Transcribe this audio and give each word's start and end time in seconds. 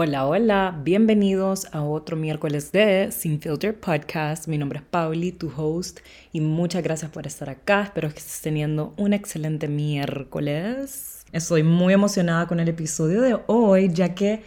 Hola, 0.00 0.28
hola, 0.28 0.80
bienvenidos 0.84 1.66
a 1.72 1.82
otro 1.82 2.14
miércoles 2.16 2.70
de 2.70 3.10
Sin 3.10 3.40
Filter 3.40 3.76
Podcast. 3.80 4.46
Mi 4.46 4.56
nombre 4.56 4.78
es 4.78 4.84
Pauli, 4.84 5.32
tu 5.32 5.50
host, 5.56 5.98
y 6.30 6.40
muchas 6.40 6.84
gracias 6.84 7.10
por 7.10 7.26
estar 7.26 7.50
acá. 7.50 7.82
Espero 7.82 8.08
que 8.08 8.18
estés 8.18 8.40
teniendo 8.40 8.94
un 8.96 9.12
excelente 9.12 9.66
miércoles. 9.66 11.24
Estoy 11.32 11.64
muy 11.64 11.94
emocionada 11.94 12.46
con 12.46 12.60
el 12.60 12.68
episodio 12.68 13.22
de 13.22 13.40
hoy, 13.48 13.92
ya 13.92 14.14
que 14.14 14.44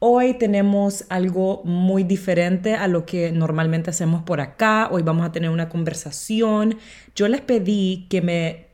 hoy 0.00 0.34
tenemos 0.34 1.06
algo 1.08 1.62
muy 1.64 2.04
diferente 2.04 2.74
a 2.74 2.86
lo 2.86 3.06
que 3.06 3.32
normalmente 3.32 3.88
hacemos 3.88 4.22
por 4.24 4.42
acá. 4.42 4.90
Hoy 4.92 5.00
vamos 5.00 5.24
a 5.24 5.32
tener 5.32 5.48
una 5.48 5.70
conversación. 5.70 6.76
Yo 7.16 7.26
les 7.26 7.40
pedí 7.40 8.06
que 8.10 8.20
me 8.20 8.69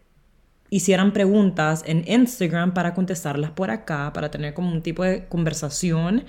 hicieran 0.70 1.12
preguntas 1.12 1.82
en 1.86 2.04
Instagram 2.06 2.74
para 2.74 2.94
contestarlas 2.94 3.50
por 3.50 3.70
acá, 3.70 4.12
para 4.12 4.30
tener 4.30 4.54
como 4.54 4.72
un 4.72 4.82
tipo 4.82 5.04
de 5.04 5.26
conversación. 5.26 6.24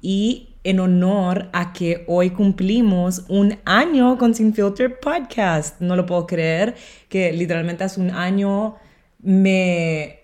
Y 0.00 0.50
en 0.64 0.80
honor 0.80 1.48
a 1.52 1.72
que 1.72 2.04
hoy 2.06 2.30
cumplimos 2.30 3.24
un 3.28 3.58
año 3.64 4.18
con 4.18 4.34
Sin 4.34 4.52
Filter 4.52 5.00
Podcast. 5.00 5.80
No 5.80 5.96
lo 5.96 6.06
puedo 6.06 6.26
creer 6.26 6.74
que 7.08 7.32
literalmente 7.32 7.84
hace 7.84 8.00
un 8.00 8.10
año 8.10 8.76
me, 9.20 10.20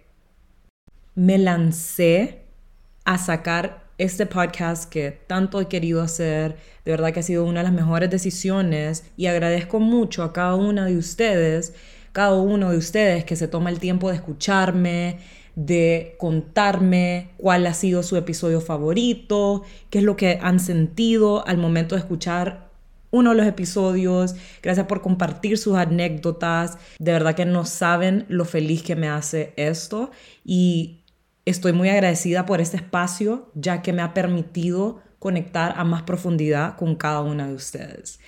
me 1.15 1.39
lancé 1.39 2.45
a 3.05 3.19
sacar 3.19 3.85
este 3.97 4.27
podcast 4.27 4.91
que 4.91 5.13
tanto 5.13 5.61
he 5.61 5.69
querido 5.69 6.03
hacer. 6.03 6.57
De 6.85 6.91
verdad 6.91 7.13
que 7.13 7.21
ha 7.21 7.23
sido 7.25 7.45
una 7.45 7.61
de 7.61 7.65
las 7.65 7.73
mejores 7.73 8.11
decisiones 8.11 9.05
y 9.17 9.27
agradezco 9.27 9.81
mucho 9.81 10.23
a 10.23 10.33
cada 10.33 10.57
una 10.57 10.85
de 10.87 10.97
ustedes 10.97 11.75
cada 12.15 12.35
uno 12.35 12.71
de 12.71 12.77
ustedes 12.77 13.25
que 13.25 13.35
se 13.35 13.49
toma 13.49 13.71
el 13.71 13.81
tiempo 13.81 14.09
de 14.09 14.15
escucharme, 14.15 15.19
de 15.57 16.15
contarme 16.17 17.31
cuál 17.39 17.67
ha 17.67 17.75
sido 17.75 18.05
su 18.05 18.17
episodio 18.17 18.61
favorito, 18.61 19.65
qué 19.91 19.99
es 19.99 20.05
lo 20.05 20.17
que 20.17 20.39
han 20.41 20.61
sentido 20.61 21.45
al 21.45 21.59
momento 21.59 21.97
de 21.97 22.03
escuchar 22.03 22.71
uno 23.11 23.31
de 23.31 23.37
los 23.37 23.47
episodios. 23.49 24.37
Gracias 24.63 24.87
por 24.87 25.03
compartir 25.03 25.59
sus 25.59 25.75
anécdotas. 25.75 26.79
De 27.01 27.11
verdad 27.11 27.35
que 27.35 27.47
no 27.47 27.65
saben 27.65 28.27
lo 28.29 28.45
feliz 28.45 28.85
que 28.85 28.95
me 28.95 29.09
hace 29.09 29.53
esto 29.57 30.13
y 30.45 31.03
estoy 31.45 31.73
muy 31.73 31.89
agradecida 31.89 32.47
por 32.47 32.61
este 32.61 32.77
espacio 32.77 33.51
ya 33.57 33.83
que 33.83 33.93
me 33.93 34.03
ha 34.03 34.15
permitido 34.15 35.03
conectar 35.19 35.75
a 35.77 35.83
más 35.83 36.05
profundidad 36.05 36.77
con 36.77 36.95
cada 36.95 37.23
una 37.23 37.49
de 37.49 37.55
ustedes. 37.55 38.21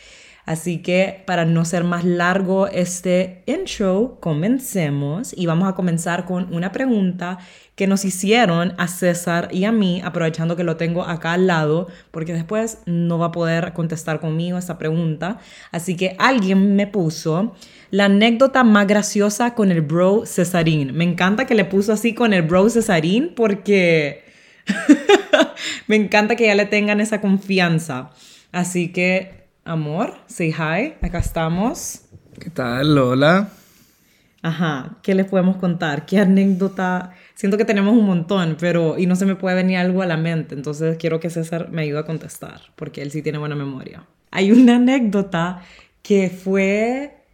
Así 0.46 0.78
que 0.78 1.24
para 1.26 1.44
no 1.44 1.64
ser 1.64 1.82
más 1.82 2.04
largo 2.04 2.68
este 2.68 3.42
intro, 3.46 4.18
comencemos 4.20 5.34
y 5.36 5.46
vamos 5.46 5.68
a 5.68 5.74
comenzar 5.74 6.24
con 6.24 6.54
una 6.54 6.70
pregunta 6.70 7.38
que 7.74 7.88
nos 7.88 8.04
hicieron 8.04 8.72
a 8.78 8.86
César 8.86 9.48
y 9.50 9.64
a 9.64 9.72
mí, 9.72 10.00
aprovechando 10.04 10.54
que 10.54 10.62
lo 10.62 10.76
tengo 10.76 11.02
acá 11.02 11.32
al 11.32 11.48
lado, 11.48 11.88
porque 12.12 12.32
después 12.32 12.78
no 12.86 13.18
va 13.18 13.26
a 13.26 13.32
poder 13.32 13.72
contestar 13.72 14.20
conmigo 14.20 14.56
esta 14.56 14.78
pregunta. 14.78 15.38
Así 15.72 15.96
que 15.96 16.14
alguien 16.20 16.76
me 16.76 16.86
puso 16.86 17.54
la 17.90 18.04
anécdota 18.04 18.62
más 18.62 18.86
graciosa 18.86 19.54
con 19.54 19.72
el 19.72 19.80
bro 19.80 20.26
Cesarín. 20.26 20.96
Me 20.96 21.04
encanta 21.04 21.46
que 21.46 21.56
le 21.56 21.64
puso 21.64 21.92
así 21.92 22.14
con 22.14 22.32
el 22.32 22.42
bro 22.42 22.70
Cesarín 22.70 23.32
porque 23.34 24.24
me 25.88 25.96
encanta 25.96 26.36
que 26.36 26.46
ya 26.46 26.54
le 26.54 26.66
tengan 26.66 27.00
esa 27.00 27.20
confianza. 27.20 28.10
Así 28.52 28.92
que 28.92 29.45
Amor, 29.66 30.14
say 30.28 30.52
hi, 30.52 30.94
acá 31.02 31.18
estamos. 31.18 32.02
¿Qué 32.38 32.50
tal, 32.50 32.94
Lola? 32.94 33.48
Ajá, 34.40 34.98
¿qué 35.02 35.16
les 35.16 35.26
podemos 35.26 35.56
contar? 35.56 36.06
¿Qué 36.06 36.20
anécdota? 36.20 37.10
Siento 37.34 37.58
que 37.58 37.64
tenemos 37.64 37.92
un 37.92 38.06
montón, 38.06 38.56
pero 38.60 38.96
y 38.96 39.06
no 39.06 39.16
se 39.16 39.26
me 39.26 39.34
puede 39.34 39.56
venir 39.56 39.78
algo 39.78 40.02
a 40.02 40.06
la 40.06 40.16
mente, 40.16 40.54
entonces 40.54 40.98
quiero 40.98 41.18
que 41.18 41.30
César 41.30 41.70
me 41.72 41.82
ayude 41.82 41.98
a 41.98 42.04
contestar, 42.04 42.60
porque 42.76 43.02
él 43.02 43.10
sí 43.10 43.22
tiene 43.22 43.38
buena 43.38 43.56
memoria. 43.56 44.06
Hay 44.30 44.52
una 44.52 44.76
anécdota 44.76 45.62
que 46.00 46.30
fue 46.30 47.24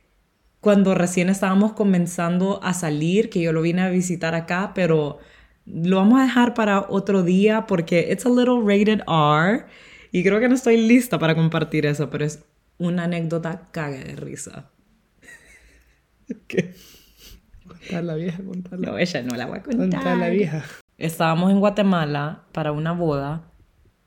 cuando 0.62 0.94
recién 0.94 1.28
estábamos 1.28 1.75
comenzando 1.75 2.60
a 2.62 2.72
salir, 2.72 3.28
que 3.28 3.43
yo 3.43 3.53
lo 3.53 3.60
vine 3.60 3.82
a 3.82 3.91
visitar 3.91 4.34
acá, 4.34 4.72
pero 4.75 5.19
lo 5.66 5.97
vamos 5.97 6.19
a 6.19 6.22
dejar 6.22 6.54
para 6.54 6.87
otro 6.88 7.25
día 7.25 7.66
porque 7.66 8.09
it's 8.10 8.25
a 8.25 8.31
little 8.31 8.62
rated 8.64 9.03
R 9.06 9.66
y 10.12 10.23
creo 10.23 10.39
que 10.41 10.49
no 10.49 10.55
estoy 10.55 10.77
lista 10.77 11.19
para 11.19 11.34
compartir 11.34 11.87
eso, 11.87 12.11
pero 12.11 12.27
es 12.27 12.45
una 12.77 13.05
anécdota 13.05 13.69
cague 13.73 14.05
de 14.05 14.15
risa. 14.15 14.71
¿Qué? 16.47 16.75
Contar 17.67 18.05
la 18.05 18.15
vieja, 18.15 18.43
contarla. 18.45 18.91
No, 18.91 18.99
ella 18.99 19.23
no 19.23 19.34
la 19.34 19.47
voy 19.47 19.59
a 19.59 19.62
contar. 19.62 19.89
Contar 19.89 20.17
la 20.19 20.28
vieja. 20.28 20.65
Estábamos 20.99 21.50
en 21.50 21.61
Guatemala 21.61 22.45
para 22.53 22.73
una 22.73 22.93
boda 22.93 23.50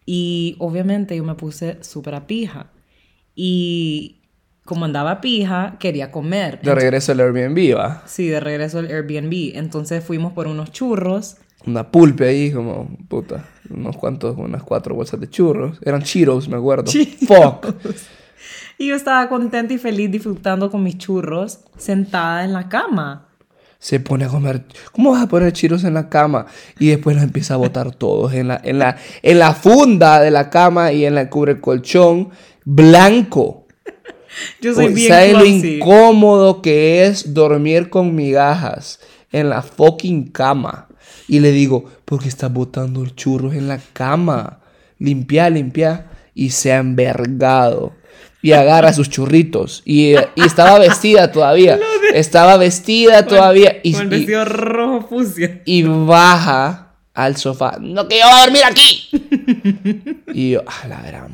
y 0.05 0.55
obviamente 0.59 1.17
yo 1.17 1.23
me 1.23 1.33
puse 1.33 1.83
súper 1.83 2.13
a 2.13 2.27
pija. 2.27 2.71
Y 3.33 4.21
como 4.63 4.85
andaba 4.85 5.21
pija, 5.21 5.77
quería 5.79 6.11
comer. 6.11 6.61
De 6.61 6.75
regreso 6.75 7.13
al 7.13 7.19
Airbnb, 7.19 7.75
¿va? 7.75 8.03
Sí, 8.05 8.27
de 8.27 8.39
regreso 8.39 8.79
al 8.79 8.87
Airbnb. 8.91 9.55
Entonces 9.55 10.03
fuimos 10.03 10.33
por 10.33 10.47
unos 10.47 10.71
churros 10.71 11.37
una 11.67 11.89
pulpe 11.89 12.27
ahí, 12.27 12.51
como, 12.51 12.89
puta, 13.07 13.45
unos 13.69 13.97
cuantos, 13.97 14.37
unas 14.37 14.63
cuatro 14.63 14.95
bolsas 14.95 15.19
de 15.19 15.29
churros. 15.29 15.79
Eran 15.83 16.03
churros, 16.03 16.47
me 16.47 16.57
acuerdo. 16.57 16.91
Fuck. 16.91 17.75
Y 18.77 18.87
yo 18.87 18.95
estaba 18.95 19.29
contenta 19.29 19.73
y 19.73 19.77
feliz 19.77 20.11
disfrutando 20.11 20.69
con 20.69 20.83
mis 20.83 20.97
churros, 20.97 21.59
sentada 21.77 22.43
en 22.43 22.51
la 22.51 22.67
cama. 22.67 23.29
Se 23.79 23.99
pone 23.99 24.25
a 24.25 24.27
comer. 24.27 24.65
¿Cómo 24.91 25.11
vas 25.11 25.23
a 25.23 25.27
poner 25.27 25.53
churros 25.53 25.83
en 25.85 25.93
la 25.93 26.09
cama? 26.09 26.45
Y 26.77 26.87
después 26.87 27.15
los 27.15 27.23
empieza 27.23 27.53
a 27.53 27.57
botar 27.57 27.95
todos 27.95 28.33
en 28.33 28.49
la, 28.49 28.59
en 28.63 28.79
la, 28.79 28.97
en 29.21 29.39
la 29.39 29.53
funda 29.53 30.19
de 30.19 30.31
la 30.31 30.49
cama 30.49 30.91
y 30.91 31.05
en 31.05 31.15
la 31.15 31.29
cubre 31.29 31.61
colchón 31.61 32.31
blanco. 32.65 33.65
Yo 34.61 34.73
soy 34.73 34.93
bien 34.93 35.09
¿Sabes 35.09 35.33
lo 35.33 35.45
incómodo 35.45 36.61
que 36.61 37.05
es 37.05 37.33
dormir 37.33 37.89
con 37.89 38.13
migajas 38.13 38.99
en 39.31 39.49
la 39.49 39.61
fucking 39.61 40.31
cama? 40.31 40.89
Y 41.27 41.39
le 41.39 41.51
digo, 41.51 41.85
¿por 42.05 42.21
qué 42.21 42.27
estás 42.27 42.51
botando 42.53 43.05
churros 43.07 43.53
en 43.55 43.67
la 43.67 43.79
cama? 43.93 44.59
Limpia, 44.99 45.49
limpia. 45.49 46.07
Y 46.33 46.51
se 46.51 46.73
ha 46.73 46.77
envergado. 46.77 47.93
Y 48.41 48.51
agarra 48.51 48.93
sus 48.93 49.09
churritos. 49.09 49.81
Y, 49.85 50.15
estaba 50.35 50.77
vestida 50.79 51.31
todavía. 51.31 51.79
Estaba 52.13 52.57
vestida 52.57 53.25
todavía. 53.25 53.77
Y, 53.83 53.93
con 53.93 54.09
vestido 54.09 54.45
rojo 54.45 55.07
fucsia. 55.07 55.61
Y 55.65 55.83
baja 55.83 56.93
al 57.15 57.37
sofá. 57.37 57.77
No, 57.79 58.07
que 58.07 58.19
yo 58.19 58.25
voy 58.25 58.39
a 58.39 58.45
dormir 58.45 58.61
aquí. 58.69 59.09
y 60.33 60.51
yo, 60.51 60.63
a 60.67 60.87
la 60.87 61.01
gran 61.01 61.31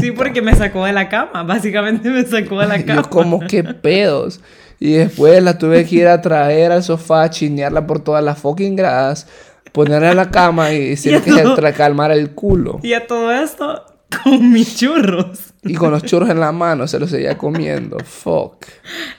Sí, 0.00 0.12
porque 0.12 0.42
me 0.42 0.54
sacó 0.54 0.84
de 0.84 0.92
la 0.92 1.08
cama. 1.08 1.42
Básicamente 1.42 2.10
me 2.10 2.24
sacó 2.24 2.60
de 2.60 2.66
la 2.66 2.82
cama. 2.84 3.02
yo, 3.02 3.10
como 3.10 3.40
que 3.40 3.64
pedos. 3.64 4.40
Y 4.80 4.92
después 4.92 5.42
la 5.42 5.58
tuve 5.58 5.84
que 5.86 5.96
ir 5.96 6.06
a 6.06 6.20
traer 6.20 6.72
al 6.72 6.82
sofá, 6.82 7.28
chinearla 7.30 7.86
por 7.86 8.02
todas 8.02 8.22
las 8.22 8.38
fucking 8.38 8.76
gradas, 8.76 9.26
ponerla 9.72 10.10
en 10.10 10.16
la 10.16 10.30
cama 10.30 10.72
y 10.72 10.88
decir 10.90 11.20
que 11.22 11.32
se 11.32 11.72
calmar 11.72 12.12
el 12.12 12.30
culo. 12.30 12.80
Y 12.82 12.92
a 12.92 13.06
todo 13.06 13.32
esto 13.32 13.84
con 14.22 14.52
mis 14.52 14.76
churros. 14.76 15.52
Y 15.62 15.74
con 15.74 15.90
los 15.90 16.02
churros 16.04 16.30
en 16.30 16.40
la 16.40 16.52
mano 16.52 16.86
se 16.86 16.98
los 16.98 17.10
seguía 17.10 17.36
comiendo. 17.36 17.98
Fuck. 17.98 18.66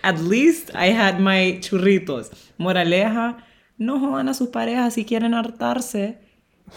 At 0.01 0.19
least 0.19 0.69
I 0.69 0.91
had 0.91 1.19
my 1.19 1.59
churritos. 1.59 2.31
Moraleja, 2.57 3.37
no 3.77 3.99
jodan 3.99 4.29
a 4.29 4.33
sus 4.33 4.49
parejas 4.49 4.93
si 4.93 5.05
quieren 5.05 5.33
hartarse 5.33 6.28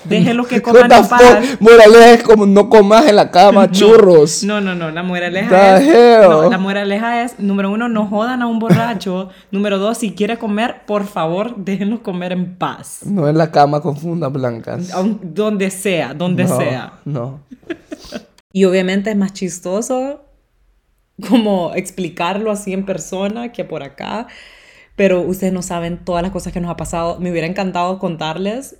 Déjenlo 0.04 0.47
que 0.47 0.62
coman 0.62 0.91
en 0.91 1.08
paz. 1.08 1.56
Moraleja 1.60 2.12
es 2.12 2.22
como 2.22 2.47
no 2.47 2.69
comas 2.69 3.06
en 3.06 3.16
la 3.16 3.30
cama 3.30 3.70
churros. 3.70 4.44
No, 4.44 4.60
no, 4.60 4.75
no. 4.75 4.91
La 4.91 5.03
moraleja 5.03 5.78
es. 5.78 6.28
No, 6.28 6.50
la 6.50 6.58
moraleja 6.58 7.22
es: 7.22 7.38
número 7.38 7.70
uno, 7.70 7.88
no 7.88 8.06
jodan 8.06 8.43
a 8.43 8.46
un 8.46 8.58
borracho. 8.58 9.31
número 9.50 9.78
dos, 9.78 9.99
si 9.99 10.12
quiere 10.12 10.38
comer, 10.38 10.82
por 10.87 11.06
favor, 11.06 11.56
déjenlo 11.56 12.02
comer 12.02 12.32
en 12.32 12.56
paz. 12.56 13.00
No 13.05 13.28
en 13.28 13.38
la 13.38 13.50
cama 13.50 13.81
con 13.81 13.96
fundas 13.96 14.32
blancas. 14.32 14.90
Donde 15.22 15.70
sea, 15.70 16.14
donde 16.14 16.46
sea. 16.46 17.00
No. 17.05 17.40
y 18.52 18.64
obviamente 18.64 19.11
es 19.11 19.17
más 19.17 19.32
chistoso 19.32 20.20
como 21.28 21.75
explicarlo 21.75 22.50
así 22.50 22.72
en 22.72 22.84
persona 22.84 23.52
que 23.52 23.64
por 23.64 23.82
acá. 23.82 24.26
Pero 24.94 25.22
ustedes 25.22 25.52
no 25.52 25.62
saben 25.62 26.05
todas 26.05 26.22
las 26.22 26.32
cosas 26.32 26.52
que 26.52 26.61
nos 26.61 26.70
ha 26.70 26.76
pasado. 26.76 27.19
Me 27.19 27.31
hubiera 27.31 27.46
encantado 27.46 27.99
contarles 27.99 28.76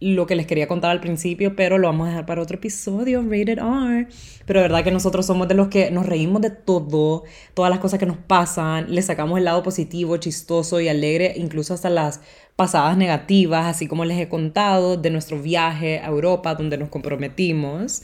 lo 0.00 0.26
que 0.26 0.34
les 0.34 0.46
quería 0.46 0.66
contar 0.66 0.90
al 0.90 1.00
principio, 1.00 1.54
pero 1.54 1.76
lo 1.76 1.86
vamos 1.86 2.06
a 2.06 2.10
dejar 2.10 2.26
para 2.26 2.40
otro 2.40 2.56
episodio, 2.56 3.22
rated 3.22 3.58
R. 3.58 4.08
Pero 4.46 4.60
de 4.60 4.64
verdad 4.64 4.82
que 4.82 4.90
nosotros 4.90 5.26
somos 5.26 5.46
de 5.46 5.54
los 5.54 5.68
que 5.68 5.90
nos 5.90 6.06
reímos 6.06 6.40
de 6.40 6.50
todo, 6.50 7.24
todas 7.52 7.70
las 7.70 7.80
cosas 7.80 8.00
que 8.00 8.06
nos 8.06 8.16
pasan, 8.16 8.92
le 8.94 9.02
sacamos 9.02 9.38
el 9.38 9.44
lado 9.44 9.62
positivo, 9.62 10.16
chistoso 10.16 10.80
y 10.80 10.88
alegre, 10.88 11.34
incluso 11.36 11.74
hasta 11.74 11.90
las 11.90 12.20
pasadas 12.56 12.96
negativas, 12.96 13.66
así 13.66 13.86
como 13.86 14.06
les 14.06 14.18
he 14.18 14.28
contado 14.28 14.96
de 14.96 15.10
nuestro 15.10 15.40
viaje 15.40 15.98
a 15.98 16.08
Europa 16.08 16.54
donde 16.54 16.78
nos 16.78 16.88
comprometimos. 16.88 18.02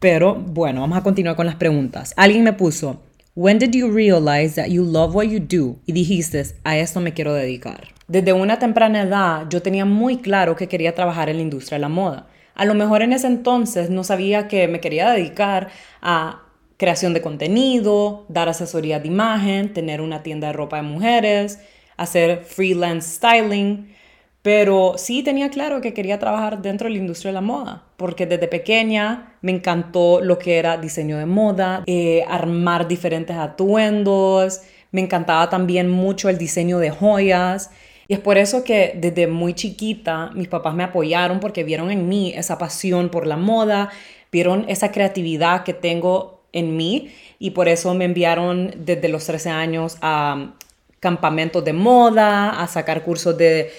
Pero 0.00 0.34
bueno, 0.34 0.80
vamos 0.80 0.98
a 0.98 1.02
continuar 1.02 1.36
con 1.36 1.46
las 1.46 1.56
preguntas. 1.56 2.12
Alguien 2.16 2.42
me 2.42 2.52
puso, 2.52 3.00
When 3.36 3.60
did 3.60 3.72
you 3.72 3.88
realize 3.88 4.56
that 4.56 4.70
you 4.70 4.82
love 4.82 5.14
what 5.14 5.26
you 5.26 5.38
do? 5.38 5.78
Y 5.86 5.92
dijiste, 5.92 6.44
a 6.64 6.76
esto 6.76 7.00
me 7.00 7.14
quiero 7.14 7.32
dedicar. 7.32 7.94
Desde 8.10 8.32
una 8.32 8.58
temprana 8.58 9.02
edad 9.02 9.46
yo 9.50 9.62
tenía 9.62 9.84
muy 9.84 10.16
claro 10.16 10.56
que 10.56 10.66
quería 10.66 10.96
trabajar 10.96 11.28
en 11.28 11.36
la 11.36 11.42
industria 11.42 11.76
de 11.76 11.82
la 11.82 11.88
moda. 11.88 12.26
A 12.56 12.64
lo 12.64 12.74
mejor 12.74 13.02
en 13.02 13.12
ese 13.12 13.28
entonces 13.28 13.88
no 13.88 14.02
sabía 14.02 14.48
que 14.48 14.66
me 14.66 14.80
quería 14.80 15.12
dedicar 15.12 15.68
a 16.02 16.42
creación 16.76 17.14
de 17.14 17.22
contenido, 17.22 18.26
dar 18.28 18.48
asesoría 18.48 18.98
de 18.98 19.06
imagen, 19.06 19.72
tener 19.72 20.00
una 20.00 20.24
tienda 20.24 20.48
de 20.48 20.54
ropa 20.54 20.78
de 20.78 20.82
mujeres, 20.82 21.60
hacer 21.96 22.42
freelance 22.42 23.14
styling, 23.14 23.94
pero 24.42 24.94
sí 24.96 25.22
tenía 25.22 25.48
claro 25.48 25.80
que 25.80 25.94
quería 25.94 26.18
trabajar 26.18 26.62
dentro 26.62 26.88
de 26.88 26.94
la 26.94 26.98
industria 26.98 27.28
de 27.28 27.34
la 27.34 27.42
moda, 27.42 27.84
porque 27.96 28.26
desde 28.26 28.48
pequeña 28.48 29.36
me 29.40 29.52
encantó 29.52 30.20
lo 30.20 30.36
que 30.36 30.58
era 30.58 30.78
diseño 30.78 31.16
de 31.16 31.26
moda, 31.26 31.84
eh, 31.86 32.24
armar 32.28 32.88
diferentes 32.88 33.36
atuendos, 33.36 34.62
me 34.90 35.00
encantaba 35.00 35.48
también 35.48 35.88
mucho 35.88 36.28
el 36.28 36.38
diseño 36.38 36.80
de 36.80 36.90
joyas. 36.90 37.70
Y 38.10 38.14
es 38.14 38.18
por 38.18 38.38
eso 38.38 38.64
que 38.64 38.94
desde 38.96 39.28
muy 39.28 39.54
chiquita 39.54 40.32
mis 40.34 40.48
papás 40.48 40.74
me 40.74 40.82
apoyaron 40.82 41.38
porque 41.38 41.62
vieron 41.62 41.92
en 41.92 42.08
mí 42.08 42.32
esa 42.34 42.58
pasión 42.58 43.08
por 43.08 43.24
la 43.24 43.36
moda, 43.36 43.90
vieron 44.32 44.64
esa 44.68 44.90
creatividad 44.90 45.62
que 45.62 45.74
tengo 45.74 46.42
en 46.52 46.76
mí 46.76 47.12
y 47.38 47.50
por 47.50 47.68
eso 47.68 47.94
me 47.94 48.06
enviaron 48.06 48.74
desde 48.78 49.08
los 49.08 49.26
13 49.26 49.50
años 49.50 49.96
a 50.00 50.54
campamentos 50.98 51.64
de 51.64 51.72
moda, 51.72 52.60
a 52.60 52.66
sacar 52.66 53.04
cursos 53.04 53.38
de, 53.38 53.70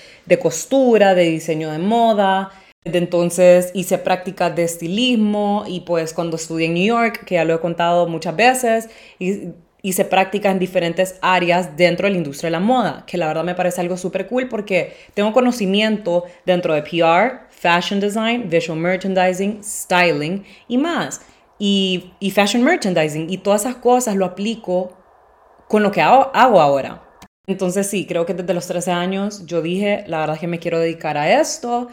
costura, 0.42 1.14
de 1.14 1.24
diseño 1.24 1.70
de 1.70 1.80
moda. 1.80 2.52
Desde 2.86 3.00
entonces 3.00 3.72
hice 3.74 3.98
prácticas 3.98 4.56
de 4.56 4.64
estilismo 4.64 5.66
y 5.68 5.82
pues 5.82 6.14
cuando 6.14 6.38
estudié 6.38 6.68
en 6.68 6.76
New 6.76 6.86
York, 6.86 7.26
que 7.26 7.36
ya 7.36 7.44
lo 7.44 7.54
he 7.54 7.60
contado 7.60 8.08
muchas 8.08 8.38
veces, 8.38 8.90
hice 9.82 10.06
prácticas 10.06 10.52
en 10.52 10.60
diferentes 10.60 11.16
áreas 11.22 11.76
dentro 11.76 12.06
de 12.06 12.12
la 12.12 12.18
industria 12.18 12.48
de 12.48 12.52
la 12.52 12.60
moda, 12.60 13.04
que 13.08 13.18
la 13.18 13.28
verdad 13.28 13.44
me 13.44 13.56
parece 13.56 13.82
algo 13.82 13.98
súper 13.98 14.28
cool 14.28 14.48
porque 14.48 14.96
tengo 15.14 15.34
conocimiento 15.34 16.26
dentro 16.46 16.74
de 16.74 16.84
PR, 16.84 17.48
fashion 17.50 18.00
design, 18.00 18.50
visual 18.50 18.78
merchandising, 18.78 19.64
styling 19.64 20.44
y 20.68 20.78
más. 20.78 21.22
Y, 21.58 22.14
y 22.20 22.32
fashion 22.32 22.64
merchandising 22.64 23.30
y 23.30 23.38
todas 23.38 23.62
esas 23.62 23.76
cosas 23.76 24.16
lo 24.16 24.26
aplico 24.26 24.98
con 25.68 25.84
lo 25.84 25.92
que 25.92 26.02
hago, 26.02 26.32
hago 26.34 26.60
ahora. 26.60 27.08
Entonces 27.48 27.88
sí, 27.88 28.06
creo 28.06 28.26
que 28.26 28.34
desde 28.34 28.54
los 28.54 28.68
13 28.68 28.92
años 28.92 29.46
yo 29.46 29.62
dije, 29.62 30.04
la 30.08 30.20
verdad 30.20 30.36
es 30.36 30.40
que 30.42 30.48
me 30.48 30.60
quiero 30.60 30.80
dedicar 30.80 31.18
a 31.18 31.42
esto 31.42 31.90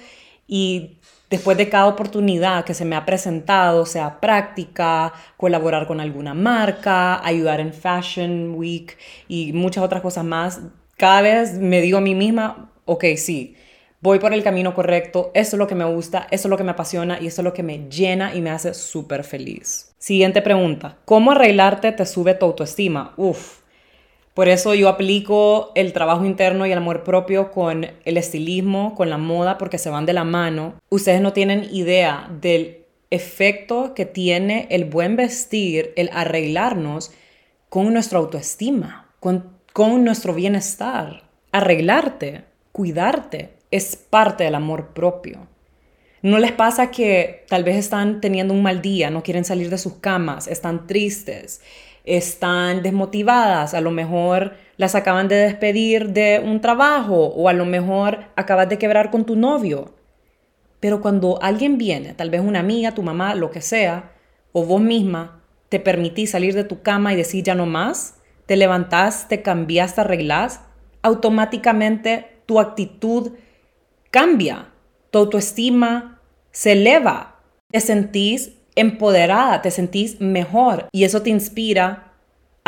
y 0.46 0.97
después 1.30 1.56
de 1.56 1.68
cada 1.68 1.86
oportunidad 1.86 2.64
que 2.64 2.74
se 2.74 2.84
me 2.84 2.96
ha 2.96 3.04
presentado, 3.04 3.86
sea 3.86 4.20
práctica, 4.20 5.12
colaborar 5.36 5.86
con 5.86 6.00
alguna 6.00 6.34
marca, 6.34 7.24
ayudar 7.24 7.60
en 7.60 7.72
Fashion 7.72 8.54
Week 8.54 8.96
y 9.28 9.52
muchas 9.52 9.84
otras 9.84 10.02
cosas 10.02 10.24
más, 10.24 10.60
cada 10.96 11.20
vez 11.20 11.54
me 11.54 11.80
digo 11.80 11.98
a 11.98 12.02
mí 12.02 12.14
misma, 12.14 12.70
ok, 12.84 13.04
sí, 13.16 13.56
voy 14.00 14.18
por 14.18 14.32
el 14.32 14.42
camino 14.42 14.74
correcto, 14.74 15.30
eso 15.34 15.56
es 15.56 15.58
lo 15.58 15.66
que 15.66 15.74
me 15.74 15.84
gusta, 15.84 16.26
eso 16.30 16.48
es 16.48 16.50
lo 16.50 16.56
que 16.56 16.64
me 16.64 16.72
apasiona 16.72 17.20
y 17.20 17.26
eso 17.26 17.42
es 17.42 17.44
lo 17.44 17.52
que 17.52 17.62
me 17.62 17.88
llena 17.88 18.34
y 18.34 18.40
me 18.40 18.50
hace 18.50 18.74
súper 18.74 19.24
feliz. 19.24 19.94
Siguiente 19.98 20.42
pregunta, 20.42 20.98
¿cómo 21.04 21.32
arreglarte 21.32 21.92
te 21.92 22.06
sube 22.06 22.34
tu 22.34 22.46
autoestima? 22.46 23.14
Uf, 23.16 23.57
por 24.38 24.48
eso 24.48 24.72
yo 24.72 24.88
aplico 24.88 25.72
el 25.74 25.92
trabajo 25.92 26.24
interno 26.24 26.64
y 26.64 26.70
el 26.70 26.78
amor 26.78 27.02
propio 27.02 27.50
con 27.50 27.84
el 28.04 28.16
estilismo, 28.16 28.94
con 28.94 29.10
la 29.10 29.18
moda, 29.18 29.58
porque 29.58 29.78
se 29.78 29.90
van 29.90 30.06
de 30.06 30.12
la 30.12 30.22
mano. 30.22 30.74
Ustedes 30.90 31.20
no 31.20 31.32
tienen 31.32 31.66
idea 31.72 32.30
del 32.40 32.84
efecto 33.10 33.94
que 33.94 34.06
tiene 34.06 34.68
el 34.70 34.84
buen 34.84 35.16
vestir, 35.16 35.92
el 35.96 36.08
arreglarnos 36.12 37.10
con 37.68 37.92
nuestra 37.92 38.20
autoestima, 38.20 39.10
con, 39.18 39.58
nuestro 40.04 40.34
bienestar. 40.34 41.24
Arreglarte, 41.50 42.44
cuidarte, 42.70 43.54
es 43.72 43.96
parte 43.96 44.44
del 44.44 44.54
amor 44.54 44.90
propio. 44.94 45.48
¿No 46.22 46.38
les 46.38 46.52
pasa 46.52 46.92
que 46.92 47.44
tal 47.48 47.64
vez 47.64 47.74
están 47.74 48.20
teniendo 48.20 48.54
un 48.54 48.62
mal 48.62 48.82
día, 48.82 49.10
no 49.10 49.24
quieren 49.24 49.44
salir 49.44 49.68
de 49.68 49.78
sus 49.78 49.94
camas, 49.94 50.46
están 50.46 50.86
tristes, 50.86 51.60
están 52.16 52.82
desmotivadas, 52.82 53.74
a 53.74 53.80
lo 53.80 53.90
mejor 53.90 54.54
las 54.76 54.94
acaban 54.94 55.28
de 55.28 55.36
despedir 55.36 56.10
de 56.10 56.42
un 56.44 56.60
trabajo 56.60 57.26
o 57.26 57.48
a 57.48 57.52
lo 57.52 57.64
mejor 57.64 58.20
acabas 58.36 58.68
de 58.68 58.78
quebrar 58.78 59.10
con 59.10 59.24
tu 59.24 59.36
novio. 59.36 59.94
Pero 60.80 61.00
cuando 61.00 61.38
alguien 61.42 61.78
viene, 61.78 62.14
tal 62.14 62.30
vez 62.30 62.40
una 62.40 62.60
amiga, 62.60 62.94
tu 62.94 63.02
mamá, 63.02 63.34
lo 63.34 63.50
que 63.50 63.60
sea, 63.60 64.12
o 64.52 64.64
vos 64.64 64.80
misma, 64.80 65.42
te 65.68 65.80
permitís 65.80 66.30
salir 66.30 66.54
de 66.54 66.64
tu 66.64 66.82
cama 66.82 67.12
y 67.12 67.16
decir 67.16 67.44
ya 67.44 67.54
no 67.54 67.66
más, 67.66 68.18
te 68.46 68.56
levantás, 68.56 69.28
te 69.28 69.42
cambias, 69.42 69.94
te 69.94 70.00
arreglás, 70.00 70.60
automáticamente 71.02 72.40
tu 72.46 72.60
actitud 72.60 73.32
cambia, 74.10 74.70
tu 75.10 75.18
autoestima 75.18 76.20
se 76.50 76.72
eleva, 76.72 77.40
te 77.70 77.80
sentís 77.80 78.52
empoderada, 78.80 79.62
te 79.62 79.70
sentís 79.70 80.20
mejor 80.20 80.88
y 80.92 81.04
eso 81.04 81.22
te 81.22 81.30
inspira 81.30 82.08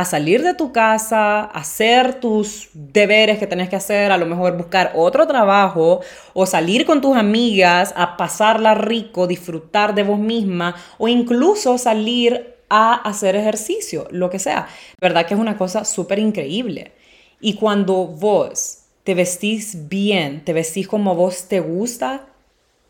a 0.00 0.04
salir 0.06 0.42
de 0.42 0.54
tu 0.54 0.72
casa, 0.72 1.40
a 1.40 1.44
hacer 1.44 2.20
tus 2.20 2.70
deberes 2.72 3.38
que 3.38 3.46
tenés 3.46 3.68
que 3.68 3.76
hacer, 3.76 4.10
a 4.10 4.16
lo 4.16 4.24
mejor 4.24 4.56
buscar 4.56 4.92
otro 4.94 5.26
trabajo 5.26 6.00
o 6.32 6.46
salir 6.46 6.86
con 6.86 7.02
tus 7.02 7.16
amigas 7.18 7.92
a 7.94 8.16
pasarla 8.16 8.74
rico, 8.74 9.26
disfrutar 9.26 9.94
de 9.94 10.02
vos 10.02 10.18
misma 10.18 10.74
o 10.96 11.06
incluso 11.06 11.76
salir 11.76 12.56
a 12.70 12.94
hacer 12.94 13.36
ejercicio, 13.36 14.08
lo 14.10 14.30
que 14.30 14.38
sea. 14.38 14.68
¿Verdad 14.98 15.26
que 15.26 15.34
es 15.34 15.40
una 15.40 15.58
cosa 15.58 15.84
súper 15.84 16.18
increíble? 16.18 16.92
Y 17.38 17.56
cuando 17.56 18.06
vos 18.06 18.84
te 19.04 19.14
vestís 19.14 19.88
bien, 19.90 20.44
te 20.46 20.54
vestís 20.54 20.88
como 20.88 21.14
vos 21.14 21.46
te 21.46 21.60
gusta, 21.60 22.26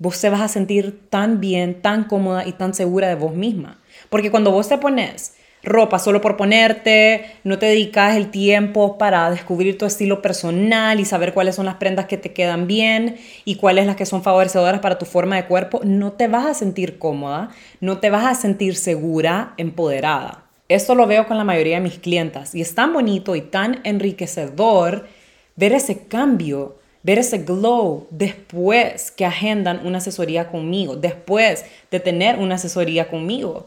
vos 0.00 0.20
te 0.20 0.30
vas 0.30 0.40
a 0.40 0.48
sentir 0.48 1.08
tan 1.10 1.40
bien, 1.40 1.80
tan 1.80 2.04
cómoda 2.04 2.46
y 2.46 2.52
tan 2.52 2.74
segura 2.74 3.06
de 3.06 3.14
vos 3.14 3.34
misma. 3.34 3.78
Porque 4.08 4.30
cuando 4.32 4.50
vos 4.50 4.68
te 4.68 4.78
pones 4.78 5.34
ropa 5.62 5.98
solo 5.98 6.22
por 6.22 6.38
ponerte, 6.38 7.26
no 7.44 7.58
te 7.58 7.66
dedicas 7.66 8.16
el 8.16 8.30
tiempo 8.30 8.96
para 8.96 9.30
descubrir 9.30 9.76
tu 9.76 9.84
estilo 9.84 10.22
personal 10.22 11.00
y 11.00 11.04
saber 11.04 11.34
cuáles 11.34 11.54
son 11.54 11.66
las 11.66 11.74
prendas 11.74 12.06
que 12.06 12.16
te 12.16 12.32
quedan 12.32 12.66
bien 12.66 13.18
y 13.44 13.56
cuáles 13.56 13.84
las 13.84 13.96
que 13.96 14.06
son 14.06 14.22
favorecedoras 14.22 14.80
para 14.80 14.96
tu 14.98 15.04
forma 15.04 15.36
de 15.36 15.44
cuerpo, 15.44 15.82
no 15.84 16.12
te 16.12 16.28
vas 16.28 16.46
a 16.46 16.54
sentir 16.54 16.98
cómoda, 16.98 17.50
no 17.80 17.98
te 17.98 18.08
vas 18.08 18.24
a 18.24 18.34
sentir 18.34 18.76
segura, 18.76 19.52
empoderada. 19.58 20.44
Esto 20.70 20.94
lo 20.94 21.06
veo 21.06 21.26
con 21.26 21.36
la 21.36 21.44
mayoría 21.44 21.76
de 21.76 21.82
mis 21.82 21.98
clientas 21.98 22.54
y 22.54 22.62
es 22.62 22.74
tan 22.74 22.94
bonito 22.94 23.36
y 23.36 23.42
tan 23.42 23.80
enriquecedor 23.84 25.08
ver 25.56 25.72
ese 25.74 26.06
cambio 26.06 26.78
ver 27.02 27.18
ese 27.18 27.38
glow 27.38 28.06
después 28.10 29.10
que 29.10 29.24
agendan 29.24 29.86
una 29.86 29.98
asesoría 29.98 30.48
conmigo, 30.48 30.96
después 30.96 31.64
de 31.90 32.00
tener 32.00 32.38
una 32.38 32.56
asesoría 32.56 33.08
conmigo. 33.08 33.66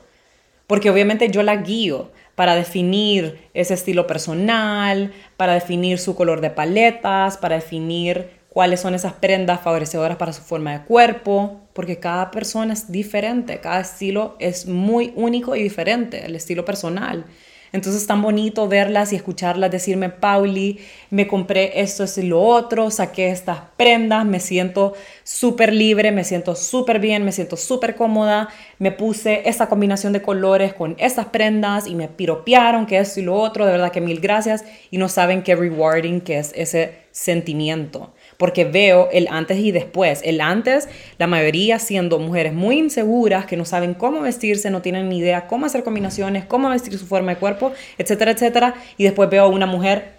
Porque 0.67 0.89
obviamente 0.89 1.29
yo 1.29 1.43
la 1.43 1.57
guío 1.57 2.11
para 2.35 2.55
definir 2.55 3.39
ese 3.53 3.73
estilo 3.73 4.07
personal, 4.07 5.11
para 5.37 5.53
definir 5.53 5.99
su 5.99 6.15
color 6.15 6.41
de 6.41 6.49
paletas, 6.49 7.37
para 7.37 7.55
definir 7.55 8.29
cuáles 8.49 8.79
son 8.79 8.93
esas 8.93 9.13
prendas 9.13 9.61
favorecedoras 9.61 10.17
para 10.17 10.33
su 10.33 10.41
forma 10.41 10.71
de 10.73 10.85
cuerpo, 10.85 11.59
porque 11.73 11.99
cada 11.99 12.31
persona 12.31 12.73
es 12.73 12.91
diferente, 12.91 13.59
cada 13.59 13.81
estilo 13.81 14.35
es 14.39 14.67
muy 14.67 15.11
único 15.15 15.55
y 15.55 15.63
diferente, 15.63 16.25
el 16.25 16.35
estilo 16.35 16.63
personal. 16.63 17.25
Entonces 17.73 18.03
es 18.03 18.07
tan 18.07 18.21
bonito 18.21 18.67
verlas 18.67 19.11
y 19.11 19.15
escucharlas 19.15 19.71
decirme, 19.71 20.09
Pauli, 20.09 20.79
me 21.09 21.27
compré 21.27 21.81
esto, 21.81 22.03
esto 22.03 22.21
y 22.21 22.27
lo 22.27 22.39
otro, 22.39 22.91
saqué 22.91 23.29
estas 23.29 23.61
prendas, 23.77 24.25
me 24.25 24.39
siento 24.39 24.93
súper 25.23 25.73
libre, 25.73 26.11
me 26.11 26.23
siento 26.23 26.53
súper 26.53 26.99
bien, 26.99 27.25
me 27.25 27.31
siento 27.31 27.57
súper 27.57 27.95
cómoda, 27.95 28.49
me 28.77 28.91
puse 28.91 29.41
esta 29.49 29.69
combinación 29.69 30.13
de 30.13 30.21
colores 30.21 30.75
con 30.75 30.95
estas 30.99 31.25
prendas 31.25 31.87
y 31.87 31.95
me 31.95 32.07
piropearon 32.07 32.85
que 32.85 32.99
esto 32.99 33.19
y 33.19 33.23
lo 33.23 33.35
otro, 33.35 33.65
de 33.65 33.71
verdad 33.71 33.91
que 33.91 34.01
mil 34.01 34.19
gracias 34.19 34.63
y 34.91 34.99
no 34.99 35.09
saben 35.09 35.41
qué 35.41 35.55
rewarding 35.55 36.21
que 36.21 36.37
es 36.37 36.53
ese 36.55 36.99
sentimiento 37.11 38.13
porque 38.37 38.65
veo 38.65 39.09
el 39.11 39.27
antes 39.29 39.57
y 39.59 39.71
después. 39.71 40.21
El 40.23 40.41
antes, 40.41 40.89
la 41.17 41.27
mayoría 41.27 41.79
siendo 41.79 42.19
mujeres 42.19 42.53
muy 42.53 42.79
inseguras, 42.79 43.45
que 43.45 43.57
no 43.57 43.65
saben 43.65 43.93
cómo 43.93 44.21
vestirse, 44.21 44.69
no 44.69 44.81
tienen 44.81 45.09
ni 45.09 45.19
idea 45.19 45.47
cómo 45.47 45.65
hacer 45.65 45.83
combinaciones, 45.83 46.45
cómo 46.45 46.69
vestir 46.69 46.97
su 46.97 47.05
forma 47.05 47.33
de 47.33 47.39
cuerpo, 47.39 47.71
etcétera, 47.97 48.31
etcétera. 48.31 48.75
Y 48.97 49.03
después 49.03 49.29
veo 49.29 49.47
una 49.49 49.65
mujer 49.65 50.13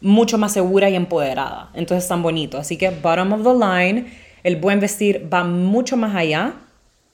mucho 0.00 0.38
más 0.38 0.52
segura 0.52 0.88
y 0.90 0.96
empoderada. 0.96 1.70
Entonces, 1.74 2.08
tan 2.08 2.22
bonito. 2.22 2.58
Así 2.58 2.76
que, 2.76 2.90
bottom 2.90 3.32
of 3.32 3.42
the 3.42 3.54
line, 3.54 4.06
el 4.42 4.56
buen 4.56 4.80
vestir 4.80 5.28
va 5.32 5.44
mucho 5.44 5.96
más 5.96 6.14
allá 6.16 6.54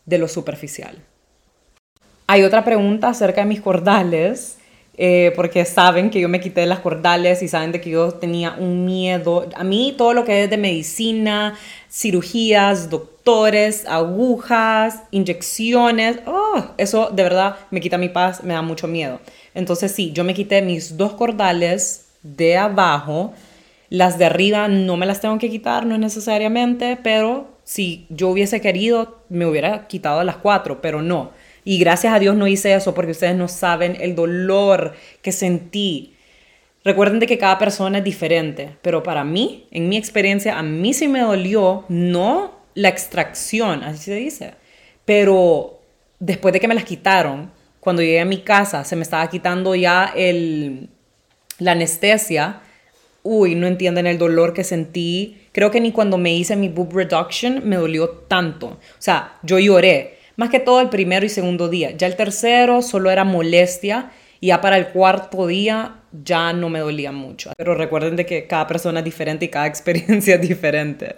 de 0.05 0.19
lo 0.19 0.29
superficial. 0.29 0.97
Hay 2.29 2.43
otra 2.43 2.65
pregunta 2.65 3.09
acerca 3.09 3.43
de 3.43 3.47
mis 3.47 3.61
cordales 3.61 4.59
eh, 4.99 5.33
porque 5.37 5.65
saben 5.67 6.09
que 6.09 6.21
yo 6.21 6.29
me 6.29 6.41
quité 6.41 6.65
las 6.65 6.81
cordales 6.81 7.43
y 7.43 7.49
saben 7.49 7.71
de 7.71 7.81
que 7.81 7.91
yo 7.91 8.13
tenía 8.13 8.57
un 8.59 8.87
miedo. 8.87 9.47
A 9.55 9.63
mí 9.63 9.95
todo 9.97 10.15
lo 10.15 10.25
que 10.25 10.45
es 10.45 10.51
de 10.51 10.57
medicina, 10.57 11.55
cirugías, 11.91 12.89
doctores, 12.89 13.85
agujas, 13.87 15.03
inyecciones, 15.11 16.21
oh, 16.27 16.65
eso 16.79 17.11
de 17.13 17.23
verdad 17.23 17.57
me 17.71 17.81
quita 17.81 17.99
mi 17.99 18.09
paz, 18.09 18.43
me 18.43 18.55
da 18.55 18.63
mucho 18.63 18.89
miedo. 18.89 19.21
Entonces 19.55 19.93
sí, 19.93 20.13
yo 20.13 20.25
me 20.25 20.35
quité 20.35 20.63
mis 20.63 20.97
dos 20.97 21.13
cordales 21.13 22.07
de 22.23 22.57
abajo. 22.57 23.35
Las 23.91 24.19
de 24.19 24.25
arriba 24.25 24.67
no 24.69 24.97
me 24.97 25.07
las 25.07 25.21
tengo 25.21 25.39
que 25.39 25.51
quitar, 25.51 25.87
no 25.87 25.99
necesariamente, 25.99 26.99
pero 27.03 27.49
si 27.65 28.07
yo 28.09 28.29
hubiese 28.29 28.61
querido, 28.61 29.19
me 29.29 29.45
hubiera 29.45 29.87
quitado 29.89 30.25
las 30.25 30.37
cuatro, 30.37 30.81
pero 30.81 31.03
no. 31.03 31.31
Y 31.67 31.79
gracias 31.81 32.15
a 32.15 32.21
Dios 32.21 32.37
no 32.37 32.47
hice 32.47 32.73
eso 32.75 32.95
porque 32.95 33.11
ustedes 33.11 33.35
no 33.35 33.49
saben 33.49 33.97
el 34.01 34.15
dolor 34.15 34.95
que 35.21 35.33
sentí. 35.33 36.15
Recuerden 36.85 37.19
de 37.19 37.27
que 37.27 37.39
cada 37.39 37.59
persona 37.59 37.99
es 37.99 38.05
diferente, 38.05 38.77
pero 38.83 39.03
para 39.03 39.25
mí, 39.25 39.67
en 39.73 39.89
mi 39.89 39.97
experiencia, 39.97 40.57
a 40.57 40.63
mí 40.63 40.95
sí 40.95 41.09
me 41.09 41.23
dolió, 41.23 41.85
no 41.89 42.61
la 42.75 42.89
extracción, 42.89 43.83
así 43.83 44.05
se 44.05 44.15
dice, 44.15 44.55
pero 45.05 45.81
después 46.21 46.53
de 46.53 46.61
que 46.61 46.69
me 46.69 46.77
las 46.77 46.85
quitaron, 46.85 47.51
cuando 47.81 48.01
llegué 48.01 48.21
a 48.21 48.25
mi 48.25 48.43
casa, 48.43 48.85
se 48.85 48.95
me 48.95 49.03
estaba 49.03 49.29
quitando 49.29 49.75
ya 49.75 50.13
el, 50.15 50.89
la 51.59 51.73
anestesia. 51.73 52.61
Uy, 53.25 53.57
no 53.57 53.67
entienden 53.67 54.07
el 54.07 54.19
dolor 54.19 54.55
que 54.55 54.63
sentí. 54.63 55.39
Creo 55.51 55.73
que 55.73 55.81
ni 55.81 55.91
cuando 55.91 56.17
me 56.17 56.33
hice 56.33 56.55
mi 56.55 56.69
boob 56.69 56.95
reduction 56.95 57.69
me 57.69 57.75
dolió 57.75 58.09
tanto. 58.09 58.67
O 58.69 59.01
sea, 59.01 59.39
yo 59.43 59.59
lloré 59.59 60.16
más 60.37 60.51
que 60.51 60.61
todo 60.61 60.81
el 60.81 60.89
primero 60.89 61.27
y 61.27 61.29
segundo 61.29 61.69
día. 61.69 61.93
Ya 61.93 62.07
el 62.07 62.17
tercero 62.17 62.83
solo 62.83 63.11
era 63.11 63.25
molestia 63.25 64.11
y 64.41 64.49
ya 64.49 64.61
para 64.61 64.77
el 64.77 64.89
cuarto 64.89 65.47
día 65.47 65.97
ya 66.25 66.53
no 66.53 66.69
me 66.69 66.81
dolía 66.81 67.13
mucho. 67.13 67.53
Pero 67.57 67.75
recuerden 67.75 68.17
de 68.17 68.27
que 68.27 68.47
cada 68.47 68.67
persona 68.67 69.01
es 69.01 69.05
diferente 69.05 69.47
y 69.47 69.49
cada 69.49 69.67
experiencia 69.67 70.37
es 70.37 70.41
diferente. 70.41 71.17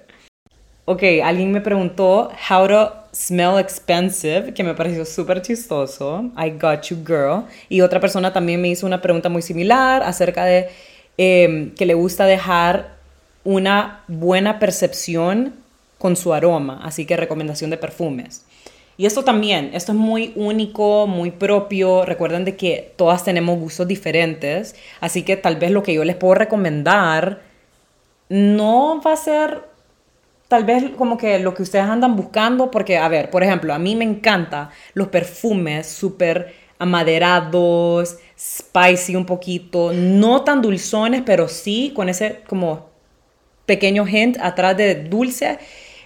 Ok, 0.85 1.03
alguien 1.23 1.53
me 1.53 1.61
preguntó 1.61 2.31
how 2.49 2.67
to 2.67 2.93
smell 3.13 3.59
expensive, 3.59 4.55
que 4.55 4.65
me 4.65 4.75
pareció 4.75 5.05
súper 5.05 5.43
chistoso. 5.43 6.31
I 6.35 6.51
got 6.51 6.85
you, 6.85 6.97
girl. 7.05 7.45
Y 7.69 7.83
otra 7.83 8.01
persona 8.01 8.33
también 8.33 8.63
me 8.63 8.69
hizo 8.69 8.87
una 8.87 9.03
pregunta 9.03 9.29
muy 9.29 9.43
similar 9.43 10.03
acerca 10.03 10.47
de 10.47 10.69
em, 11.19 11.75
que 11.75 11.85
le 11.85 11.93
gusta 11.93 12.25
dejar 12.25 12.97
una 13.45 14.03
buena 14.09 14.59
percepción 14.59 15.57
con 15.99 16.17
su 16.17 16.33
aroma. 16.33 16.81
Así 16.83 17.05
que 17.05 17.19
recomendación 17.19 17.69
de 17.69 17.77
perfumes. 17.77 18.47
Y 18.99 19.07
esto 19.07 19.23
también, 19.23 19.71
esto 19.75 19.93
es 19.93 19.99
muy 19.99 20.33
único, 20.35 21.07
muy 21.07 21.31
propio. 21.31 22.05
Recuerden 22.05 22.45
de 22.45 22.57
que 22.57 22.93
todas 22.97 23.23
tenemos 23.23 23.57
gustos 23.57 23.87
diferentes, 23.87 24.75
así 25.01 25.23
que 25.23 25.37
tal 25.37 25.55
vez 25.55 25.71
lo 25.71 25.85
que 25.85 25.95
yo 25.95 26.05
les 26.05 26.17
puedo 26.17 26.35
recomendar 26.35 27.41
no 28.29 29.01
va 29.01 29.13
a 29.13 29.17
ser 29.17 29.63
tal 30.49 30.65
vez 30.65 30.85
como 30.97 31.17
que 31.17 31.39
lo 31.39 31.55
que 31.55 31.63
ustedes 31.63 31.85
andan 31.85 32.17
buscando, 32.17 32.73
porque, 32.73 32.99
a 32.99 33.09
ver, 33.09 33.31
por 33.31 33.45
ejemplo, 33.45 33.73
a 33.73 33.79
mí 33.79 33.95
me 33.95 34.05
encantan 34.05 34.71
los 34.95 35.07
perfumes 35.09 35.87
súper 35.87 36.53
amaderados, 36.81 38.19
spicy 38.37 39.15
un 39.15 39.27
poquito, 39.27 39.93
no 39.93 40.43
tan 40.43 40.61
dulzones, 40.61 41.23
pero 41.25 41.47
sí 41.47 41.93
con 41.95 42.09
ese 42.09 42.41
como 42.49 42.89
pequeño 43.65 44.09
hint 44.09 44.39
atrás 44.41 44.77
de 44.77 44.97
dulce. 44.97 45.59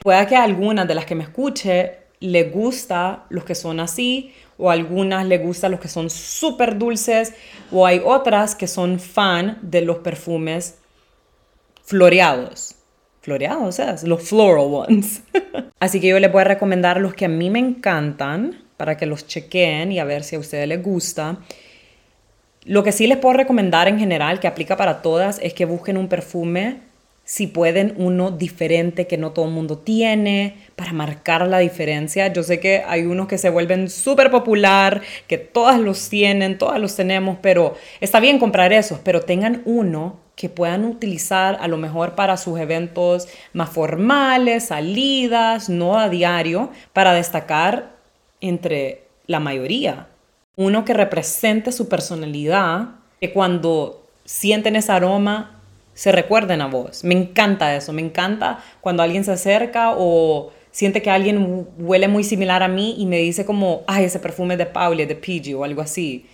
Pueda 0.02 0.26
que 0.26 0.36
algunas 0.36 0.86
de 0.86 0.94
las 0.94 1.06
que 1.06 1.14
me 1.14 1.22
escuche 1.22 2.01
le 2.22 2.44
gusta 2.44 3.24
los 3.28 3.44
que 3.44 3.54
son 3.54 3.80
así, 3.80 4.32
o 4.56 4.70
algunas 4.70 5.26
le 5.26 5.38
gusta 5.38 5.68
los 5.68 5.80
que 5.80 5.88
son 5.88 6.08
súper 6.08 6.78
dulces, 6.78 7.34
o 7.70 7.84
hay 7.84 8.00
otras 8.04 8.54
que 8.54 8.68
son 8.68 9.00
fan 9.00 9.58
de 9.62 9.82
los 9.82 9.98
perfumes 9.98 10.78
floreados. 11.84 12.76
Floreados, 13.20 13.74
sea, 13.74 13.96
los 14.04 14.22
floral 14.22 14.66
ones. 14.72 15.22
así 15.80 16.00
que 16.00 16.08
yo 16.08 16.18
les 16.18 16.30
voy 16.30 16.42
a 16.42 16.44
recomendar 16.44 17.00
los 17.00 17.14
que 17.14 17.24
a 17.24 17.28
mí 17.28 17.50
me 17.50 17.58
encantan 17.58 18.62
para 18.76 18.96
que 18.96 19.06
los 19.06 19.26
chequen 19.26 19.92
y 19.92 19.98
a 19.98 20.04
ver 20.04 20.22
si 20.22 20.36
a 20.36 20.38
ustedes 20.38 20.68
les 20.68 20.82
gusta. 20.82 21.38
Lo 22.64 22.84
que 22.84 22.92
sí 22.92 23.08
les 23.08 23.18
puedo 23.18 23.34
recomendar 23.34 23.88
en 23.88 23.98
general, 23.98 24.38
que 24.38 24.46
aplica 24.46 24.76
para 24.76 25.02
todas, 25.02 25.40
es 25.42 25.54
que 25.54 25.64
busquen 25.64 25.96
un 25.96 26.08
perfume 26.08 26.91
si 27.24 27.46
pueden 27.46 27.94
uno 27.96 28.30
diferente 28.30 29.06
que 29.06 29.16
no 29.16 29.30
todo 29.30 29.46
el 29.46 29.52
mundo 29.52 29.78
tiene 29.78 30.56
para 30.76 30.92
marcar 30.92 31.46
la 31.46 31.58
diferencia. 31.58 32.32
Yo 32.32 32.42
sé 32.42 32.58
que 32.58 32.82
hay 32.86 33.06
unos 33.06 33.28
que 33.28 33.38
se 33.38 33.50
vuelven 33.50 33.88
súper 33.88 34.30
popular, 34.30 35.02
que 35.28 35.38
todas 35.38 35.78
los 35.78 36.08
tienen, 36.08 36.58
todas 36.58 36.80
los 36.80 36.96
tenemos, 36.96 37.38
pero 37.40 37.74
está 38.00 38.18
bien 38.20 38.38
comprar 38.38 38.72
esos, 38.72 38.98
pero 38.98 39.22
tengan 39.22 39.62
uno 39.64 40.20
que 40.34 40.48
puedan 40.48 40.84
utilizar 40.84 41.58
a 41.60 41.68
lo 41.68 41.76
mejor 41.76 42.14
para 42.14 42.36
sus 42.36 42.58
eventos 42.58 43.28
más 43.52 43.70
formales, 43.70 44.64
salidas, 44.66 45.68
no 45.68 45.98
a 45.98 46.08
diario, 46.08 46.70
para 46.92 47.12
destacar 47.12 47.92
entre 48.40 49.04
la 49.26 49.40
mayoría. 49.40 50.08
Uno 50.56 50.84
que 50.84 50.94
represente 50.94 51.70
su 51.70 51.88
personalidad, 51.88 52.88
que 53.20 53.32
cuando 53.32 54.02
sienten 54.24 54.76
ese 54.76 54.90
aroma 54.90 55.61
se 55.94 56.12
recuerden 56.12 56.60
a 56.60 56.66
vos. 56.66 57.04
Me 57.04 57.14
encanta 57.14 57.74
eso, 57.76 57.92
me 57.92 58.02
encanta 58.02 58.58
cuando 58.80 59.02
alguien 59.02 59.24
se 59.24 59.32
acerca 59.32 59.94
o 59.96 60.52
siente 60.70 61.02
que 61.02 61.10
alguien 61.10 61.68
huele 61.78 62.08
muy 62.08 62.24
similar 62.24 62.62
a 62.62 62.68
mí 62.68 62.96
y 62.98 63.06
me 63.06 63.18
dice 63.18 63.44
como, 63.44 63.82
ay, 63.86 64.04
ese 64.04 64.18
perfume 64.18 64.56
de 64.56 64.66
Pauli, 64.66 65.04
de 65.04 65.16
PG 65.16 65.54
o 65.56 65.64
algo 65.64 65.82
así. 65.82 66.26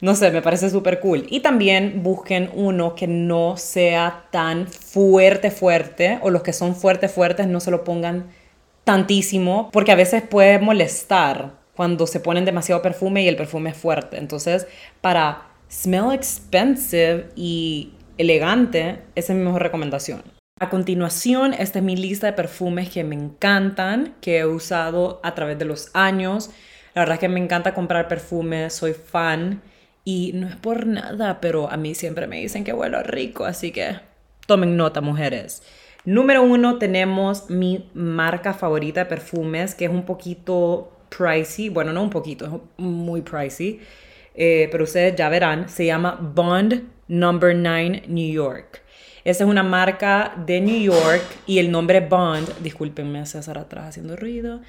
No 0.00 0.14
sé, 0.14 0.30
me 0.30 0.40
parece 0.40 0.70
súper 0.70 1.00
cool. 1.00 1.26
Y 1.28 1.40
también 1.40 2.02
busquen 2.02 2.50
uno 2.54 2.94
que 2.94 3.06
no 3.06 3.56
sea 3.56 4.24
tan 4.30 4.66
fuerte, 4.66 5.50
fuerte, 5.50 6.18
o 6.22 6.30
los 6.30 6.42
que 6.42 6.54
son 6.54 6.74
fuertes, 6.74 7.12
fuertes, 7.12 7.46
no 7.46 7.60
se 7.60 7.70
lo 7.70 7.84
pongan 7.84 8.30
tantísimo, 8.84 9.70
porque 9.72 9.92
a 9.92 9.96
veces 9.96 10.22
puede 10.22 10.58
molestar 10.58 11.52
cuando 11.74 12.06
se 12.06 12.20
ponen 12.20 12.44
demasiado 12.46 12.80
perfume 12.82 13.22
y 13.22 13.28
el 13.28 13.36
perfume 13.36 13.70
es 13.70 13.76
fuerte. 13.76 14.16
Entonces, 14.16 14.66
para 15.02 15.48
smell 15.70 16.12
expensive 16.12 17.28
y 17.36 17.92
elegante, 18.20 18.98
esa 19.14 19.32
es 19.32 19.38
mi 19.38 19.44
mejor 19.44 19.62
recomendación. 19.62 20.22
A 20.60 20.68
continuación, 20.68 21.54
esta 21.54 21.78
es 21.78 21.84
mi 21.84 21.96
lista 21.96 22.26
de 22.26 22.34
perfumes 22.34 22.90
que 22.90 23.02
me 23.02 23.14
encantan, 23.14 24.14
que 24.20 24.38
he 24.40 24.46
usado 24.46 25.20
a 25.22 25.34
través 25.34 25.58
de 25.58 25.64
los 25.64 25.90
años. 25.94 26.50
La 26.94 27.00
verdad 27.02 27.14
es 27.14 27.20
que 27.20 27.28
me 27.30 27.40
encanta 27.40 27.72
comprar 27.72 28.08
perfumes, 28.08 28.74
soy 28.74 28.92
fan 28.92 29.62
y 30.04 30.32
no 30.34 30.48
es 30.48 30.56
por 30.56 30.86
nada, 30.86 31.40
pero 31.40 31.70
a 31.70 31.78
mí 31.78 31.94
siempre 31.94 32.26
me 32.26 32.40
dicen 32.40 32.62
que 32.62 32.74
huelo 32.74 33.02
rico, 33.02 33.46
así 33.46 33.70
que 33.72 33.96
tomen 34.46 34.76
nota, 34.76 35.00
mujeres. 35.00 35.62
Número 36.04 36.42
uno 36.42 36.76
tenemos 36.78 37.48
mi 37.48 37.90
marca 37.94 38.52
favorita 38.52 39.00
de 39.00 39.06
perfumes, 39.06 39.74
que 39.74 39.86
es 39.86 39.90
un 39.90 40.04
poquito 40.04 40.92
pricey, 41.08 41.70
bueno, 41.70 41.94
no 41.94 42.02
un 42.02 42.10
poquito, 42.10 42.44
es 42.44 42.84
muy 42.84 43.22
pricey, 43.22 43.80
eh, 44.34 44.68
pero 44.70 44.84
ustedes 44.84 45.16
ya 45.16 45.30
verán, 45.30 45.70
se 45.70 45.86
llama 45.86 46.18
Bond 46.20 46.99
Number 47.10 47.54
9 47.54 48.04
New 48.06 48.32
York. 48.32 48.82
Esa 49.24 49.44
es 49.44 49.50
una 49.50 49.62
marca 49.62 50.32
de 50.46 50.60
New 50.60 50.80
York 50.80 51.22
y 51.44 51.58
el 51.58 51.70
nombre 51.70 52.00
Bond, 52.00 52.48
discúlpenme 52.62 53.26
César 53.26 53.58
atrás 53.58 53.88
haciendo 53.88 54.16
ruido, 54.16 54.60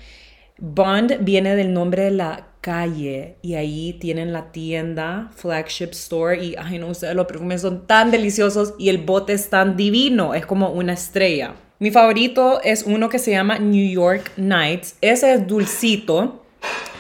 Bond 0.58 1.20
viene 1.22 1.56
del 1.56 1.72
nombre 1.72 2.04
de 2.04 2.12
la 2.12 2.48
calle 2.62 3.38
y 3.42 3.54
ahí 3.54 3.94
tienen 3.94 4.34
la 4.34 4.52
tienda, 4.52 5.32
flagship 5.36 5.92
store 5.92 6.44
y, 6.44 6.56
ay 6.58 6.80
no, 6.80 6.88
ustedes 6.88 7.16
los 7.16 7.28
perfumes 7.28 7.62
son 7.62 7.88
tan 7.88 8.12
deliciosos 8.12 8.74
y 8.78 8.90
el 8.90 8.98
bote 8.98 9.34
es 9.34 9.50
tan 9.50 9.78
divino, 9.78 10.34
es 10.34 10.46
como 10.46 10.70
una 10.70 10.94
estrella. 10.94 11.54
Mi 11.80 11.90
favorito 11.90 12.62
es 12.64 12.84
uno 12.84 13.10
que 13.10 13.20
se 13.20 13.32
llama 13.32 13.58
New 13.58 13.90
York 13.90 14.32
Nights, 14.36 14.98
ese 15.02 15.34
es 15.34 15.48
dulcito, 15.48 16.44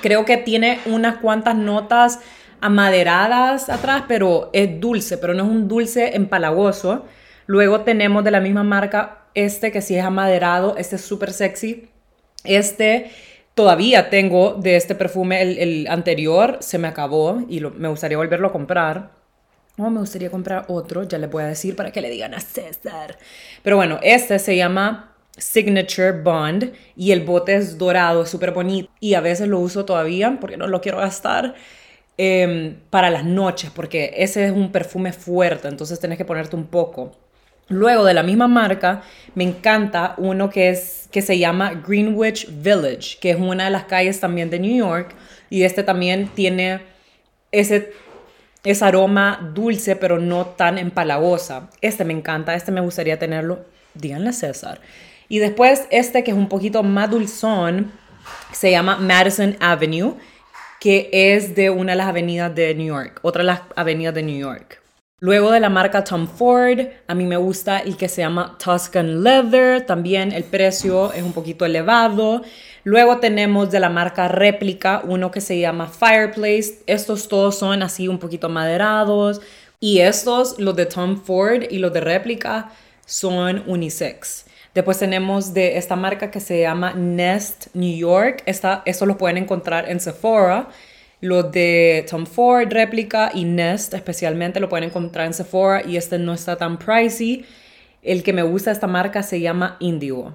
creo 0.01 0.25
que 0.25 0.37
tiene 0.37 0.79
unas 0.85 1.17
cuantas 1.17 1.55
notas 1.55 2.19
amaderadas 2.61 3.69
atrás, 3.69 4.03
pero 4.07 4.49
es 4.53 4.79
dulce, 4.79 5.17
pero 5.17 5.33
no 5.33 5.43
es 5.43 5.49
un 5.49 5.67
dulce 5.67 6.15
empalagoso. 6.15 7.05
Luego 7.47 7.81
tenemos 7.81 8.23
de 8.23 8.31
la 8.31 8.39
misma 8.39 8.63
marca 8.63 9.25
este 9.33 9.71
que 9.71 9.81
sí 9.81 9.95
es 9.95 10.03
amaderado, 10.03 10.75
este 10.77 10.95
es 10.95 11.01
súper 11.01 11.33
sexy. 11.33 11.89
Este 12.43 13.11
todavía 13.53 14.09
tengo 14.09 14.53
de 14.53 14.75
este 14.75 14.95
perfume, 14.95 15.41
el, 15.41 15.87
anterior 15.89 16.57
se 16.61 16.77
me 16.77 16.87
acabó 16.87 17.41
y 17.47 17.59
me 17.59 17.89
gustaría 17.89 18.17
volverlo 18.17 18.47
a 18.47 18.51
comprar. 18.51 19.11
O 19.77 19.89
me 19.89 19.99
gustaría 19.99 20.29
comprar 20.29 20.65
otro, 20.67 21.03
ya 21.03 21.17
les 21.17 21.29
voy 21.29 21.43
a 21.43 21.47
decir 21.47 21.75
para 21.75 21.91
que 21.91 22.01
le 22.01 22.09
digan 22.09 22.33
a 22.33 22.39
César. 22.39 23.17
Pero 23.63 23.77
bueno, 23.77 23.99
este 24.03 24.37
se 24.37 24.55
llama 24.55 25.15
Signature 25.37 26.11
Bond 26.11 26.73
y 26.95 27.11
el 27.11 27.21
bote 27.21 27.55
es 27.55 27.77
dorado, 27.77 28.23
es 28.23 28.29
súper 28.29 28.51
bonito 28.51 28.91
y 28.99 29.13
a 29.13 29.21
veces 29.21 29.47
lo 29.47 29.59
uso 29.59 29.85
todavía 29.85 30.37
porque 30.39 30.57
no 30.57 30.67
lo 30.67 30.81
quiero 30.81 30.97
gastar. 30.97 31.55
Em, 32.23 32.75
para 32.91 33.09
las 33.09 33.25
noches, 33.25 33.71
porque 33.71 34.13
ese 34.15 34.45
es 34.45 34.51
un 34.51 34.71
perfume 34.71 35.11
fuerte, 35.11 35.67
entonces 35.67 35.99
tenés 35.99 36.19
que 36.19 36.23
ponerte 36.23 36.55
un 36.55 36.67
poco. 36.67 37.17
Luego 37.67 38.05
de 38.05 38.13
la 38.13 38.21
misma 38.21 38.47
marca, 38.47 39.01
me 39.33 39.43
encanta 39.43 40.13
uno 40.19 40.47
que, 40.47 40.69
es, 40.69 41.09
que 41.11 41.23
se 41.23 41.39
llama 41.39 41.73
Greenwich 41.73 42.47
Village, 42.47 43.17
que 43.19 43.31
es 43.31 43.37
una 43.39 43.63
de 43.63 43.71
las 43.71 43.85
calles 43.85 44.19
también 44.19 44.51
de 44.51 44.59
New 44.59 44.77
York, 44.77 45.15
y 45.49 45.63
este 45.63 45.81
también 45.81 46.27
tiene 46.27 46.81
ese, 47.51 47.91
ese 48.63 48.85
aroma 48.85 49.51
dulce, 49.55 49.95
pero 49.95 50.19
no 50.19 50.45
tan 50.45 50.77
empalagosa. 50.77 51.71
Este 51.81 52.05
me 52.05 52.13
encanta, 52.13 52.53
este 52.53 52.71
me 52.71 52.81
gustaría 52.81 53.17
tenerlo, 53.17 53.65
díganle 53.95 54.31
César. 54.31 54.79
Y 55.27 55.39
después 55.39 55.87
este 55.89 56.23
que 56.23 56.29
es 56.29 56.37
un 56.37 56.49
poquito 56.49 56.83
más 56.83 57.09
dulzón, 57.09 57.91
se 58.51 58.69
llama 58.69 58.97
Madison 58.97 59.57
Avenue 59.59 60.17
que 60.81 61.11
es 61.13 61.53
de 61.53 61.69
una 61.69 61.91
de 61.91 61.97
las 61.97 62.07
avenidas 62.07 62.55
de 62.55 62.73
New 62.73 62.87
York, 62.87 63.19
otra 63.21 63.43
de 63.43 63.45
las 63.45 63.61
avenidas 63.75 64.15
de 64.15 64.23
New 64.23 64.39
York. 64.39 64.81
Luego 65.19 65.51
de 65.51 65.59
la 65.59 65.69
marca 65.69 66.03
Tom 66.03 66.27
Ford, 66.27 66.79
a 67.05 67.13
mí 67.13 67.25
me 67.25 67.37
gusta 67.37 67.77
el 67.77 67.95
que 67.97 68.09
se 68.09 68.23
llama 68.23 68.57
Tuscan 68.57 69.23
Leather, 69.23 69.85
también 69.85 70.31
el 70.31 70.43
precio 70.43 71.13
es 71.13 71.21
un 71.21 71.33
poquito 71.33 71.65
elevado. 71.65 72.41
Luego 72.83 73.19
tenemos 73.19 73.69
de 73.69 73.79
la 73.79 73.89
marca 73.89 74.27
Réplica 74.27 75.03
uno 75.05 75.29
que 75.29 75.39
se 75.39 75.59
llama 75.59 75.85
Fireplace. 75.85 76.79
Estos 76.87 77.27
todos 77.27 77.59
son 77.59 77.83
así 77.83 78.07
un 78.07 78.17
poquito 78.17 78.49
maderados. 78.49 79.39
Y 79.79 79.99
estos, 79.99 80.59
los 80.59 80.75
de 80.75 80.87
Tom 80.87 81.21
Ford 81.23 81.61
y 81.69 81.77
los 81.77 81.93
de 81.93 82.01
Réplica, 82.01 82.71
son 83.05 83.63
unisex. 83.67 84.45
Después 84.73 84.99
tenemos 84.99 85.53
de 85.53 85.77
esta 85.77 85.95
marca 85.95 86.31
que 86.31 86.39
se 86.39 86.61
llama 86.61 86.93
Nest 86.93 87.67
New 87.73 87.97
York. 87.97 88.41
Esta, 88.45 88.83
eso 88.85 89.05
lo 89.05 89.17
pueden 89.17 89.37
encontrar 89.37 89.89
en 89.89 89.99
Sephora. 89.99 90.69
Los 91.19 91.51
de 91.51 92.05
Tom 92.09 92.25
Ford, 92.25 92.71
réplica 92.71 93.31
y 93.33 93.43
Nest 93.45 93.93
especialmente 93.93 94.59
lo 94.59 94.69
pueden 94.69 94.89
encontrar 94.89 95.27
en 95.27 95.33
Sephora 95.33 95.83
y 95.85 95.97
este 95.97 96.17
no 96.17 96.33
está 96.33 96.55
tan 96.55 96.79
pricey. 96.79 97.45
El 98.01 98.23
que 98.23 98.33
me 98.33 98.43
gusta 98.43 98.71
de 98.71 98.75
esta 98.75 98.87
marca 98.87 99.21
se 99.21 99.39
llama 99.39 99.77
Indigo. 99.79 100.33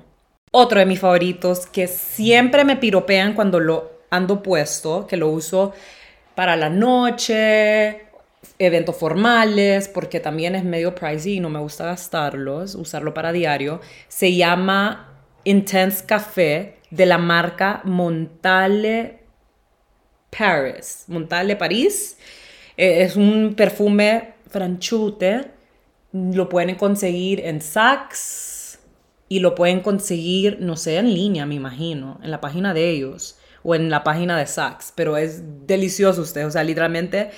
Otro 0.53 0.79
de 0.79 0.87
mis 0.87 1.01
favoritos 1.01 1.67
que 1.67 1.89
siempre 1.89 2.65
me 2.65 2.77
piropean 2.77 3.35
cuando 3.35 3.59
lo 3.59 3.91
ando 4.11 4.43
puesto, 4.43 5.07
que 5.07 5.17
lo 5.17 5.29
uso 5.29 5.73
para 6.37 6.55
la 6.55 6.69
noche, 6.69 8.06
eventos 8.59 8.97
formales, 8.97 9.89
porque 9.89 10.21
también 10.21 10.55
es 10.55 10.65
medio 10.65 10.95
pricey 10.95 11.35
y 11.35 11.41
no 11.41 11.51
me 11.51 11.59
gusta 11.59 11.87
gastarlos, 11.87 12.75
usarlo 12.75 13.13
para 13.15 13.33
diario. 13.33 13.81
Se 14.09 14.35
llama 14.35 15.21
Intense 15.45 16.05
Café 16.07 16.77
de 16.91 17.07
la 17.07 17.19
marca 17.19 17.81
Montale 17.85 19.21
Paris, 20.37 21.05
Montale 21.09 21.57
París. 21.57 22.19
Eh, 22.77 23.03
es 23.03 23.17
un 23.17 23.55
perfume 23.57 24.35
franchute. 24.49 25.51
Lo 26.13 26.49
pueden 26.49 26.77
conseguir 26.77 27.41
en 27.41 27.61
Saks 27.61 28.79
y 29.29 29.41
lo 29.41 29.55
pueden 29.55 29.81
conseguir, 29.81 30.59
no 30.61 30.77
sé, 30.77 30.97
en 30.97 31.13
línea, 31.13 31.47
me 31.47 31.57
imagino, 31.57 32.21
en 32.23 32.31
la 32.31 32.41
página 32.41 32.73
de 32.73 32.91
ellos 32.91 33.39
o 33.63 33.75
en 33.75 33.91
la 33.91 34.05
página 34.05 34.39
de 34.39 34.47
Saks. 34.47 34.93
Pero 34.95 35.17
es 35.17 35.43
delicioso 35.67 36.23
usted, 36.23 36.47
o 36.47 36.51
sea, 36.51 36.65
literalmente 36.65 37.31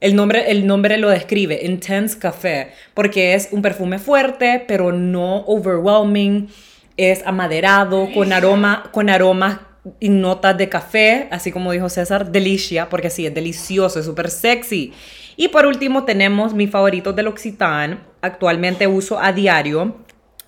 el 0.00 0.14
nombre, 0.14 0.50
el 0.50 0.66
nombre 0.66 0.98
lo 0.98 1.08
describe, 1.08 1.60
Intense 1.62 2.18
Café, 2.18 2.72
porque 2.94 3.34
es 3.34 3.48
un 3.52 3.62
perfume 3.62 3.98
fuerte, 3.98 4.64
pero 4.66 4.92
no 4.92 5.44
overwhelming. 5.46 6.48
Es 6.96 7.26
amaderado, 7.26 8.08
con 8.14 8.32
aroma, 8.32 8.90
con 8.92 9.10
aromas 9.10 9.58
y 10.00 10.08
notas 10.08 10.56
de 10.56 10.68
café, 10.68 11.28
así 11.30 11.52
como 11.52 11.72
dijo 11.72 11.88
César, 11.88 12.32
delicia, 12.32 12.88
porque 12.88 13.10
sí, 13.10 13.26
es 13.26 13.34
delicioso, 13.34 14.00
es 14.00 14.06
súper 14.06 14.30
sexy. 14.30 14.92
Y 15.36 15.48
por 15.48 15.66
último 15.66 16.04
tenemos 16.04 16.54
mi 16.54 16.66
favorito 16.66 17.12
del 17.12 17.28
Occitan, 17.28 18.00
actualmente 18.22 18.86
uso 18.86 19.18
a 19.18 19.32
diario, 19.32 19.96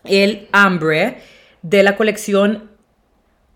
el 0.04 0.48
Ambre 0.52 1.18
de 1.62 1.82
la 1.82 1.96
colección 1.96 2.70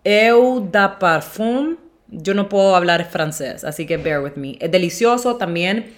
Eau 0.04 0.68
de 0.70 0.88
Parfum. 1.00 1.76
Yo 2.12 2.34
no 2.34 2.48
puedo 2.48 2.76
hablar 2.76 3.08
francés, 3.10 3.64
así 3.64 3.86
que 3.86 3.96
bear 3.96 4.22
with 4.22 4.36
me. 4.36 4.58
Es 4.60 4.70
delicioso 4.70 5.36
también, 5.36 5.94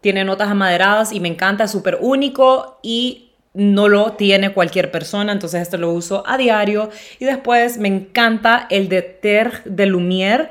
tiene 0.00 0.24
notas 0.24 0.48
amaderadas 0.48 1.12
y 1.12 1.18
me 1.18 1.28
encanta, 1.28 1.64
es 1.64 1.72
súper 1.72 1.98
único 2.00 2.78
y 2.82 3.32
no 3.52 3.88
lo 3.88 4.12
tiene 4.12 4.52
cualquier 4.52 4.90
persona, 4.90 5.32
entonces 5.32 5.62
esto 5.62 5.76
lo 5.78 5.90
uso 5.90 6.22
a 6.26 6.36
diario. 6.36 6.90
Y 7.18 7.24
después 7.24 7.78
me 7.78 7.88
encanta 7.88 8.66
el 8.70 8.88
de 8.88 9.02
Terre 9.02 9.62
de 9.64 9.86
Lumière. 9.86 10.50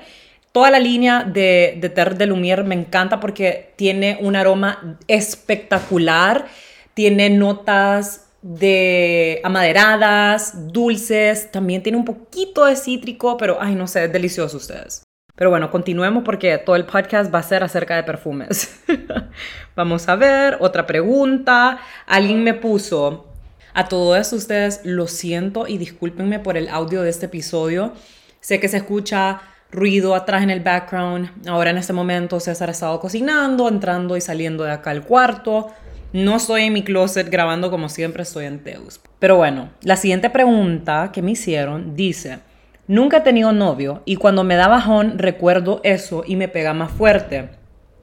Toda 0.51 0.71
la 0.71 0.79
línea 0.79 1.23
de, 1.23 1.77
de 1.79 1.89
Terre 1.89 2.15
de 2.15 2.25
Lumière 2.25 2.63
me 2.63 2.75
encanta 2.75 3.19
porque 3.19 3.73
tiene 3.77 4.17
un 4.21 4.35
aroma 4.35 4.97
espectacular, 5.07 6.47
tiene 6.93 7.29
notas 7.29 8.25
de 8.41 9.41
amaderadas, 9.43 10.71
dulces, 10.71 11.51
también 11.51 11.81
tiene 11.81 11.97
un 11.97 12.05
poquito 12.05 12.65
de 12.65 12.75
cítrico, 12.75 13.37
pero 13.37 13.57
ay, 13.59 13.73
no 13.73 13.87
sé, 13.87 14.05
es 14.05 14.13
delicioso 14.13 14.57
ustedes. 14.57 15.04
Pero 15.35 15.49
bueno, 15.49 15.69
continuemos 15.69 16.23
porque 16.23 16.57
todo 16.57 16.77
el 16.77 16.85
podcast 16.85 17.33
va 17.33 17.39
a 17.39 17.43
ser 17.43 17.61
acerca 17.63 17.95
de 17.97 18.03
perfumes. 18.03 18.79
Vamos 19.75 20.07
a 20.07 20.15
ver, 20.15 20.57
otra 20.61 20.87
pregunta. 20.87 21.79
Alguien 22.07 22.41
me 22.41 22.53
puso, 22.53 23.27
a 23.73 23.89
todos 23.89 24.31
ustedes 24.31 24.79
lo 24.85 25.07
siento 25.07 25.67
y 25.67 25.77
discúlpenme 25.77 26.39
por 26.39 26.55
el 26.55 26.69
audio 26.69 27.01
de 27.01 27.09
este 27.09 27.25
episodio. 27.25 27.91
Sé 28.39 28.61
que 28.61 28.69
se 28.69 28.77
escucha 28.77 29.41
ruido 29.71 30.15
atrás 30.15 30.41
en 30.41 30.51
el 30.51 30.61
background. 30.61 31.29
Ahora 31.49 31.71
en 31.71 31.79
este 31.79 31.91
momento 31.91 32.39
César 32.39 32.69
ha 32.69 32.71
estado 32.71 33.01
cocinando, 33.01 33.67
entrando 33.67 34.15
y 34.15 34.21
saliendo 34.21 34.63
de 34.63 34.71
acá 34.71 34.91
al 34.91 35.03
cuarto. 35.03 35.67
No 36.13 36.37
estoy 36.37 36.63
en 36.63 36.71
mi 36.71 36.83
closet 36.85 37.29
grabando 37.29 37.69
como 37.69 37.89
siempre 37.89 38.23
estoy 38.23 38.45
en 38.45 38.63
Teus. 38.63 39.01
Pero 39.19 39.35
bueno, 39.35 39.71
la 39.81 39.97
siguiente 39.97 40.29
pregunta 40.29 41.11
que 41.11 41.21
me 41.21 41.31
hicieron 41.31 41.93
dice... 41.93 42.39
Nunca 42.87 43.17
he 43.17 43.21
tenido 43.21 43.51
novio 43.51 44.03
y 44.05 44.17
cuando 44.17 44.43
me 44.43 44.55
da 44.55 44.67
bajón 44.67 45.17
recuerdo 45.17 45.81
eso 45.83 46.23
y 46.23 46.35
me 46.35 46.47
pega 46.47 46.75
más 46.75 46.91
fuerte. 46.91 47.49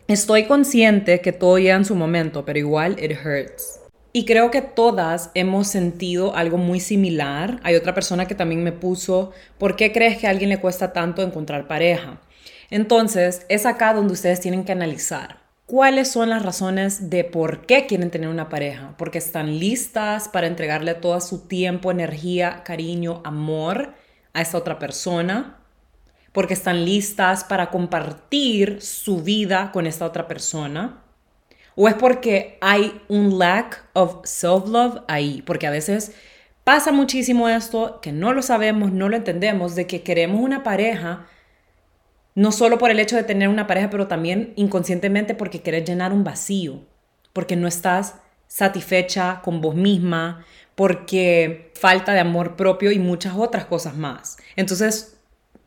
Estoy 0.09 0.47
consciente 0.47 1.21
que 1.21 1.31
todo 1.31 1.59
llega 1.59 1.77
en 1.77 1.85
su 1.85 1.95
momento, 1.95 2.45
pero 2.45 2.59
igual 2.59 2.97
it 3.01 3.13
hurts. 3.25 3.79
Y 4.13 4.25
creo 4.25 4.51
que 4.51 4.61
todas 4.61 5.31
hemos 5.35 5.69
sentido 5.69 6.35
algo 6.35 6.59
muy 6.59 6.81
similar. 6.81 7.61
Hay 7.63 7.77
otra 7.77 7.95
persona 7.95 8.27
que 8.27 8.35
también 8.35 8.65
me 8.65 8.73
puso, 8.73 9.31
¿por 9.57 9.77
qué 9.77 9.93
crees 9.93 10.19
que 10.19 10.27
a 10.27 10.31
alguien 10.31 10.51
le 10.51 10.59
cuesta 10.59 10.93
tanto 10.93 11.23
encontrar 11.23 11.69
pareja? 11.69 12.21
Entonces, 12.69 13.47
es 13.49 13.67
acá 13.67 13.95
donde 13.95 14.15
ustedes 14.15 14.41
tienen 14.41 14.65
que 14.65 14.73
analizar. 14.73 15.43
¿Cuáles 15.67 16.09
son 16.09 16.31
las 16.31 16.43
razones 16.43 17.09
de 17.09 17.23
por 17.23 17.67
qué 17.67 17.87
quieren 17.87 18.11
tener 18.11 18.29
una 18.29 18.49
pareja? 18.49 18.97
Porque 18.99 19.19
están 19.19 19.61
listas 19.61 20.29
para 20.29 20.49
entregarle 20.49 20.95
todo 20.95 21.21
su 21.21 21.47
tiempo, 21.47 21.93
energía, 21.93 22.63
cariño, 22.65 23.21
amor 23.25 23.95
a 24.33 24.41
esa 24.41 24.59
otra 24.59 24.79
persona, 24.79 25.59
porque 26.33 26.55
están 26.55 26.85
listas 26.85 27.45
para 27.45 27.71
compartir 27.71 28.81
su 28.81 29.23
vida 29.23 29.71
con 29.73 29.87
esta 29.87 30.07
otra 30.07 30.27
persona, 30.27 31.03
o 31.75 31.89
es 31.89 31.95
porque 31.95 32.59
hay 32.61 33.01
un 33.09 33.39
lack 33.39 33.85
of 33.93 34.25
self-love 34.25 35.03
ahí, 35.09 35.43
porque 35.43 35.67
a 35.67 35.71
veces 35.71 36.13
pasa 36.65 36.93
muchísimo 36.93 37.49
esto 37.49 38.01
que 38.01 38.13
no 38.13 38.33
lo 38.33 38.43
sabemos, 38.43 38.93
no 38.93 39.09
lo 39.09 39.17
entendemos, 39.17 39.75
de 39.75 39.87
que 39.87 40.03
queremos 40.03 40.41
una 40.41 40.63
pareja, 40.63 41.27
no 42.35 42.53
solo 42.53 42.79
por 42.79 42.91
el 42.91 43.01
hecho 43.01 43.17
de 43.17 43.25
tener 43.25 43.49
una 43.49 43.67
pareja, 43.67 43.91
pero 43.91 44.07
también 44.07 44.53
inconscientemente 44.57 45.35
porque 45.35 45.63
quieres 45.63 45.85
llenar 45.87 46.13
un 46.13 46.25
vacío, 46.25 46.81
porque 47.33 47.57
no 47.57 47.69
estás 47.69 48.17
satisfecha 48.47 49.41
con 49.43 49.63
vos 49.63 49.75
misma, 49.75 50.45
porque 50.83 51.71
falta 51.77 52.13
de 52.13 52.19
amor 52.19 52.57
propio 52.57 52.91
y 52.91 52.99
muchas 52.99 53.35
otras 53.37 53.67
cosas 53.67 53.97
más. 53.97 54.37
Entonces, 54.57 55.17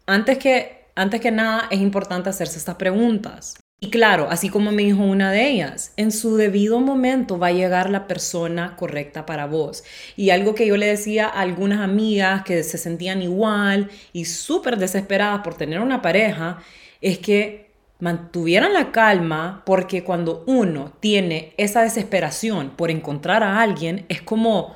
antes 0.06 0.38
que, 0.38 0.88
antes 0.93 1.21
que 1.21 1.32
nada, 1.32 1.69
es 1.71 1.80
importante 1.80 2.28
hacerse 2.30 2.58
estas 2.58 2.75
preguntas. 2.75 3.56
Y 3.80 3.91
claro, 3.91 4.28
así 4.30 4.49
como 4.49 4.73
me 4.73 4.84
dijo 4.84 5.01
una 5.04 5.32
de 5.32 5.47
ellas, 5.47 5.93
en 5.95 6.12
su 6.12 6.36
debido 6.36 6.82
momento 6.82 7.39
va 7.39 7.47
a 7.47 7.54
llegar 7.54 7.89
la 7.89 8.08
persona 8.08 8.75
correcta 8.75 9.25
para 9.25 9.45
vos. 9.45 9.86
Y 10.17 10.32
algo 10.32 10.54
que 10.54 10.67
yo 10.67 10.75
le 10.75 10.88
decía 10.88 11.28
a 11.28 11.39
algunas 11.39 11.80
amigas 11.80 12.43
que 12.43 12.62
se 12.63 12.78
sentían 12.78 13.21
igual 13.21 13.89
y 14.12 14.25
súper 14.25 14.75
desesperadas 14.75 15.43
por 15.45 15.56
tener 15.56 15.80
una 15.80 16.01
pareja, 16.01 16.58
es 16.99 17.19
que 17.19 17.71
mantuvieran 17.99 18.73
la 18.73 18.91
calma 18.91 19.63
porque 19.65 20.04
cuando 20.04 20.43
uno 20.45 20.91
tiene 20.99 21.54
esa 21.56 21.84
desesperación 21.84 22.71
por 22.71 22.91
encontrar 22.91 23.43
a 23.43 23.62
alguien, 23.62 24.06
es 24.10 24.21
como 24.21 24.75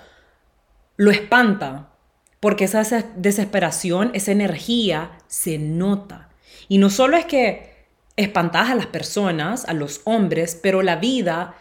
lo 1.00 1.12
espanta, 1.12 1.94
porque 2.42 2.66
esa 2.66 2.84
desesperación, 3.16 4.12
esa 4.14 4.34
energía 4.34 5.18
se 5.28 5.58
nota. 5.58 6.28
Y 6.68 6.78
no 6.78 6.90
solo 6.90 7.16
es 7.16 7.24
que 7.24 7.88
espantas 8.18 8.70
a 8.70 8.76
las 8.76 8.88
personas, 8.88 9.64
a 9.64 9.74
los 9.74 10.02
hombres, 10.04 10.60
pero 10.62 10.82
la 10.82 10.98
vida 10.98 11.56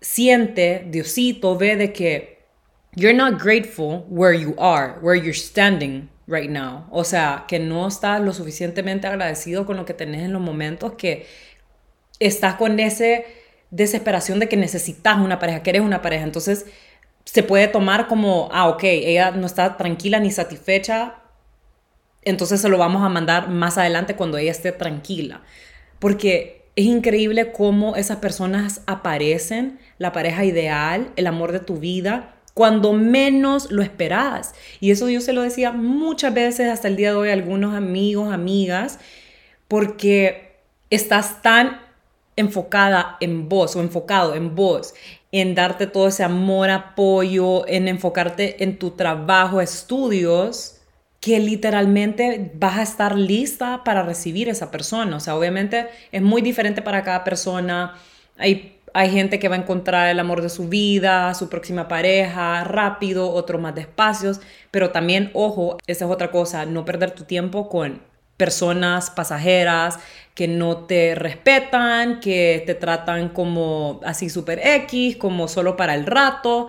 siente, 0.00 0.84
Diosito 0.90 1.56
ve 1.56 1.76
de 1.76 1.92
que 1.92 2.44
you're 2.96 3.16
not 3.16 3.40
grateful 3.40 4.04
where 4.08 4.36
you 4.36 4.56
are, 4.58 4.94
where 5.00 5.16
you're 5.16 5.32
standing 5.32 6.10
right 6.26 6.50
now. 6.50 6.88
O 6.90 7.04
sea, 7.04 7.44
que 7.46 7.60
no 7.60 7.86
estás 7.86 8.20
lo 8.20 8.32
suficientemente 8.32 9.06
agradecido 9.06 9.64
con 9.64 9.76
lo 9.76 9.84
que 9.84 9.94
tenés 9.94 10.22
en 10.24 10.32
los 10.32 10.42
momentos 10.42 10.94
que 10.94 11.24
estás 12.18 12.56
con 12.56 12.80
esa 12.80 13.22
desesperación 13.70 14.40
de 14.40 14.48
que 14.48 14.56
necesitas 14.56 15.18
una 15.18 15.38
pareja, 15.38 15.62
que 15.62 15.70
eres 15.70 15.82
una 15.82 16.02
pareja. 16.02 16.24
Entonces, 16.24 16.66
se 17.24 17.42
puede 17.42 17.68
tomar 17.68 18.08
como, 18.08 18.48
ah, 18.52 18.68
ok, 18.68 18.82
ella 18.84 19.30
no 19.30 19.46
está 19.46 19.76
tranquila 19.76 20.20
ni 20.20 20.30
satisfecha, 20.30 21.16
entonces 22.22 22.60
se 22.60 22.68
lo 22.68 22.78
vamos 22.78 23.02
a 23.02 23.08
mandar 23.08 23.48
más 23.48 23.78
adelante 23.78 24.16
cuando 24.16 24.38
ella 24.38 24.50
esté 24.50 24.72
tranquila. 24.72 25.42
Porque 25.98 26.62
es 26.76 26.86
increíble 26.86 27.52
cómo 27.52 27.96
esas 27.96 28.18
personas 28.18 28.82
aparecen, 28.86 29.78
la 29.98 30.12
pareja 30.12 30.44
ideal, 30.44 31.12
el 31.16 31.26
amor 31.26 31.52
de 31.52 31.60
tu 31.60 31.78
vida, 31.78 32.34
cuando 32.54 32.92
menos 32.92 33.70
lo 33.70 33.82
esperas. 33.82 34.54
Y 34.80 34.90
eso 34.90 35.08
yo 35.08 35.20
se 35.20 35.32
lo 35.32 35.42
decía 35.42 35.72
muchas 35.72 36.32
veces 36.34 36.70
hasta 36.70 36.88
el 36.88 36.96
día 36.96 37.10
de 37.10 37.16
hoy 37.16 37.28
a 37.30 37.34
algunos 37.34 37.74
amigos, 37.74 38.32
amigas, 38.32 38.98
porque 39.68 40.60
estás 40.90 41.42
tan 41.42 41.80
enfocada 42.36 43.16
en 43.20 43.48
vos 43.48 43.76
o 43.76 43.80
enfocado 43.80 44.34
en 44.34 44.54
vos, 44.54 44.94
en 45.32 45.54
darte 45.54 45.86
todo 45.86 46.08
ese 46.08 46.22
amor, 46.22 46.70
apoyo, 46.70 47.66
en 47.66 47.88
enfocarte 47.88 48.62
en 48.62 48.78
tu 48.78 48.92
trabajo, 48.92 49.62
estudios, 49.62 50.76
que 51.20 51.40
literalmente 51.40 52.52
vas 52.54 52.78
a 52.78 52.82
estar 52.82 53.16
lista 53.16 53.82
para 53.84 54.02
recibir 54.02 54.48
esa 54.48 54.70
persona. 54.70 55.16
O 55.16 55.20
sea, 55.20 55.36
obviamente 55.36 55.88
es 56.12 56.20
muy 56.20 56.42
diferente 56.42 56.82
para 56.82 57.02
cada 57.02 57.24
persona. 57.24 57.94
Hay, 58.36 58.78
hay 58.92 59.10
gente 59.10 59.38
que 59.38 59.48
va 59.48 59.56
a 59.56 59.60
encontrar 59.60 60.10
el 60.10 60.20
amor 60.20 60.42
de 60.42 60.50
su 60.50 60.68
vida, 60.68 61.32
su 61.34 61.48
próxima 61.48 61.88
pareja, 61.88 62.64
rápido, 62.64 63.30
otro 63.30 63.58
más 63.58 63.74
despacio. 63.74 64.32
Pero 64.70 64.90
también, 64.90 65.30
ojo, 65.32 65.78
esa 65.86 66.04
es 66.04 66.10
otra 66.10 66.30
cosa, 66.30 66.66
no 66.66 66.84
perder 66.84 67.12
tu 67.12 67.24
tiempo 67.24 67.68
con 67.68 68.11
personas 68.42 69.08
pasajeras 69.08 70.00
que 70.34 70.48
no 70.48 70.78
te 70.78 71.14
respetan, 71.14 72.18
que 72.18 72.64
te 72.66 72.74
tratan 72.74 73.28
como 73.28 74.00
así 74.04 74.28
super 74.28 74.58
X, 74.60 75.16
como 75.16 75.46
solo 75.46 75.76
para 75.76 75.94
el 75.94 76.06
rato. 76.06 76.66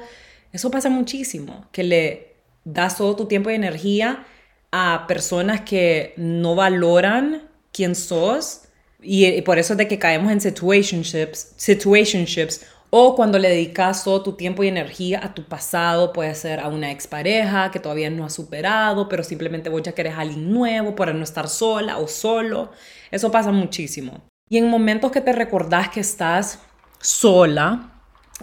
Eso 0.51 0.69
pasa 0.69 0.91
muchísimo, 0.91 1.65
que 1.71 1.83
le 1.83 2.35
das 2.63 2.97
todo 2.97 3.15
tu 3.15 3.25
tiempo 3.25 3.49
y 3.49 3.55
energía 3.55 4.23
a 4.71 5.05
personas 5.07 5.61
que 5.61 6.13
no 6.15 6.53
valoran 6.53 7.49
quién 7.71 7.95
sos 7.95 8.65
y, 9.01 9.41
por 9.41 9.57
eso 9.57 9.73
es 9.73 9.77
de 9.77 9.87
que 9.87 9.97
caemos 9.97 10.31
en 10.31 10.41
situationships, 10.41 11.53
situationships 11.57 12.67
o 12.95 13.15
cuando 13.15 13.39
le 13.39 13.49
dedicas 13.49 14.03
todo 14.03 14.21
tu 14.21 14.33
tiempo 14.33 14.63
y 14.63 14.67
energía 14.67 15.19
a 15.23 15.33
tu 15.33 15.45
pasado, 15.45 16.13
puede 16.13 16.35
ser 16.35 16.59
a 16.59 16.67
una 16.67 16.91
expareja 16.91 17.71
que 17.71 17.79
todavía 17.79 18.11
no 18.11 18.23
has 18.23 18.33
superado, 18.33 19.09
pero 19.09 19.23
simplemente 19.23 19.67
vos 19.67 19.81
ya 19.81 19.93
querés 19.93 20.13
a 20.13 20.19
alguien 20.19 20.53
nuevo 20.53 20.95
para 20.95 21.11
no 21.11 21.23
estar 21.23 21.49
sola 21.49 21.97
o 21.97 22.07
solo. 22.07 22.69
Eso 23.09 23.31
pasa 23.31 23.51
muchísimo. 23.51 24.21
Y 24.47 24.59
en 24.59 24.69
momentos 24.69 25.11
que 25.11 25.21
te 25.21 25.33
recordás 25.33 25.89
que 25.89 26.01
estás 26.01 26.59
sola, 27.01 27.93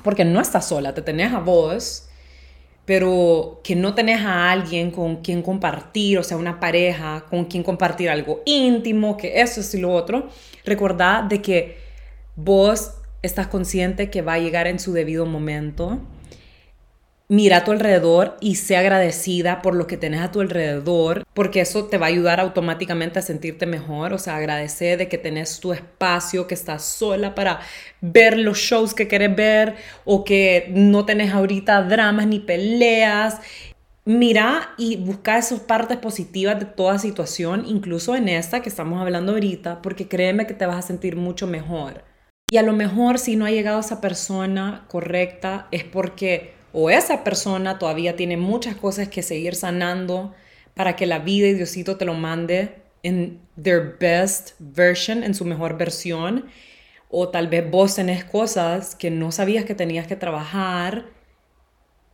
porque 0.03 0.25
no 0.25 0.41
estás 0.41 0.67
sola, 0.67 0.95
te 0.95 1.03
tenés 1.03 1.33
a 1.33 1.39
vos, 1.39 2.09
pero 2.85 3.61
que 3.63 3.77
no 3.77 3.95
tenés 3.95 4.21
a 4.23 4.51
alguien 4.51 4.91
con 4.91 5.23
quien 5.23 5.43
compartir, 5.43 6.19
o 6.19 6.25
sea, 6.25 6.37
una 6.37 6.59
pareja 6.59 7.25
con 7.31 7.45
quien 7.45 7.63
compartir 7.63 8.11
algo 8.11 8.43
íntimo, 8.47 9.17
que 9.17 9.43
eso 9.43 9.61
es 9.61 9.73
y 9.77 9.79
lo 9.79 9.93
otro, 9.93 10.29
recordad 10.65 11.23
de 11.23 11.41
que 11.41 11.79
vos 12.35 12.95
estás 13.23 13.47
consciente 13.49 14.11
que 14.11 14.23
va 14.23 14.35
a 14.35 14.39
llegar 14.39 14.67
en 14.67 14.79
su 14.79 14.93
debido 14.93 15.27
momento 15.27 16.01
mira 17.31 17.59
a 17.59 17.65
tu 17.65 17.71
alrededor 17.71 18.37
y 18.41 18.57
sé 18.57 18.77
agradecida 18.77 19.63
por 19.63 19.77
lo 19.77 19.87
que 19.87 19.97
tenés 19.97 20.21
a 20.21 20.33
tu 20.33 20.41
alrededor, 20.41 21.23
porque 21.33 21.61
eso 21.61 21.85
te 21.85 21.97
va 21.97 22.07
a 22.07 22.09
ayudar 22.09 22.41
automáticamente 22.41 23.21
a 23.21 23.23
sentirte 23.23 23.67
mejor, 23.67 24.13
o 24.13 24.19
sea, 24.19 24.35
agradecer 24.35 24.99
de 24.99 25.09
que 25.09 25.17
tenés 25.17 25.61
tu 25.61 25.73
espacio, 25.73 26.49
que 26.49 26.55
estás 26.55 26.85
sola 26.85 27.37
para 27.37 27.61
ver 28.01 28.37
los 28.37 28.59
shows 28.59 28.95
que 28.95 29.07
quieres 29.07 29.35
ver 29.37 29.77
o 30.05 30.25
que 30.25 30.73
no 30.75 31.07
tenés 31.07 31.33
ahorita 31.33 31.83
dramas 31.83 32.27
ni 32.27 32.41
peleas. 32.41 33.39
Mira 34.05 34.75
y 34.77 34.97
busca 34.97 35.39
esas 35.39 35.61
partes 35.61 35.99
positivas 35.99 36.59
de 36.59 36.67
toda 36.67 36.99
situación, 36.99 37.65
incluso 37.69 38.17
en 38.17 38.29
esta 38.29 38.61
que 38.61 38.69
estamos 38.69 39.01
hablando 39.01 39.33
ahorita, 39.33 39.83
porque 39.83 40.09
créeme 40.09 40.49
que 40.49 40.55
te 40.55 40.67
vas 40.67 40.79
a 40.79 40.83
sentir 40.83 41.15
mucho 41.15 41.47
mejor. 41.47 42.10
Y 42.51 42.57
a 42.57 42.63
lo 42.63 42.73
mejor 42.73 43.19
si 43.19 43.37
no 43.37 43.47
ha 43.47 43.51
llegado 43.51 43.79
esa 43.79 44.01
persona 44.01 44.85
correcta 44.89 45.69
es 45.71 45.85
porque 45.85 46.53
o 46.73 46.91
esa 46.91 47.23
persona 47.25 47.79
todavía 47.79 48.17
tiene 48.17 48.37
muchas 48.37 48.75
cosas 48.75 49.09
que 49.09 49.23
seguir 49.23 49.55
sanando 49.55 50.35
para 50.75 50.97
que 50.97 51.07
la 51.07 51.21
vida 51.21 51.47
y 51.47 51.55
Diosito 51.55 51.97
te 51.97 52.05
lo 52.05 52.15
mande 52.15 52.77
en 53.03 53.41
their 53.61 53.97
best 53.99 54.53
version, 54.59 55.23
en 55.23 55.35
su 55.35 55.45
mejor 55.45 55.79
versión, 55.79 56.47
o 57.09 57.29
tal 57.29 57.49
vez 57.49 57.69
vos 57.71 57.95
tenés 57.95 58.25
cosas 58.25 58.95
que 58.95 59.11
no 59.11 59.33
sabías 59.33 59.65
que 59.65 59.75
tenías 59.75 60.07
que 60.07 60.17
trabajar 60.17 61.07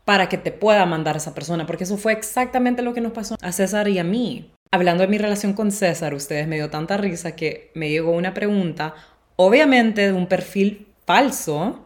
para 0.04 0.28
que 0.28 0.38
te 0.38 0.52
pueda 0.52 0.86
mandar 0.86 1.16
esa 1.16 1.34
persona, 1.34 1.66
porque 1.66 1.84
eso 1.84 1.96
fue 1.96 2.12
exactamente 2.12 2.82
lo 2.82 2.94
que 2.94 3.00
nos 3.00 3.12
pasó 3.12 3.36
a 3.40 3.52
César 3.52 3.88
y 3.88 3.98
a 3.98 4.04
mí. 4.04 4.52
Hablando 4.70 5.02
de 5.02 5.08
mi 5.08 5.18
relación 5.18 5.52
con 5.52 5.70
César, 5.70 6.14
ustedes 6.14 6.46
me 6.46 6.56
dio 6.56 6.70
tanta 6.70 6.96
risa 6.96 7.36
que 7.36 7.70
me 7.74 7.88
llegó 7.88 8.12
una 8.12 8.32
pregunta, 8.32 8.94
obviamente 9.36 10.06
de 10.06 10.12
un 10.12 10.26
perfil 10.26 10.88
falso, 11.06 11.85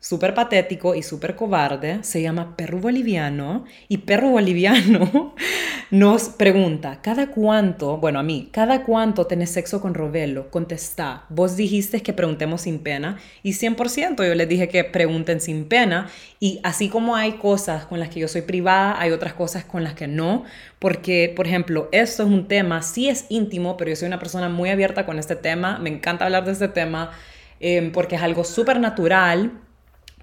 súper 0.00 0.32
patético 0.32 0.94
y 0.94 1.02
súper 1.02 1.34
cobarde, 1.34 2.04
se 2.04 2.22
llama 2.22 2.56
Perro 2.56 2.78
Boliviano, 2.78 3.64
y 3.88 3.98
Perro 3.98 4.30
Boliviano 4.30 5.34
nos 5.90 6.28
pregunta, 6.28 7.00
¿cada 7.02 7.30
cuánto, 7.30 7.96
bueno 7.96 8.20
a 8.20 8.22
mí, 8.22 8.48
cada 8.52 8.84
cuánto 8.84 9.26
tenés 9.26 9.50
sexo 9.50 9.80
con 9.80 9.94
Robelo? 9.94 10.50
Contesta, 10.50 11.24
vos 11.30 11.56
dijiste 11.56 12.00
que 12.00 12.12
preguntemos 12.12 12.62
sin 12.62 12.78
pena, 12.78 13.18
y 13.42 13.54
100% 13.54 14.24
yo 14.24 14.34
les 14.36 14.48
dije 14.48 14.68
que 14.68 14.84
pregunten 14.84 15.40
sin 15.40 15.64
pena, 15.64 16.08
y 16.38 16.60
así 16.62 16.88
como 16.88 17.16
hay 17.16 17.32
cosas 17.32 17.84
con 17.86 17.98
las 17.98 18.08
que 18.08 18.20
yo 18.20 18.28
soy 18.28 18.42
privada, 18.42 19.00
hay 19.00 19.10
otras 19.10 19.32
cosas 19.32 19.64
con 19.64 19.82
las 19.82 19.94
que 19.94 20.06
no, 20.06 20.44
porque, 20.78 21.32
por 21.34 21.48
ejemplo, 21.48 21.88
esto 21.90 22.22
es 22.22 22.28
un 22.28 22.46
tema, 22.46 22.82
sí 22.82 23.08
es 23.08 23.26
íntimo, 23.30 23.76
pero 23.76 23.90
yo 23.90 23.96
soy 23.96 24.06
una 24.06 24.20
persona 24.20 24.48
muy 24.48 24.70
abierta 24.70 25.04
con 25.04 25.18
este 25.18 25.34
tema, 25.34 25.80
me 25.80 25.90
encanta 25.90 26.24
hablar 26.24 26.44
de 26.44 26.52
este 26.52 26.68
tema, 26.68 27.10
eh, 27.58 27.90
porque 27.92 28.14
es 28.14 28.22
algo 28.22 28.44
súper 28.44 28.78
natural, 28.78 29.64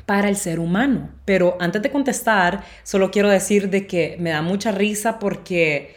para 0.05 0.29
el 0.29 0.35
ser 0.35 0.59
humano. 0.59 1.09
Pero 1.25 1.57
antes 1.59 1.81
de 1.81 1.91
contestar, 1.91 2.63
solo 2.83 3.11
quiero 3.11 3.29
decir 3.29 3.69
de 3.69 3.87
que 3.87 4.17
me 4.19 4.31
da 4.31 4.41
mucha 4.41 4.71
risa 4.71 5.19
porque 5.19 5.95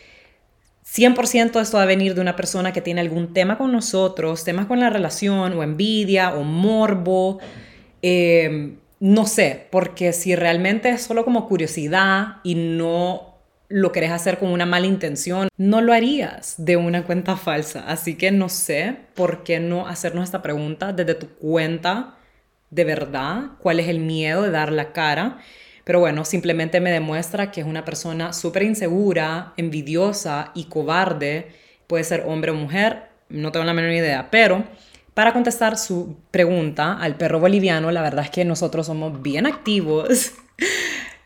100% 0.86 1.60
esto 1.60 1.76
va 1.76 1.82
a 1.82 1.86
venir 1.86 2.14
de 2.14 2.20
una 2.20 2.36
persona 2.36 2.72
que 2.72 2.80
tiene 2.80 3.00
algún 3.00 3.34
tema 3.34 3.58
con 3.58 3.72
nosotros, 3.72 4.44
temas 4.44 4.66
con 4.66 4.80
la 4.80 4.90
relación 4.90 5.52
o 5.52 5.62
envidia 5.62 6.34
o 6.34 6.44
morbo. 6.44 7.38
Em, 8.00 8.76
no 9.00 9.26
sé, 9.26 9.66
porque 9.70 10.12
si 10.12 10.34
realmente 10.34 10.88
es 10.90 11.02
solo 11.02 11.24
como 11.24 11.46
curiosidad 11.46 12.36
y 12.42 12.54
no 12.54 13.34
lo 13.68 13.92
querés 13.92 14.12
hacer 14.12 14.38
con 14.38 14.48
una 14.48 14.64
mala 14.64 14.86
intención, 14.86 15.48
no 15.58 15.82
lo 15.82 15.92
harías 15.92 16.54
de 16.56 16.78
una 16.78 17.04
cuenta 17.04 17.36
falsa. 17.36 17.84
Así 17.86 18.14
que 18.14 18.30
no 18.30 18.48
sé 18.48 18.96
por 19.14 19.44
qué 19.44 19.60
no 19.60 19.86
hacernos 19.86 20.24
esta 20.24 20.40
pregunta 20.40 20.94
desde 20.94 21.14
tu 21.14 21.28
cuenta 21.28 22.17
de 22.70 22.84
verdad, 22.84 23.52
cuál 23.60 23.80
es 23.80 23.88
el 23.88 24.00
miedo 24.00 24.42
de 24.42 24.50
dar 24.50 24.72
la 24.72 24.92
cara. 24.92 25.38
Pero 25.84 26.00
bueno, 26.00 26.24
simplemente 26.24 26.80
me 26.80 26.90
demuestra 26.90 27.50
que 27.50 27.62
es 27.62 27.66
una 27.66 27.84
persona 27.84 28.32
súper 28.32 28.62
insegura, 28.62 29.54
envidiosa 29.56 30.52
y 30.54 30.64
cobarde. 30.64 31.48
Puede 31.86 32.04
ser 32.04 32.24
hombre 32.26 32.50
o 32.50 32.54
mujer, 32.54 33.04
no 33.30 33.52
tengo 33.52 33.64
la 33.64 33.72
menor 33.72 33.92
idea. 33.92 34.28
Pero 34.30 34.64
para 35.14 35.32
contestar 35.32 35.78
su 35.78 36.16
pregunta 36.30 36.92
al 36.92 37.16
perro 37.16 37.40
boliviano, 37.40 37.90
la 37.90 38.02
verdad 38.02 38.24
es 38.24 38.30
que 38.30 38.44
nosotros 38.44 38.86
somos 38.86 39.22
bien 39.22 39.46
activos. 39.46 40.32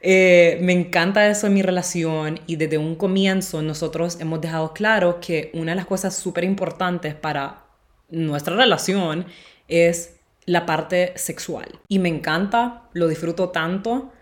Eh, 0.05 0.59
me 0.61 0.73
encanta 0.73 1.29
eso 1.29 1.47
en 1.47 1.55
mi 1.55 1.63
relación 1.63 2.41
y 2.49 2.57
desde 2.57 2.77
un 2.77 2.97
comienzo 2.97 3.63
nosotros 3.63 4.19
hemos 4.21 4.41
dejado 4.41 4.73
claro 4.73 5.21
que 5.21 5.53
una 5.55 5.71
de 5.71 5.77
las 5.77 5.87
cosas 5.87 6.17
súper 6.17 6.43
importantes 6.43 7.15
para 7.15 7.67
nuestra 8.11 8.57
relación 8.57 9.27
es 9.69 10.17
la 10.47 10.67
parte 10.67 11.13
sexual. 11.17 11.81
Y 11.89 11.99
me 11.99 12.09
encanta, 12.09 12.89
lo 12.93 13.09
disfruto 13.09 13.51
tanto. 13.51 14.13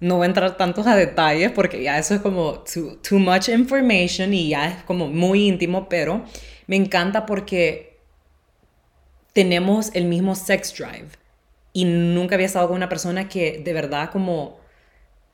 No 0.00 0.16
voy 0.16 0.24
a 0.24 0.28
entrar 0.28 0.56
tantos 0.56 0.86
a 0.86 0.96
detalles 0.96 1.50
porque 1.52 1.82
ya 1.82 1.98
eso 1.98 2.14
es 2.14 2.20
como 2.20 2.64
too, 2.64 3.18
much 3.18 3.48
information 3.48 4.34
y 4.34 4.50
ya 4.50 4.68
es 4.68 4.82
como 4.84 5.08
muy 5.08 5.48
íntimo, 5.48 5.88
pero 5.88 6.24
me 6.66 6.76
encanta 6.76 7.26
porque 7.26 7.98
tenemos 9.32 9.90
el 9.94 10.04
mismo 10.04 10.34
sex 10.34 10.74
drive. 10.76 11.08
Y 11.72 11.84
nunca 11.84 12.36
había 12.36 12.46
estado 12.46 12.68
con 12.68 12.76
una 12.76 12.88
persona 12.88 13.28
que 13.28 13.60
de 13.64 13.72
verdad 13.72 14.10
como 14.10 14.60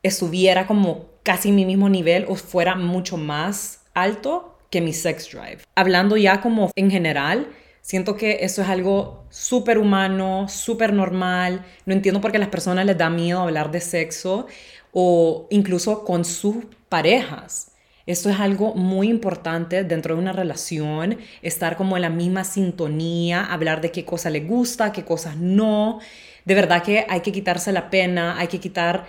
estuviera 0.02 0.66
como 0.66 1.10
casi 1.22 1.52
mi 1.52 1.66
mismo 1.66 1.88
nivel 1.88 2.24
o 2.28 2.34
fuera 2.34 2.76
mucho 2.76 3.18
más 3.18 3.82
alto 3.92 4.58
que 4.70 4.80
mi 4.80 4.92
sex 4.92 5.30
drive. 5.30 5.58
Hablando 5.74 6.16
ya 6.16 6.40
como 6.40 6.70
en 6.76 6.90
general, 6.90 7.48
Siento 7.82 8.16
que 8.16 8.38
eso 8.42 8.62
es 8.62 8.68
algo 8.68 9.24
súper 9.30 9.78
humano, 9.78 10.48
súper 10.48 10.92
normal. 10.92 11.64
No 11.86 11.94
entiendo 11.94 12.20
por 12.20 12.30
qué 12.30 12.36
a 12.36 12.40
las 12.40 12.48
personas 12.48 12.86
les 12.86 12.98
da 12.98 13.10
miedo 13.10 13.40
hablar 13.40 13.70
de 13.70 13.80
sexo 13.80 14.46
o 14.92 15.46
incluso 15.50 16.04
con 16.04 16.24
sus 16.24 16.56
parejas. 16.88 17.70
Esto 18.06 18.28
es 18.28 18.40
algo 18.40 18.74
muy 18.74 19.08
importante 19.08 19.84
dentro 19.84 20.14
de 20.14 20.20
una 20.20 20.32
relación, 20.32 21.18
estar 21.42 21.76
como 21.76 21.96
en 21.96 22.02
la 22.02 22.10
misma 22.10 22.44
sintonía, 22.44 23.44
hablar 23.44 23.80
de 23.80 23.92
qué 23.92 24.04
cosa 24.04 24.30
le 24.30 24.40
gusta, 24.40 24.92
qué 24.92 25.04
cosas 25.04 25.36
no. 25.36 26.00
De 26.44 26.54
verdad 26.54 26.82
que 26.82 27.06
hay 27.08 27.20
que 27.20 27.32
quitarse 27.32 27.72
la 27.72 27.90
pena, 27.90 28.38
hay 28.38 28.48
que 28.48 28.58
quitar 28.58 29.06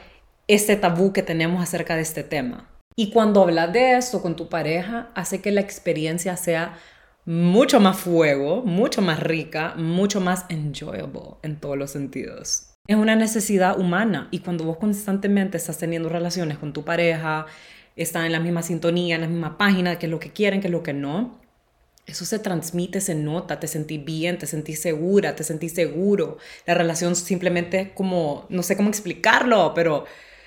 este 0.48 0.76
tabú 0.76 1.14
que 1.14 1.24
tenemos 1.24 1.64
acerca 1.64 1.96
de 1.96 2.02
este 2.02 2.24
tema. 2.24 2.70
Y 2.96 3.10
cuando 3.12 3.42
hablas 3.42 3.72
de 3.74 3.98
esto 3.98 4.22
con 4.22 4.36
tu 4.36 4.50
pareja, 4.50 5.10
hace 5.16 5.42
que 5.42 5.52
la 5.52 5.62
experiencia 5.62 6.36
sea 6.38 6.78
mucho 7.26 7.80
más 7.80 7.98
fuego, 7.98 8.64
mucho 8.64 9.02
más 9.02 9.20
rica, 9.20 9.76
mucho 9.78 10.22
más 10.22 10.46
enjoyable 10.50 11.36
en 11.44 11.60
todos 11.60 11.78
los 11.78 11.92
sentidos. 11.92 12.68
Es 12.88 12.96
una 12.96 13.16
necesidad 13.16 13.80
humana 13.80 14.28
y 14.32 14.40
cuando 14.40 14.66
vos 14.66 14.78
constantemente 14.78 15.58
estás 15.58 15.78
teniendo 15.78 16.10
relaciones 16.10 16.58
con 16.58 16.74
tu 16.74 16.84
pareja, 16.84 17.46
están 17.96 18.26
en 18.26 18.32
la 18.32 18.40
misma 18.40 18.64
sintonía, 18.64 19.16
en 19.16 19.22
la 19.22 19.28
misma 19.28 19.58
página, 19.58 20.00
qué 20.00 20.08
es 20.08 20.12
lo 20.12 20.20
que 20.20 20.32
quieren, 20.32 20.62
qué 20.62 20.68
es 20.68 20.72
lo 20.72 20.84
que 20.84 20.94
no, 20.94 21.40
eso 22.06 22.26
se 22.26 22.40
transmite, 22.40 23.00
se 23.00 23.16
nota, 23.16 23.60
te 23.60 23.68
sentís 23.68 24.04
bien, 24.04 24.38
te 24.38 24.48
sentís 24.48 24.82
segura, 24.82 25.36
te 25.36 25.44
sentís 25.44 25.74
seguro. 25.74 26.38
La 26.66 26.74
relación 26.74 27.16
simplemente 27.16 27.94
como, 27.94 28.46
no 28.50 28.64
sé 28.64 28.76
cómo 28.76 28.90
explicarlo, 28.90 29.74
pero 29.74 30.06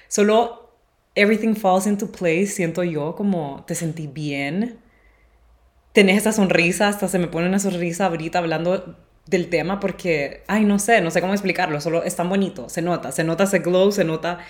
solo 0.09 0.73
everything 1.15 1.55
falls 1.55 1.87
into 1.87 2.11
place, 2.11 2.49
siento 2.49 2.83
yo, 2.83 3.15
como 3.15 3.65
te 3.67 3.75
sentís 3.75 4.13
bien. 4.13 4.79
Tenés 5.95 6.17
esa 6.19 6.33
sonrisa, 6.33 6.89
hasta 6.89 7.07
se 7.07 7.21
me 7.21 7.29
pone 7.29 7.47
una 7.47 7.61
sonrisa 7.61 8.07
ahorita 8.07 8.41
hablando 8.41 8.97
del 9.27 9.49
tema 9.49 9.79
porque, 9.79 10.43
ay, 10.49 10.65
no 10.65 10.81
sé, 10.81 11.01
no 11.01 11.13
sé 11.13 11.21
cómo 11.21 11.35
explicarlo, 11.35 11.81
solo 11.81 12.03
es 12.03 12.17
tan 12.17 12.29
bonito, 12.29 12.69
se 12.69 12.83
nota, 12.83 13.13
se 13.13 13.23
nota 13.23 13.45
ese 13.45 13.61
glow, 13.61 13.93
se 13.93 14.03
nota 14.03 14.41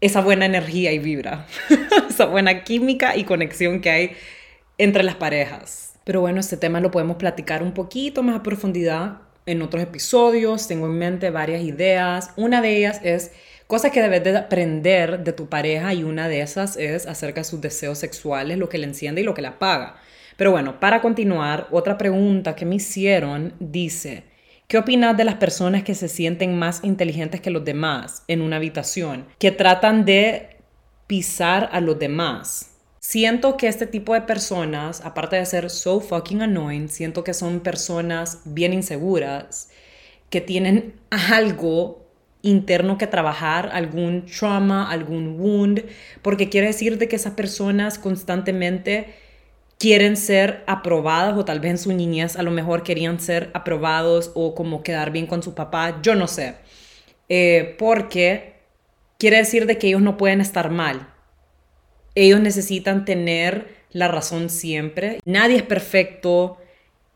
esa 0.00 0.20
buena 0.20 0.46
energía 0.46 0.92
y 0.92 1.00
vibra, 1.00 1.48
esa 2.08 2.26
buena 2.26 2.62
química 2.62 3.16
y 3.16 3.24
conexión 3.24 3.80
que 3.80 3.90
hay 3.90 4.12
entre 4.78 5.02
las 5.02 5.16
parejas. 5.16 5.94
Pero 6.04 6.20
bueno, 6.20 6.38
este 6.38 6.56
tema 6.56 6.78
lo 6.78 6.92
podemos 6.92 7.16
platicar 7.16 7.60
un 7.64 7.72
poquito 7.72 8.22
más 8.22 8.36
a 8.36 8.42
profundidad 8.44 9.22
en 9.44 9.60
otros 9.60 9.82
episodios. 9.82 10.68
Tengo 10.68 10.86
en 10.86 10.98
mente 10.98 11.30
varias 11.30 11.62
ideas. 11.62 12.30
Una 12.36 12.62
de 12.62 12.76
ellas 12.76 13.00
es 13.02 13.32
cosas 13.66 13.90
que 13.90 14.00
debes 14.00 14.22
de 14.22 14.36
aprender 14.36 15.24
de 15.24 15.32
tu 15.32 15.48
pareja 15.48 15.92
y 15.94 16.04
una 16.04 16.28
de 16.28 16.42
esas 16.42 16.76
es 16.76 17.06
acerca 17.06 17.40
de 17.40 17.44
sus 17.44 17.60
deseos 17.60 17.98
sexuales, 17.98 18.56
lo 18.56 18.68
que 18.68 18.78
le 18.78 18.86
enciende 18.86 19.22
y 19.22 19.24
lo 19.24 19.34
que 19.34 19.42
la 19.42 19.48
apaga. 19.48 19.96
Pero 20.38 20.52
bueno, 20.52 20.78
para 20.78 21.02
continuar, 21.02 21.66
otra 21.72 21.98
pregunta 21.98 22.54
que 22.54 22.64
me 22.64 22.76
hicieron 22.76 23.54
dice, 23.58 24.22
¿qué 24.68 24.78
opinas 24.78 25.16
de 25.16 25.24
las 25.24 25.34
personas 25.34 25.82
que 25.82 25.96
se 25.96 26.06
sienten 26.06 26.56
más 26.56 26.84
inteligentes 26.84 27.40
que 27.40 27.50
los 27.50 27.64
demás 27.64 28.22
en 28.28 28.42
una 28.42 28.54
habitación, 28.54 29.26
que 29.40 29.50
tratan 29.50 30.04
de 30.04 30.58
pisar 31.08 31.68
a 31.72 31.80
los 31.80 31.98
demás? 31.98 32.76
Siento 33.00 33.56
que 33.56 33.66
este 33.66 33.88
tipo 33.88 34.14
de 34.14 34.20
personas, 34.20 35.00
aparte 35.04 35.34
de 35.34 35.44
ser 35.44 35.70
so 35.70 35.98
fucking 35.98 36.42
annoying, 36.42 36.88
siento 36.88 37.24
que 37.24 37.34
son 37.34 37.58
personas 37.58 38.42
bien 38.44 38.72
inseguras, 38.72 39.70
que 40.30 40.40
tienen 40.40 40.94
algo 41.32 42.06
interno 42.42 42.96
que 42.96 43.08
trabajar, 43.08 43.70
algún 43.72 44.26
trauma, 44.26 44.88
algún 44.88 45.40
wound, 45.40 45.84
porque 46.22 46.48
quiere 46.48 46.68
decir 46.68 46.96
de 46.96 47.08
que 47.08 47.16
esas 47.16 47.32
personas 47.32 47.98
constantemente 47.98 49.26
quieren 49.78 50.16
ser 50.16 50.64
aprobadas 50.66 51.36
o 51.38 51.44
tal 51.44 51.60
vez 51.60 51.70
en 51.70 51.78
su 51.78 51.92
niñez 51.92 52.36
a 52.36 52.42
lo 52.42 52.50
mejor 52.50 52.82
querían 52.82 53.20
ser 53.20 53.50
aprobados 53.54 54.32
o 54.34 54.54
como 54.54 54.82
quedar 54.82 55.10
bien 55.12 55.26
con 55.26 55.42
su 55.42 55.54
papá, 55.54 56.00
yo 56.02 56.14
no 56.14 56.26
sé, 56.26 56.56
eh, 57.28 57.76
porque 57.78 58.54
quiere 59.18 59.38
decir 59.38 59.66
de 59.66 59.78
que 59.78 59.88
ellos 59.88 60.02
no 60.02 60.16
pueden 60.16 60.40
estar 60.40 60.70
mal, 60.70 61.08
ellos 62.14 62.40
necesitan 62.40 63.04
tener 63.04 63.78
la 63.92 64.08
razón 64.08 64.50
siempre. 64.50 65.20
Nadie 65.24 65.56
es 65.56 65.62
perfecto 65.62 66.58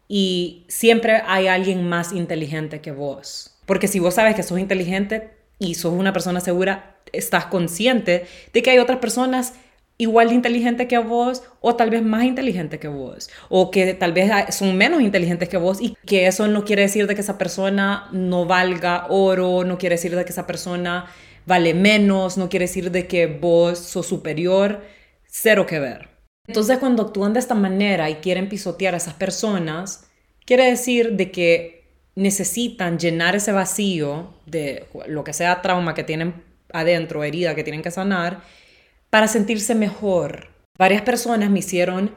y 0.08 0.64
siempre 0.68 1.22
hay 1.26 1.48
alguien 1.48 1.88
más 1.88 2.12
inteligente 2.12 2.80
que 2.80 2.92
vos. 2.92 3.56
Porque 3.66 3.88
si 3.88 3.98
vos 3.98 4.14
sabes 4.14 4.34
que 4.34 4.42
sos 4.42 4.58
inteligente 4.58 5.30
y 5.58 5.74
sos 5.74 5.92
una 5.92 6.12
persona 6.12 6.40
segura, 6.40 6.96
estás 7.12 7.46
consciente 7.46 8.26
de 8.52 8.62
que 8.62 8.70
hay 8.70 8.78
otras 8.78 8.98
personas 8.98 9.54
igual 10.02 10.28
de 10.28 10.34
inteligentes 10.34 10.88
que 10.88 10.98
vos 10.98 11.42
o 11.60 11.76
tal 11.76 11.90
vez 11.90 12.02
más 12.02 12.24
inteligentes 12.24 12.80
que 12.80 12.88
vos 12.88 13.30
o 13.48 13.70
que 13.70 13.94
tal 13.94 14.12
vez 14.12 14.30
son 14.54 14.76
menos 14.76 15.00
inteligentes 15.00 15.48
que 15.48 15.56
vos 15.56 15.80
y 15.80 15.96
que 16.04 16.26
eso 16.26 16.48
no 16.48 16.64
quiere 16.64 16.82
decir 16.82 17.06
de 17.06 17.14
que 17.14 17.20
esa 17.20 17.38
persona 17.38 18.08
no 18.12 18.44
valga 18.44 19.06
oro, 19.08 19.64
no 19.64 19.78
quiere 19.78 19.94
decir 19.94 20.14
de 20.16 20.24
que 20.24 20.32
esa 20.32 20.46
persona 20.46 21.06
vale 21.46 21.72
menos, 21.74 22.36
no 22.36 22.48
quiere 22.48 22.64
decir 22.64 22.90
de 22.90 23.06
que 23.06 23.26
vos 23.26 23.78
sos 23.78 24.06
superior, 24.06 24.82
cero 25.26 25.66
que 25.66 25.78
ver. 25.78 26.08
Entonces 26.48 26.78
cuando 26.78 27.04
actúan 27.04 27.32
de 27.32 27.40
esta 27.40 27.54
manera 27.54 28.10
y 28.10 28.16
quieren 28.16 28.48
pisotear 28.48 28.94
a 28.94 28.96
esas 28.96 29.14
personas, 29.14 30.08
quiere 30.44 30.64
decir 30.64 31.12
de 31.12 31.30
que 31.30 31.84
necesitan 32.16 32.98
llenar 32.98 33.36
ese 33.36 33.52
vacío 33.52 34.34
de 34.46 34.86
lo 35.06 35.22
que 35.22 35.32
sea 35.32 35.62
trauma 35.62 35.94
que 35.94 36.04
tienen 36.04 36.42
adentro, 36.72 37.22
herida 37.22 37.54
que 37.54 37.62
tienen 37.62 37.82
que 37.82 37.90
sanar, 37.90 38.42
para 39.12 39.28
sentirse 39.28 39.74
mejor. 39.74 40.48
Varias 40.78 41.02
personas 41.02 41.50
me 41.50 41.58
hicieron 41.58 42.10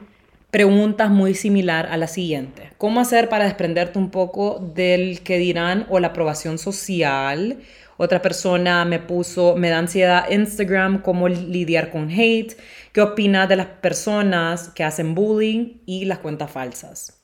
preguntas 0.50 1.10
muy 1.10 1.34
similar 1.34 1.86
a 1.90 1.98
la 1.98 2.06
siguiente. 2.06 2.70
¿Cómo 2.78 3.00
hacer 3.00 3.28
para 3.28 3.44
desprenderte 3.44 3.98
un 3.98 4.10
poco 4.10 4.72
del 4.74 5.20
que 5.20 5.36
dirán 5.36 5.84
o 5.90 6.00
la 6.00 6.08
aprobación 6.08 6.56
social 6.56 7.58
otra 7.98 8.20
persona 8.20 8.84
me 8.84 8.98
puso, 8.98 9.56
me 9.56 9.70
da 9.70 9.78
ansiedad 9.78 10.30
Instagram, 10.30 11.00
cómo 11.00 11.28
lidiar 11.28 11.90
con 11.90 12.10
hate, 12.10 12.54
qué 12.92 13.00
opina 13.00 13.46
de 13.46 13.56
las 13.56 13.66
personas 13.66 14.68
que 14.68 14.84
hacen 14.84 15.14
bullying 15.14 15.78
y 15.86 16.04
las 16.04 16.18
cuentas 16.18 16.50
falsas. 16.50 17.22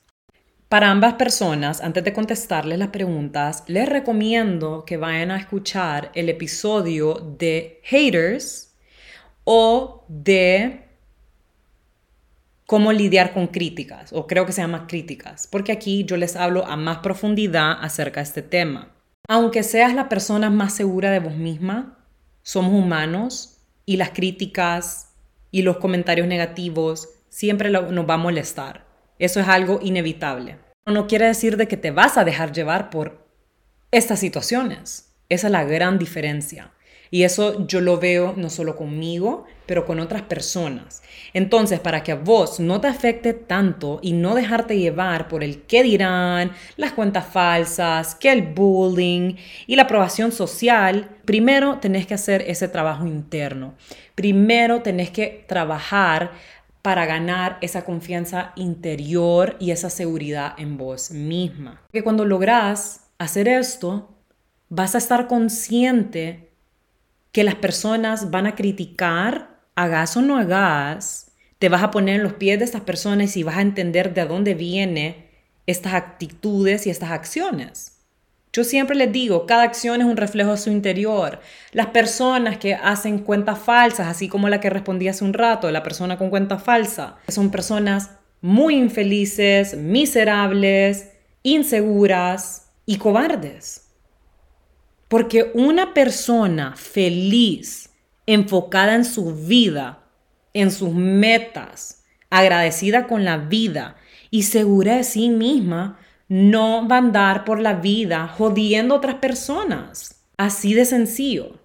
Para 0.69 0.89
ambas 0.89 1.13
personas, 1.13 1.81
antes 1.81 2.03
de 2.03 2.13
contestarles 2.13 2.79
las 2.79 2.87
preguntas, 2.87 3.63
les 3.67 3.87
recomiendo 3.87 4.85
que 4.85 4.97
vayan 4.97 5.29
a 5.29 5.37
escuchar 5.37 6.11
el 6.15 6.29
episodio 6.29 7.13
de 7.37 7.79
haters 7.83 8.72
o 9.43 10.05
de 10.07 10.83
cómo 12.65 12.91
lidiar 12.91 13.33
con 13.33 13.47
críticas, 13.47 14.13
o 14.13 14.25
creo 14.25 14.45
que 14.45 14.51
se 14.51 14.61
llama 14.61 14.87
críticas, 14.87 15.47
porque 15.47 15.71
aquí 15.71 16.05
yo 16.05 16.17
les 16.17 16.35
hablo 16.35 16.65
a 16.65 16.75
más 16.75 16.99
profundidad 16.99 17.73
acerca 17.81 18.19
de 18.19 18.25
este 18.25 18.41
tema. 18.41 18.89
Aunque 19.27 19.63
seas 19.63 19.93
la 19.93 20.09
persona 20.09 20.49
más 20.49 20.73
segura 20.73 21.11
de 21.11 21.19
vos 21.19 21.35
misma, 21.35 21.99
somos 22.41 22.73
humanos 22.73 23.61
y 23.85 23.97
las 23.97 24.09
críticas 24.09 25.13
y 25.51 25.61
los 25.61 25.77
comentarios 25.77 26.27
negativos 26.27 27.09
siempre 27.29 27.69
nos 27.69 28.09
va 28.09 28.15
a 28.15 28.17
molestar. 28.17 28.85
Eso 29.19 29.39
es 29.39 29.47
algo 29.47 29.79
inevitable. 29.81 30.57
No 30.85 31.07
quiere 31.07 31.27
decir 31.27 31.57
de 31.57 31.67
que 31.67 31.77
te 31.77 31.91
vas 31.91 32.17
a 32.17 32.25
dejar 32.25 32.51
llevar 32.51 32.89
por 32.89 33.25
estas 33.91 34.19
situaciones. 34.19 35.13
Esa 35.29 35.47
es 35.47 35.51
la 35.51 35.63
gran 35.63 35.97
diferencia. 35.97 36.71
Y 37.13 37.25
eso 37.25 37.67
yo 37.67 37.79
lo 37.79 37.99
veo 37.99 38.33
no 38.35 38.49
solo 38.49 38.75
conmigo, 38.75 39.45
pero 39.67 39.85
con 39.85 39.99
otras 39.99 40.23
personas. 40.23 41.03
Entonces, 41.31 41.79
para 41.79 42.01
que 42.01 42.11
a 42.11 42.15
vos 42.15 42.59
no 42.59 42.81
te 42.81 42.87
afecte 42.87 43.33
tanto 43.33 43.99
y 44.01 44.13
no 44.13 44.33
dejarte 44.33 44.79
llevar 44.79 45.27
por 45.27 45.43
el 45.43 45.61
qué 45.61 45.83
dirán, 45.83 46.53
las 46.75 46.93
cuentas 46.93 47.27
falsas, 47.27 48.15
que 48.15 48.31
el 48.31 48.41
bullying 48.41 49.35
y 49.67 49.75
la 49.75 49.83
aprobación 49.83 50.31
social, 50.31 51.11
primero 51.23 51.77
tenés 51.77 52.07
que 52.07 52.15
hacer 52.15 52.45
ese 52.47 52.67
trabajo 52.67 53.05
interno. 53.05 53.75
Primero 54.15 54.81
tenés 54.81 55.11
que 55.11 55.45
trabajar 55.47 56.31
para 56.81 57.05
ganar 57.05 57.59
esa 57.61 57.85
confianza 57.85 58.53
interior 58.55 59.55
y 59.59 59.69
esa 59.69 59.91
seguridad 59.91 60.55
en 60.57 60.79
vos 60.79 61.11
misma. 61.11 61.79
Que 61.91 62.01
cuando 62.01 62.25
logras 62.25 63.01
hacer 63.19 63.47
esto, 63.47 64.09
vas 64.69 64.95
a 64.95 64.97
estar 64.97 65.27
consciente 65.27 66.52
que 67.33 67.43
las 67.43 67.55
personas 67.55 68.31
van 68.31 68.45
a 68.45 68.55
criticar, 68.55 69.59
hagas 69.75 70.15
o 70.15 70.21
no 70.21 70.37
hagas, 70.37 71.31
te 71.59 71.67
vas 71.67 71.83
a 71.83 71.91
poner 71.91 72.17
en 72.17 72.23
los 72.23 72.33
pies 72.33 72.59
de 72.59 72.65
estas 72.65 72.81
personas 72.81 73.35
y 73.35 73.43
vas 73.43 73.57
a 73.57 73.61
entender 73.61 74.13
de 74.13 74.25
dónde 74.25 74.53
vienen 74.53 75.25
estas 75.65 75.95
actitudes 75.95 76.87
y 76.87 76.91
estas 76.91 77.11
acciones. 77.11 77.97
Yo 78.53 78.63
siempre 78.63 78.95
les 78.95 79.11
digo, 79.11 79.47
cada 79.47 79.63
acción 79.63 79.99
es 79.99 80.05
un 80.05 80.15
reflejo 80.15 80.51
de 80.51 80.57
su 80.57 80.69
interior. 80.69 81.39
Las 81.71 81.87
personas 81.87 82.57
que 82.57 82.75
hacen 82.75 83.17
cuentas 83.17 83.57
falsas, 83.57 84.07
así 84.07 84.27
como 84.27 84.47
la 84.47 84.59
que 84.59 84.69
respondí 84.69 85.07
hace 85.07 85.25
un 85.25 85.33
rato, 85.33 85.71
la 85.71 85.81
persona 85.81 86.19
con 86.19 86.29
cuenta 86.29 86.59
falsa, 86.59 87.15
son 87.29 87.49
personas 87.49 88.11
muy 88.41 88.75
infelices, 88.75 89.75
miserables, 89.75 91.09
inseguras 91.41 92.67
y 92.85 92.97
cobardes. 92.97 93.82
Porque 95.13 95.51
una 95.53 95.93
persona 95.93 96.75
feliz, 96.75 97.91
enfocada 98.25 98.95
en 98.95 99.05
su 99.05 99.35
vida, 99.35 99.99
en 100.55 100.71
sus 100.71 100.91
metas, 100.91 102.03
agradecida 102.31 103.05
con 103.05 103.23
la 103.23 103.37
vida 103.37 103.95
y 104.31 104.41
segura 104.41 104.95
de 104.95 105.03
sí 105.03 105.29
misma, 105.29 105.99
no 106.29 106.87
va 106.87 106.95
a 106.95 106.97
andar 106.97 107.45
por 107.45 107.59
la 107.59 107.75
vida 107.75 108.27
jodiendo 108.27 108.95
a 108.95 108.97
otras 108.97 109.15
personas. 109.17 110.23
Así 110.35 110.73
de 110.73 110.83
sencillo. 110.83 111.59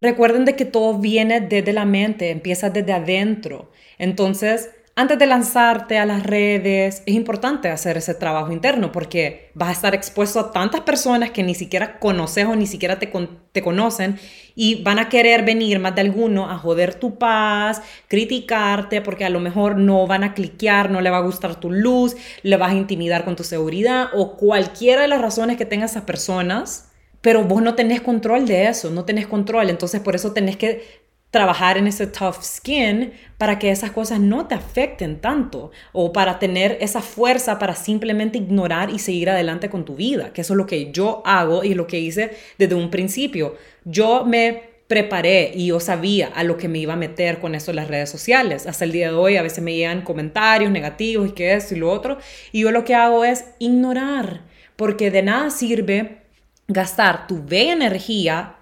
Recuerden 0.00 0.46
de 0.46 0.56
que 0.56 0.64
todo 0.64 0.98
viene 0.98 1.42
desde 1.42 1.74
la 1.74 1.84
mente, 1.84 2.30
empieza 2.30 2.70
desde 2.70 2.94
adentro. 2.94 3.72
Entonces, 3.98 4.70
antes 4.98 5.18
de 5.18 5.26
lanzarte 5.26 5.98
a 5.98 6.06
las 6.06 6.22
redes, 6.22 7.02
es 7.04 7.14
importante 7.14 7.68
hacer 7.68 7.98
ese 7.98 8.14
trabajo 8.14 8.50
interno 8.50 8.92
porque 8.92 9.50
vas 9.52 9.68
a 9.68 9.72
estar 9.72 9.94
expuesto 9.94 10.40
a 10.40 10.52
tantas 10.52 10.80
personas 10.80 11.32
que 11.32 11.42
ni 11.42 11.54
siquiera 11.54 11.98
conoces 11.98 12.46
o 12.46 12.56
ni 12.56 12.66
siquiera 12.66 12.98
te, 12.98 13.12
te 13.52 13.62
conocen 13.62 14.18
y 14.54 14.82
van 14.82 14.98
a 14.98 15.10
querer 15.10 15.44
venir 15.44 15.80
más 15.80 15.94
de 15.94 16.00
alguno 16.00 16.48
a 16.50 16.56
joder 16.56 16.94
tu 16.94 17.18
paz, 17.18 17.82
criticarte 18.08 19.02
porque 19.02 19.26
a 19.26 19.30
lo 19.30 19.38
mejor 19.38 19.76
no 19.76 20.06
van 20.06 20.24
a 20.24 20.32
cliquear, 20.32 20.90
no 20.90 21.02
le 21.02 21.10
va 21.10 21.18
a 21.18 21.22
gustar 21.22 21.60
tu 21.60 21.70
luz, 21.70 22.16
le 22.42 22.56
vas 22.56 22.72
a 22.72 22.76
intimidar 22.76 23.26
con 23.26 23.36
tu 23.36 23.44
seguridad 23.44 24.06
o 24.14 24.38
cualquiera 24.38 25.02
de 25.02 25.08
las 25.08 25.20
razones 25.20 25.58
que 25.58 25.66
tengan 25.66 25.90
esas 25.90 26.04
personas, 26.04 26.90
pero 27.20 27.44
vos 27.44 27.60
no 27.60 27.74
tenés 27.74 28.00
control 28.00 28.46
de 28.46 28.68
eso, 28.68 28.90
no 28.90 29.04
tenés 29.04 29.26
control, 29.26 29.68
entonces 29.68 30.00
por 30.00 30.14
eso 30.14 30.32
tenés 30.32 30.56
que 30.56 31.05
trabajar 31.36 31.76
en 31.76 31.86
ese 31.86 32.06
tough 32.06 32.42
skin 32.42 33.12
para 33.36 33.58
que 33.58 33.70
esas 33.70 33.90
cosas 33.90 34.18
no 34.18 34.46
te 34.46 34.54
afecten 34.54 35.20
tanto 35.20 35.70
o 35.92 36.10
para 36.10 36.38
tener 36.38 36.78
esa 36.80 37.02
fuerza 37.02 37.58
para 37.58 37.74
simplemente 37.74 38.38
ignorar 38.38 38.88
y 38.88 38.98
seguir 38.98 39.28
adelante 39.28 39.68
con 39.68 39.84
tu 39.84 39.96
vida, 39.96 40.32
que 40.32 40.40
eso 40.40 40.54
es 40.54 40.56
lo 40.56 40.64
que 40.64 40.90
yo 40.92 41.22
hago 41.26 41.62
y 41.62 41.74
lo 41.74 41.86
que 41.86 42.00
hice 42.00 42.30
desde 42.56 42.74
un 42.74 42.88
principio. 42.88 43.54
Yo 43.84 44.24
me 44.24 44.62
preparé 44.86 45.52
y 45.54 45.66
yo 45.66 45.78
sabía 45.78 46.28
a 46.28 46.42
lo 46.42 46.56
que 46.56 46.68
me 46.68 46.78
iba 46.78 46.94
a 46.94 46.96
meter 46.96 47.38
con 47.38 47.54
eso 47.54 47.70
en 47.70 47.76
las 47.76 47.88
redes 47.88 48.08
sociales. 48.08 48.66
Hasta 48.66 48.86
el 48.86 48.92
día 48.92 49.08
de 49.08 49.14
hoy 49.14 49.36
a 49.36 49.42
veces 49.42 49.62
me 49.62 49.74
llegan 49.74 50.00
comentarios 50.00 50.70
negativos 50.70 51.28
y 51.28 51.32
que 51.32 51.52
esto 51.52 51.74
y 51.74 51.80
lo 51.80 51.90
otro. 51.90 52.16
Y 52.50 52.60
yo 52.60 52.70
lo 52.70 52.82
que 52.86 52.94
hago 52.94 53.26
es 53.26 53.44
ignorar, 53.58 54.40
porque 54.74 55.10
de 55.10 55.22
nada 55.22 55.50
sirve 55.50 56.22
gastar 56.66 57.26
tu 57.26 57.44
bella 57.44 57.74
energía, 57.74 58.54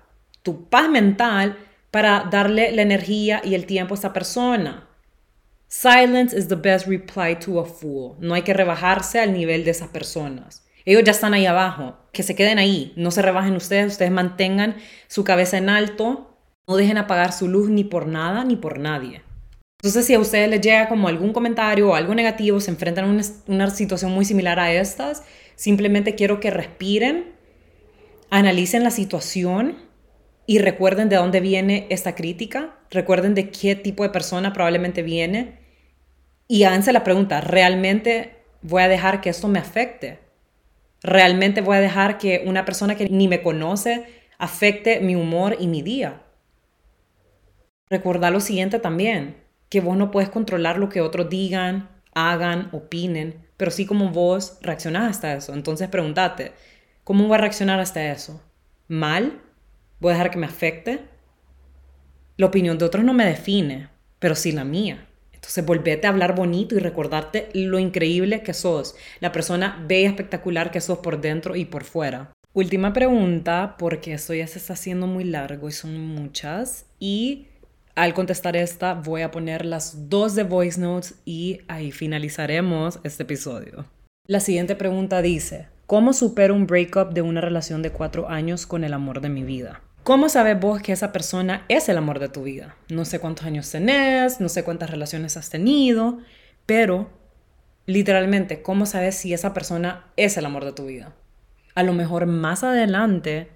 tu 0.42 0.64
paz 0.68 0.88
mental, 0.88 1.56
para 1.94 2.26
darle 2.28 2.72
la 2.72 2.82
energía 2.82 3.40
y 3.44 3.54
el 3.54 3.66
tiempo 3.66 3.94
a 3.94 3.98
esa 3.98 4.12
persona. 4.12 4.88
Silence 5.68 6.36
is 6.36 6.48
the 6.48 6.56
best 6.56 6.88
reply 6.88 7.36
to 7.36 7.60
a 7.60 7.64
fool. 7.64 8.16
No 8.18 8.34
hay 8.34 8.42
que 8.42 8.52
rebajarse 8.52 9.20
al 9.20 9.32
nivel 9.32 9.64
de 9.64 9.70
esas 9.70 9.90
personas. 9.90 10.66
Ellos 10.84 11.04
ya 11.04 11.12
están 11.12 11.34
ahí 11.34 11.46
abajo. 11.46 11.96
Que 12.10 12.24
se 12.24 12.34
queden 12.34 12.58
ahí. 12.58 12.92
No 12.96 13.12
se 13.12 13.22
rebajen 13.22 13.54
ustedes. 13.54 13.92
Ustedes 13.92 14.10
mantengan 14.10 14.74
su 15.06 15.22
cabeza 15.22 15.56
en 15.56 15.68
alto. 15.68 16.36
No 16.66 16.74
dejen 16.74 16.98
apagar 16.98 17.32
su 17.32 17.46
luz 17.46 17.70
ni 17.70 17.84
por 17.84 18.08
nada 18.08 18.42
ni 18.42 18.56
por 18.56 18.80
nadie. 18.80 19.22
Entonces, 19.80 20.04
si 20.04 20.14
a 20.14 20.18
ustedes 20.18 20.50
les 20.50 20.62
llega 20.62 20.88
como 20.88 21.06
algún 21.06 21.32
comentario 21.32 21.90
o 21.90 21.94
algo 21.94 22.12
negativo, 22.16 22.58
se 22.58 22.72
enfrentan 22.72 23.04
a 23.04 23.22
una, 23.46 23.70
situación 23.70 24.10
muy 24.10 24.24
similar 24.24 24.58
a 24.58 24.72
estas, 24.72 25.22
simplemente 25.54 26.16
quiero 26.16 26.40
que 26.40 26.50
respiren, 26.50 27.34
analicen 28.30 28.82
la 28.82 28.90
situación 28.90 29.83
y 30.46 30.58
recuerden 30.58 31.08
de 31.08 31.16
dónde 31.16 31.40
viene 31.40 31.86
esta 31.90 32.14
crítica, 32.14 32.76
recuerden 32.90 33.34
de 33.34 33.50
qué 33.50 33.74
tipo 33.76 34.02
de 34.02 34.10
persona 34.10 34.52
probablemente 34.52 35.02
viene 35.02 35.58
y 36.46 36.64
háganse 36.64 36.92
la 36.92 37.04
pregunta, 37.04 37.40
¿realmente 37.40 38.36
voy 38.62 38.82
a 38.82 38.88
dejar 38.88 39.20
que 39.20 39.30
esto 39.30 39.48
me 39.48 39.58
afecte? 39.58 40.18
¿Realmente 41.02 41.60
voy 41.60 41.76
a 41.76 41.80
dejar 41.80 42.18
que 42.18 42.44
una 42.46 42.64
persona 42.64 42.96
que 42.96 43.08
ni 43.08 43.28
me 43.28 43.42
conoce 43.42 44.06
afecte 44.38 45.00
mi 45.00 45.14
humor 45.14 45.56
y 45.58 45.66
mi 45.66 45.82
día? 45.82 46.22
Recordar 47.88 48.32
lo 48.32 48.40
siguiente 48.40 48.78
también, 48.78 49.36
que 49.68 49.80
vos 49.80 49.96
no 49.96 50.10
puedes 50.10 50.30
controlar 50.30 50.78
lo 50.78 50.88
que 50.88 51.00
otros 51.00 51.28
digan, 51.28 51.90
hagan, 52.14 52.68
opinen, 52.72 53.46
pero 53.56 53.70
sí 53.70 53.86
como 53.86 54.10
vos 54.10 54.58
reaccionás 54.62 55.10
hasta 55.10 55.34
eso. 55.34 55.52
Entonces 55.54 55.88
pregúntate, 55.88 56.52
¿cómo 57.04 57.26
voy 57.26 57.34
a 57.34 57.40
reaccionar 57.40 57.80
hasta 57.80 58.10
eso? 58.10 58.42
¿Mal? 58.88 59.43
¿Voy 60.04 60.10
a 60.10 60.16
dejar 60.16 60.30
que 60.32 60.38
me 60.38 60.44
afecte? 60.44 61.00
La 62.36 62.44
opinión 62.44 62.76
de 62.76 62.84
otros 62.84 63.02
no 63.06 63.14
me 63.14 63.24
define, 63.24 63.88
pero 64.18 64.34
sí 64.34 64.52
la 64.52 64.62
mía. 64.62 65.08
Entonces, 65.32 65.64
volvete 65.64 66.06
a 66.06 66.10
hablar 66.10 66.34
bonito 66.34 66.74
y 66.74 66.78
recordarte 66.78 67.48
lo 67.54 67.78
increíble 67.78 68.42
que 68.42 68.52
sos, 68.52 68.96
la 69.20 69.32
persona 69.32 69.82
bella, 69.88 70.10
espectacular 70.10 70.70
que 70.70 70.82
sos 70.82 70.98
por 70.98 71.22
dentro 71.22 71.56
y 71.56 71.64
por 71.64 71.84
fuera. 71.84 72.34
Última 72.52 72.92
pregunta, 72.92 73.76
porque 73.78 74.12
esto 74.12 74.34
ya 74.34 74.46
se 74.46 74.58
está 74.58 74.74
haciendo 74.74 75.06
muy 75.06 75.24
largo 75.24 75.70
y 75.70 75.72
son 75.72 75.98
muchas. 75.98 76.84
Y 76.98 77.46
al 77.94 78.12
contestar 78.12 78.56
esta, 78.56 78.92
voy 78.92 79.22
a 79.22 79.30
poner 79.30 79.64
las 79.64 80.10
dos 80.10 80.34
de 80.34 80.42
voice 80.42 80.78
notes 80.78 81.14
y 81.24 81.62
ahí 81.66 81.92
finalizaremos 81.92 83.00
este 83.04 83.22
episodio. 83.22 83.86
La 84.26 84.40
siguiente 84.40 84.76
pregunta 84.76 85.22
dice, 85.22 85.68
¿cómo 85.86 86.12
supero 86.12 86.54
un 86.54 86.66
breakup 86.66 87.14
de 87.14 87.22
una 87.22 87.40
relación 87.40 87.80
de 87.80 87.88
cuatro 87.88 88.28
años 88.28 88.66
con 88.66 88.84
el 88.84 88.92
amor 88.92 89.22
de 89.22 89.30
mi 89.30 89.44
vida? 89.44 89.80
¿Cómo 90.04 90.28
sabes 90.28 90.60
vos 90.60 90.82
que 90.82 90.92
esa 90.92 91.12
persona 91.12 91.64
es 91.70 91.88
el 91.88 91.96
amor 91.96 92.18
de 92.18 92.28
tu 92.28 92.42
vida? 92.42 92.76
No 92.90 93.06
sé 93.06 93.20
cuántos 93.20 93.46
años 93.46 93.70
tenés, 93.70 94.38
no 94.38 94.50
sé 94.50 94.62
cuántas 94.62 94.90
relaciones 94.90 95.38
has 95.38 95.48
tenido, 95.48 96.18
pero 96.66 97.08
literalmente, 97.86 98.60
¿cómo 98.60 98.84
sabes 98.84 99.14
si 99.14 99.32
esa 99.32 99.54
persona 99.54 100.04
es 100.18 100.36
el 100.36 100.44
amor 100.44 100.66
de 100.66 100.74
tu 100.74 100.84
vida? 100.84 101.14
A 101.74 101.82
lo 101.82 101.94
mejor 101.94 102.26
más 102.26 102.62
adelante, 102.64 103.48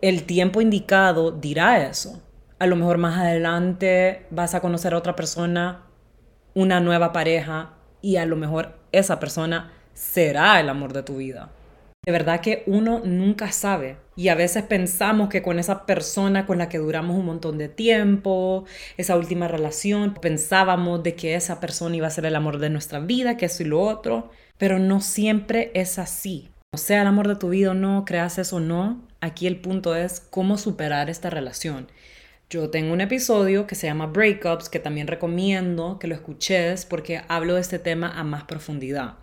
el 0.00 0.24
tiempo 0.24 0.60
indicado 0.60 1.30
dirá 1.30 1.86
eso. 1.86 2.20
A 2.58 2.66
lo 2.66 2.74
mejor 2.74 2.98
más 2.98 3.16
adelante 3.16 4.26
vas 4.30 4.56
a 4.56 4.60
conocer 4.60 4.92
a 4.94 4.98
otra 4.98 5.14
persona, 5.14 5.84
una 6.52 6.80
nueva 6.80 7.12
pareja, 7.12 7.74
y 8.02 8.16
a 8.16 8.26
lo 8.26 8.34
mejor 8.34 8.80
esa 8.90 9.20
persona 9.20 9.72
será 9.94 10.58
el 10.58 10.68
amor 10.68 10.92
de 10.92 11.04
tu 11.04 11.18
vida. 11.18 11.50
De 12.02 12.12
verdad 12.12 12.40
que 12.40 12.62
uno 12.66 13.02
nunca 13.04 13.52
sabe 13.52 13.98
y 14.16 14.28
a 14.28 14.34
veces 14.34 14.62
pensamos 14.62 15.28
que 15.28 15.42
con 15.42 15.58
esa 15.58 15.84
persona 15.84 16.46
con 16.46 16.56
la 16.56 16.70
que 16.70 16.78
duramos 16.78 17.16
un 17.16 17.26
montón 17.26 17.58
de 17.58 17.68
tiempo, 17.68 18.64
esa 18.96 19.16
última 19.16 19.48
relación, 19.48 20.14
pensábamos 20.14 21.02
de 21.02 21.14
que 21.14 21.34
esa 21.34 21.60
persona 21.60 21.96
iba 21.96 22.06
a 22.06 22.10
ser 22.10 22.24
el 22.24 22.36
amor 22.36 22.58
de 22.58 22.70
nuestra 22.70 23.00
vida, 23.00 23.36
que 23.36 23.46
eso 23.46 23.62
y 23.62 23.66
lo 23.66 23.82
otro, 23.82 24.30
pero 24.56 24.78
no 24.78 25.00
siempre 25.02 25.70
es 25.74 25.98
así. 25.98 26.48
O 26.72 26.78
sea 26.78 27.02
el 27.02 27.06
amor 27.06 27.28
de 27.28 27.36
tu 27.36 27.50
vida 27.50 27.72
o 27.72 27.74
no, 27.74 28.04
creas 28.06 28.38
eso 28.38 28.56
o 28.56 28.60
no, 28.60 29.06
aquí 29.20 29.46
el 29.46 29.60
punto 29.60 29.94
es 29.94 30.20
cómo 30.20 30.56
superar 30.56 31.10
esta 31.10 31.28
relación. 31.28 31.88
Yo 32.48 32.70
tengo 32.70 32.94
un 32.94 33.02
episodio 33.02 33.66
que 33.66 33.74
se 33.74 33.86
llama 33.86 34.06
Breakups, 34.06 34.70
que 34.70 34.80
también 34.80 35.06
recomiendo 35.06 35.98
que 35.98 36.08
lo 36.08 36.14
escuches 36.14 36.86
porque 36.86 37.22
hablo 37.28 37.56
de 37.56 37.60
este 37.60 37.78
tema 37.78 38.10
a 38.18 38.24
más 38.24 38.44
profundidad. 38.44 39.16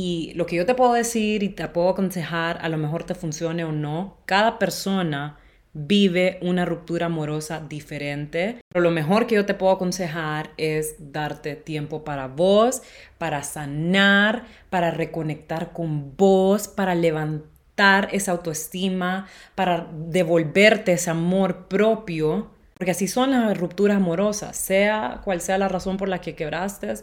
Y 0.00 0.32
lo 0.36 0.46
que 0.46 0.54
yo 0.54 0.64
te 0.64 0.76
puedo 0.76 0.92
decir 0.92 1.42
y 1.42 1.48
te 1.48 1.66
puedo 1.66 1.88
aconsejar, 1.88 2.58
a 2.62 2.68
lo 2.68 2.78
mejor 2.78 3.02
te 3.02 3.16
funcione 3.16 3.64
o 3.64 3.72
no, 3.72 4.18
cada 4.26 4.56
persona 4.56 5.38
vive 5.72 6.38
una 6.40 6.64
ruptura 6.64 7.06
amorosa 7.06 7.60
diferente. 7.68 8.60
Pero 8.68 8.80
lo 8.80 8.92
mejor 8.92 9.26
que 9.26 9.34
yo 9.34 9.44
te 9.44 9.54
puedo 9.54 9.72
aconsejar 9.72 10.50
es 10.56 10.94
darte 11.00 11.56
tiempo 11.56 12.04
para 12.04 12.28
vos, 12.28 12.82
para 13.18 13.42
sanar, 13.42 14.44
para 14.70 14.92
reconectar 14.92 15.72
con 15.72 16.16
vos, 16.16 16.68
para 16.68 16.94
levantar 16.94 18.08
esa 18.12 18.30
autoestima, 18.30 19.26
para 19.56 19.88
devolverte 19.92 20.92
ese 20.92 21.10
amor 21.10 21.66
propio. 21.66 22.52
Porque 22.74 22.92
así 22.92 23.08
son 23.08 23.32
las 23.32 23.58
rupturas 23.58 23.96
amorosas, 23.96 24.56
sea 24.56 25.22
cual 25.24 25.40
sea 25.40 25.58
la 25.58 25.66
razón 25.66 25.96
por 25.96 26.08
la 26.08 26.20
que 26.20 26.36
quebraste, 26.36 26.94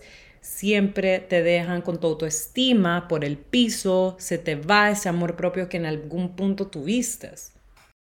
siempre 0.46 1.20
te 1.20 1.42
dejan 1.42 1.82
con 1.82 2.00
tu 2.00 2.06
autoestima 2.06 3.08
por 3.08 3.26
el 3.26 3.38
piso, 3.38 4.16
se 4.20 4.38
te 4.38 4.56
va 4.56 4.92
ese 4.92 5.10
amor 5.10 5.36
propio 5.36 5.68
que 5.70 5.78
en 5.78 5.88
algún 5.88 6.36
punto 6.36 6.68
tuviste. 6.68 7.32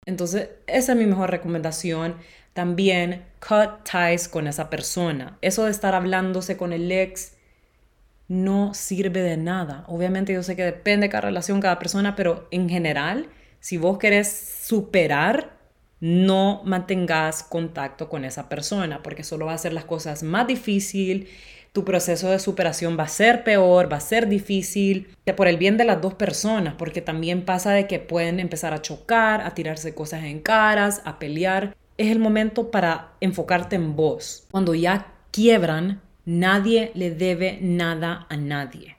Entonces, 0.06 0.50
esa 0.68 0.92
es 0.92 0.98
mi 0.98 1.04
mejor 1.04 1.30
recomendación. 1.30 2.14
También 2.52 3.24
cut 3.40 3.82
ties 3.82 4.28
con 4.28 4.46
esa 4.46 4.70
persona. 4.70 5.36
Eso 5.42 5.64
de 5.64 5.72
estar 5.72 5.94
hablándose 5.94 6.56
con 6.56 6.72
el 6.72 6.90
ex 6.92 7.32
no 8.28 8.72
sirve 8.72 9.20
de 9.20 9.36
nada. 9.36 9.84
Obviamente 9.88 10.32
yo 10.32 10.42
sé 10.44 10.54
que 10.54 10.64
depende 10.64 11.06
de 11.06 11.10
cada 11.10 11.22
relación, 11.22 11.60
cada 11.60 11.80
persona, 11.80 12.14
pero 12.14 12.46
en 12.52 12.68
general, 12.68 13.28
si 13.58 13.78
vos 13.78 13.98
querés 13.98 14.28
superar, 14.62 15.58
no 16.00 16.62
mantengas 16.64 17.42
contacto 17.42 18.08
con 18.08 18.24
esa 18.24 18.48
persona, 18.48 19.02
porque 19.02 19.24
solo 19.24 19.46
va 19.46 19.52
a 19.52 19.56
hacer 19.56 19.72
las 19.72 19.84
cosas 19.84 20.22
más 20.22 20.46
difícil 20.46 21.28
tu 21.72 21.84
proceso 21.84 22.30
de 22.30 22.38
superación 22.38 22.96
va 22.98 23.04
a 23.04 23.08
ser 23.08 23.44
peor, 23.44 23.90
va 23.90 23.98
a 23.98 24.00
ser 24.00 24.28
difícil, 24.28 25.08
por 25.36 25.48
el 25.48 25.56
bien 25.56 25.76
de 25.76 25.84
las 25.84 26.00
dos 26.00 26.14
personas, 26.14 26.74
porque 26.76 27.00
también 27.00 27.44
pasa 27.44 27.72
de 27.72 27.86
que 27.86 27.98
pueden 27.98 28.40
empezar 28.40 28.72
a 28.74 28.82
chocar, 28.82 29.42
a 29.42 29.54
tirarse 29.54 29.94
cosas 29.94 30.24
en 30.24 30.40
caras, 30.40 31.02
a 31.04 31.18
pelear. 31.18 31.76
Es 31.96 32.10
el 32.10 32.18
momento 32.18 32.70
para 32.70 33.12
enfocarte 33.20 33.76
en 33.76 33.96
vos. 33.96 34.46
Cuando 34.50 34.74
ya 34.74 35.14
quiebran, 35.30 36.00
nadie 36.24 36.92
le 36.94 37.10
debe 37.10 37.58
nada 37.60 38.26
a 38.28 38.36
nadie. 38.36 38.97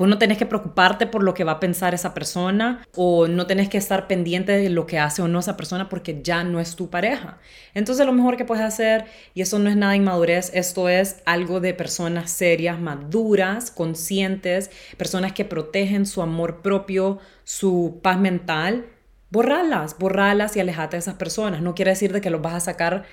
Vos 0.00 0.08
no 0.08 0.16
tenés 0.16 0.38
que 0.38 0.46
preocuparte 0.46 1.06
por 1.06 1.22
lo 1.22 1.34
que 1.34 1.44
va 1.44 1.52
a 1.52 1.60
pensar 1.60 1.92
esa 1.92 2.14
persona 2.14 2.86
o 2.96 3.28
no 3.28 3.46
tenés 3.46 3.68
que 3.68 3.76
estar 3.76 4.06
pendiente 4.06 4.52
de 4.52 4.70
lo 4.70 4.86
que 4.86 4.98
hace 4.98 5.20
o 5.20 5.28
no 5.28 5.40
esa 5.40 5.58
persona 5.58 5.90
porque 5.90 6.22
ya 6.22 6.42
no 6.42 6.58
es 6.58 6.74
tu 6.74 6.88
pareja. 6.88 7.36
Entonces 7.74 8.06
lo 8.06 8.12
mejor 8.14 8.38
que 8.38 8.46
puedes 8.46 8.64
hacer, 8.64 9.04
y 9.34 9.42
eso 9.42 9.58
no 9.58 9.68
es 9.68 9.76
nada 9.76 9.94
inmadurez, 9.94 10.52
esto 10.54 10.88
es 10.88 11.20
algo 11.26 11.60
de 11.60 11.74
personas 11.74 12.30
serias, 12.30 12.80
maduras, 12.80 13.70
conscientes, 13.70 14.70
personas 14.96 15.34
que 15.34 15.44
protegen 15.44 16.06
su 16.06 16.22
amor 16.22 16.62
propio, 16.62 17.18
su 17.44 18.00
paz 18.02 18.18
mental, 18.18 18.86
borralas, 19.28 19.98
borralas 19.98 20.56
y 20.56 20.60
alejate 20.60 20.96
de 20.96 21.00
esas 21.00 21.16
personas. 21.16 21.60
No 21.60 21.74
quiere 21.74 21.90
decir 21.90 22.14
de 22.14 22.22
que 22.22 22.30
los 22.30 22.40
vas 22.40 22.54
a 22.54 22.60
sacar 22.60 23.04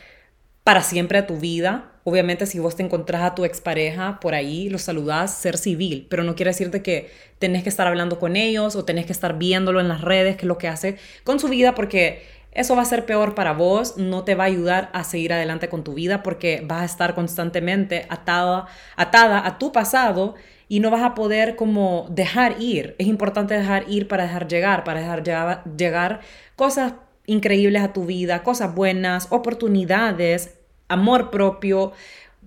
para 0.64 0.84
siempre 0.84 1.18
a 1.18 1.28
tu 1.28 1.36
vida. 1.36 1.97
Obviamente 2.10 2.46
si 2.46 2.58
vos 2.58 2.78
te 2.78 2.84
encontrás 2.84 3.22
a 3.24 3.36
tu 3.36 3.44
expareja 3.44 4.22
por 4.22 4.34
ahí, 4.34 4.70
los 4.70 4.84
saludás, 4.84 5.34
ser 5.34 5.58
civil, 5.58 6.08
pero 6.10 6.24
no 6.24 6.36
quiere 6.36 6.52
decirte 6.52 6.82
que 6.82 7.12
tenés 7.38 7.64
que 7.64 7.70
estar 7.70 7.86
hablando 7.86 8.18
con 8.18 8.38
ellos 8.38 8.78
o 8.78 8.86
tenés 8.86 9.06
que 9.06 9.12
estar 9.12 9.38
viéndolo 9.38 9.82
en 9.82 9.90
las 9.90 10.00
redes, 10.00 10.38
que 10.38 10.44
es 10.44 10.48
lo 10.48 10.58
que 10.58 10.70
hace 10.70 10.96
con 11.26 11.38
su 11.38 11.50
vida, 11.50 11.76
porque 11.76 12.24
eso 12.54 12.78
va 12.78 12.84
a 12.84 12.86
ser 12.86 13.06
peor 13.06 13.36
para 13.36 13.52
vos, 13.52 13.98
no 13.98 14.24
te 14.24 14.36
va 14.36 14.46
a 14.46 14.48
ayudar 14.48 14.90
a 14.94 15.04
seguir 15.04 15.34
adelante 15.34 15.68
con 15.68 15.84
tu 15.84 15.96
vida 15.96 16.24
porque 16.24 16.64
vas 16.66 16.84
a 16.84 16.86
estar 16.86 17.14
constantemente 17.14 18.06
atada, 18.08 18.68
atada 18.96 19.46
a 19.46 19.58
tu 19.58 19.74
pasado 19.74 20.36
y 20.70 20.80
no 20.80 20.90
vas 20.90 21.04
a 21.04 21.14
poder 21.14 21.58
como 21.58 22.08
dejar 22.10 22.56
ir. 22.62 22.96
Es 23.00 23.08
importante 23.08 23.54
dejar 23.54 23.84
ir 23.90 24.08
para 24.08 24.24
dejar 24.24 24.48
llegar, 24.48 24.86
para 24.86 25.02
dejar 25.02 25.66
llegar 25.76 26.22
cosas 26.56 26.94
increíbles 27.26 27.84
a 27.84 27.92
tu 27.92 28.06
vida, 28.06 28.44
cosas 28.44 28.74
buenas, 28.74 29.28
oportunidades, 29.30 30.57
amor 30.88 31.30
propio, 31.30 31.94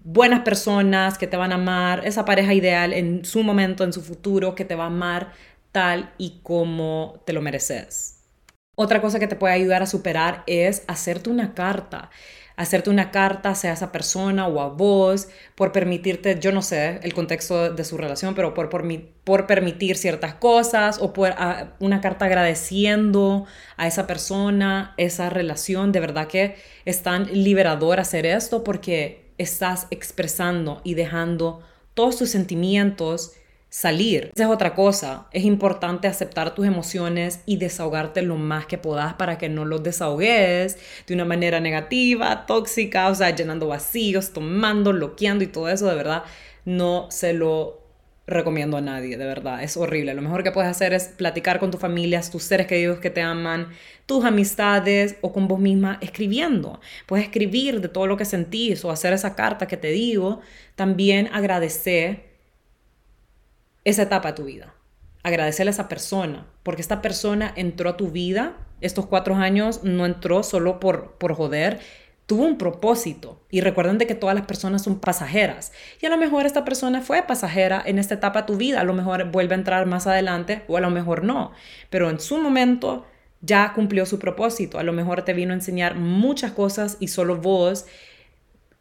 buenas 0.02 0.40
personas 0.40 1.18
que 1.18 1.26
te 1.26 1.36
van 1.36 1.52
a 1.52 1.56
amar, 1.56 2.06
esa 2.06 2.24
pareja 2.24 2.54
ideal 2.54 2.92
en 2.92 3.24
su 3.24 3.42
momento, 3.42 3.84
en 3.84 3.92
su 3.92 4.02
futuro, 4.02 4.54
que 4.54 4.64
te 4.64 4.74
va 4.74 4.84
a 4.84 4.88
amar 4.88 5.32
tal 5.72 6.12
y 6.18 6.40
como 6.42 7.22
te 7.26 7.32
lo 7.32 7.42
mereces. 7.42 8.16
Otra 8.74 9.00
cosa 9.00 9.18
que 9.18 9.28
te 9.28 9.36
puede 9.36 9.54
ayudar 9.54 9.82
a 9.82 9.86
superar 9.86 10.42
es 10.46 10.84
hacerte 10.86 11.28
una 11.28 11.54
carta 11.54 12.10
hacerte 12.56 12.90
una 12.90 13.10
carta, 13.10 13.54
sea 13.54 13.70
a 13.70 13.74
esa 13.74 13.92
persona 13.92 14.46
o 14.46 14.60
a 14.60 14.68
vos, 14.68 15.28
por 15.54 15.72
permitirte, 15.72 16.38
yo 16.40 16.52
no 16.52 16.62
sé 16.62 17.00
el 17.02 17.14
contexto 17.14 17.72
de 17.72 17.84
su 17.84 17.96
relación, 17.96 18.34
pero 18.34 18.54
por, 18.54 18.68
por, 18.68 18.84
por 19.24 19.46
permitir 19.46 19.96
ciertas 19.96 20.34
cosas 20.34 20.98
o 21.00 21.12
por 21.12 21.34
una 21.78 22.00
carta 22.00 22.26
agradeciendo 22.26 23.46
a 23.76 23.86
esa 23.86 24.06
persona, 24.06 24.94
esa 24.96 25.30
relación. 25.30 25.92
De 25.92 26.00
verdad 26.00 26.26
que 26.28 26.56
es 26.84 27.02
tan 27.02 27.26
liberador 27.32 28.00
hacer 28.00 28.26
esto 28.26 28.64
porque 28.64 29.32
estás 29.38 29.86
expresando 29.90 30.80
y 30.84 30.94
dejando 30.94 31.62
todos 31.94 32.18
tus 32.18 32.30
sentimientos 32.30 33.32
salir. 33.70 34.32
Esa 34.34 34.44
es 34.44 34.50
otra 34.50 34.74
cosa. 34.74 35.28
Es 35.32 35.44
importante 35.44 36.08
aceptar 36.08 36.54
tus 36.54 36.66
emociones 36.66 37.40
y 37.46 37.56
desahogarte 37.56 38.20
lo 38.22 38.36
más 38.36 38.66
que 38.66 38.78
puedas 38.78 39.14
para 39.14 39.38
que 39.38 39.48
no 39.48 39.64
los 39.64 39.82
desahogues 39.82 40.76
de 41.06 41.14
una 41.14 41.24
manera 41.24 41.60
negativa, 41.60 42.46
tóxica, 42.46 43.08
o 43.08 43.14
sea, 43.14 43.30
llenando 43.30 43.68
vacíos, 43.68 44.32
tomando, 44.32 44.92
bloqueando 44.92 45.44
y 45.44 45.46
todo 45.46 45.68
eso, 45.68 45.86
de 45.86 45.94
verdad, 45.94 46.24
no 46.64 47.06
se 47.10 47.32
lo 47.32 47.80
recomiendo 48.26 48.76
a 48.76 48.80
nadie, 48.80 49.16
de 49.16 49.24
verdad, 49.24 49.62
es 49.62 49.76
horrible. 49.76 50.14
Lo 50.14 50.22
mejor 50.22 50.44
que 50.44 50.52
puedes 50.52 50.70
hacer 50.70 50.92
es 50.92 51.08
platicar 51.08 51.58
con 51.58 51.70
tu 51.70 51.78
familia, 51.78 52.20
tus 52.30 52.44
seres 52.44 52.66
queridos 52.66 53.00
que 53.00 53.10
te 53.10 53.22
aman, 53.22 53.68
tus 54.06 54.24
amistades 54.24 55.16
o 55.20 55.32
con 55.32 55.48
vos 55.48 55.58
misma 55.58 55.98
escribiendo. 56.00 56.80
Puedes 57.06 57.26
escribir 57.26 57.80
de 57.80 57.88
todo 57.88 58.06
lo 58.06 58.16
que 58.16 58.24
sentís 58.24 58.84
o 58.84 58.90
hacer 58.90 59.12
esa 59.12 59.34
carta 59.34 59.66
que 59.66 59.76
te 59.76 59.88
digo. 59.88 60.40
También 60.76 61.28
agradecer 61.32 62.29
esa 63.84 64.02
etapa 64.02 64.28
de 64.28 64.34
tu 64.34 64.44
vida. 64.44 64.74
Agradecerle 65.22 65.70
a 65.70 65.72
esa 65.72 65.88
persona, 65.88 66.46
porque 66.62 66.82
esta 66.82 67.02
persona 67.02 67.52
entró 67.56 67.90
a 67.90 67.96
tu 67.96 68.10
vida, 68.10 68.56
estos 68.80 69.06
cuatro 69.06 69.34
años 69.34 69.84
no 69.84 70.06
entró 70.06 70.42
solo 70.42 70.80
por, 70.80 71.12
por 71.18 71.34
joder, 71.34 71.80
tuvo 72.30 72.44
un 72.44 72.58
propósito. 72.58 73.42
Y 73.50 73.60
recuerden 73.60 73.98
de 73.98 74.06
que 74.06 74.14
todas 74.14 74.36
las 74.36 74.46
personas 74.46 74.82
son 74.82 75.00
pasajeras. 75.00 75.72
Y 76.00 76.06
a 76.06 76.10
lo 76.10 76.16
mejor 76.16 76.46
esta 76.46 76.64
persona 76.64 77.02
fue 77.02 77.22
pasajera 77.24 77.82
en 77.84 77.98
esta 77.98 78.14
etapa 78.14 78.42
de 78.42 78.46
tu 78.46 78.56
vida, 78.56 78.80
a 78.80 78.84
lo 78.84 78.94
mejor 78.94 79.30
vuelve 79.30 79.54
a 79.54 79.58
entrar 79.58 79.84
más 79.86 80.06
adelante 80.06 80.62
o 80.68 80.76
a 80.76 80.80
lo 80.80 80.90
mejor 80.90 81.24
no. 81.24 81.50
Pero 81.90 82.08
en 82.08 82.20
su 82.20 82.38
momento 82.38 83.04
ya 83.40 83.72
cumplió 83.74 84.06
su 84.06 84.18
propósito. 84.18 84.78
A 84.78 84.82
lo 84.82 84.92
mejor 84.92 85.22
te 85.22 85.34
vino 85.34 85.52
a 85.52 85.56
enseñar 85.56 85.96
muchas 85.96 86.52
cosas 86.52 86.96
y 87.00 87.08
solo 87.08 87.36
vos 87.36 87.86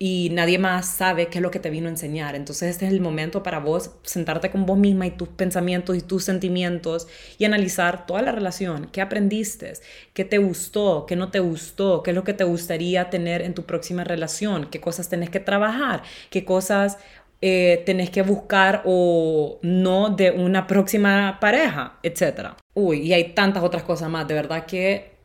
y 0.01 0.29
nadie 0.31 0.57
más 0.57 0.87
sabe 0.87 1.27
qué 1.27 1.39
es 1.39 1.41
lo 1.41 1.51
que 1.51 1.59
te 1.59 1.69
vino 1.69 1.87
a 1.87 1.91
enseñar. 1.91 2.35
Entonces 2.35 2.69
este 2.69 2.87
es 2.87 2.93
el 2.93 3.01
momento 3.01 3.43
para 3.43 3.59
vos 3.59 3.91
sentarte 4.03 4.49
con 4.49 4.65
vos 4.65 4.77
misma 4.77 5.05
y 5.05 5.11
tus 5.11 5.27
pensamientos 5.27 5.97
y 5.97 6.01
tus 6.01 6.23
sentimientos 6.23 7.09
y 7.37 7.43
analizar 7.43 8.05
toda 8.05 8.21
la 8.21 8.31
relación, 8.31 8.87
qué 8.93 9.01
aprendiste, 9.01 9.73
qué 10.13 10.23
te 10.23 10.37
gustó, 10.37 11.05
qué 11.05 11.17
no 11.17 11.31
te 11.31 11.41
gustó, 11.41 12.01
qué 12.01 12.11
es 12.11 12.15
lo 12.15 12.23
que 12.23 12.33
te 12.33 12.45
gustaría 12.45 13.09
tener 13.09 13.41
en 13.41 13.53
tu 13.53 13.63
próxima 13.63 14.05
relación, 14.05 14.69
qué 14.71 14.79
cosas 14.79 15.09
tenés 15.09 15.29
que 15.29 15.41
trabajar, 15.41 16.03
qué 16.29 16.45
cosas 16.45 16.97
eh, 17.41 17.83
tenés 17.85 18.09
que 18.09 18.21
buscar 18.21 18.83
o 18.85 19.59
no 19.63 20.09
de 20.11 20.31
una 20.31 20.65
próxima 20.65 21.39
pareja, 21.41 21.99
etc. 22.03 22.51
Uy, 22.73 23.01
y 23.01 23.13
hay 23.13 23.33
tantas 23.33 23.63
otras 23.63 23.83
cosas 23.83 24.09
más, 24.09 24.27
de 24.29 24.33
verdad 24.33 24.65
que 24.65 25.18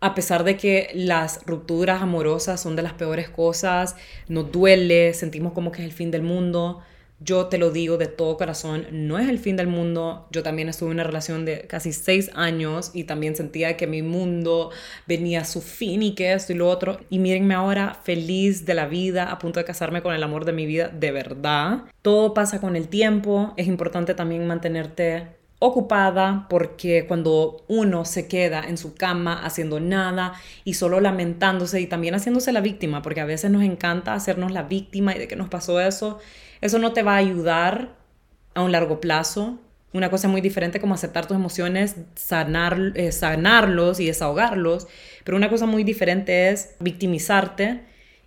a 0.00 0.14
pesar 0.14 0.44
de 0.44 0.56
que 0.56 0.90
las 0.94 1.44
rupturas 1.46 2.02
amorosas 2.02 2.60
son 2.60 2.76
de 2.76 2.82
las 2.82 2.94
peores 2.94 3.28
cosas, 3.28 3.96
nos 4.28 4.50
duele, 4.50 5.14
sentimos 5.14 5.52
como 5.52 5.72
que 5.72 5.82
es 5.82 5.86
el 5.86 5.92
fin 5.92 6.10
del 6.10 6.22
mundo, 6.22 6.82
yo 7.22 7.48
te 7.48 7.58
lo 7.58 7.70
digo 7.70 7.98
de 7.98 8.06
todo 8.06 8.38
corazón, 8.38 8.86
no 8.92 9.18
es 9.18 9.28
el 9.28 9.38
fin 9.38 9.54
del 9.54 9.66
mundo. 9.66 10.26
Yo 10.30 10.42
también 10.42 10.70
estuve 10.70 10.88
en 10.88 10.94
una 10.94 11.04
relación 11.04 11.44
de 11.44 11.66
casi 11.66 11.92
seis 11.92 12.30
años 12.34 12.92
y 12.94 13.04
también 13.04 13.36
sentía 13.36 13.76
que 13.76 13.86
mi 13.86 14.00
mundo 14.00 14.70
venía 15.06 15.42
a 15.42 15.44
su 15.44 15.60
fin 15.60 16.02
y 16.02 16.14
que 16.14 16.32
esto 16.32 16.54
y 16.54 16.56
lo 16.56 16.66
otro. 16.66 16.98
Y 17.10 17.18
mírenme 17.18 17.52
ahora 17.52 17.92
feliz 18.02 18.64
de 18.64 18.72
la 18.72 18.86
vida, 18.86 19.30
a 19.30 19.38
punto 19.38 19.60
de 19.60 19.66
casarme 19.66 20.00
con 20.00 20.14
el 20.14 20.22
amor 20.22 20.46
de 20.46 20.54
mi 20.54 20.64
vida, 20.64 20.88
de 20.88 21.12
verdad. 21.12 21.82
Todo 22.00 22.32
pasa 22.32 22.58
con 22.58 22.74
el 22.74 22.88
tiempo. 22.88 23.52
Es 23.58 23.66
importante 23.66 24.14
también 24.14 24.46
mantenerte 24.46 25.39
ocupada 25.60 26.46
porque 26.48 27.06
cuando 27.06 27.64
uno 27.68 28.04
se 28.06 28.26
queda 28.26 28.64
en 28.66 28.78
su 28.78 28.94
cama 28.94 29.44
haciendo 29.44 29.78
nada 29.78 30.32
y 30.64 30.74
solo 30.74 31.00
lamentándose 31.00 31.80
y 31.80 31.86
también 31.86 32.14
haciéndose 32.14 32.50
la 32.50 32.62
víctima, 32.62 33.02
porque 33.02 33.20
a 33.20 33.26
veces 33.26 33.50
nos 33.50 33.62
encanta 33.62 34.14
hacernos 34.14 34.52
la 34.52 34.64
víctima 34.64 35.14
y 35.14 35.18
de 35.18 35.28
que 35.28 35.36
nos 35.36 35.48
pasó 35.48 35.78
eso, 35.78 36.18
eso 36.62 36.78
no 36.78 36.92
te 36.92 37.02
va 37.02 37.14
a 37.14 37.18
ayudar 37.18 37.94
a 38.54 38.62
un 38.62 38.72
largo 38.72 39.00
plazo. 39.00 39.58
Una 39.92 40.10
cosa 40.10 40.28
muy 40.28 40.40
diferente 40.40 40.80
como 40.80 40.94
aceptar 40.94 41.26
tus 41.26 41.36
emociones, 41.36 41.96
sanar, 42.14 42.92
eh, 42.94 43.12
sanarlos 43.12 44.00
y 44.00 44.06
desahogarlos, 44.06 44.88
pero 45.24 45.36
una 45.36 45.50
cosa 45.50 45.66
muy 45.66 45.84
diferente 45.84 46.48
es 46.48 46.76
victimizarte 46.80 47.82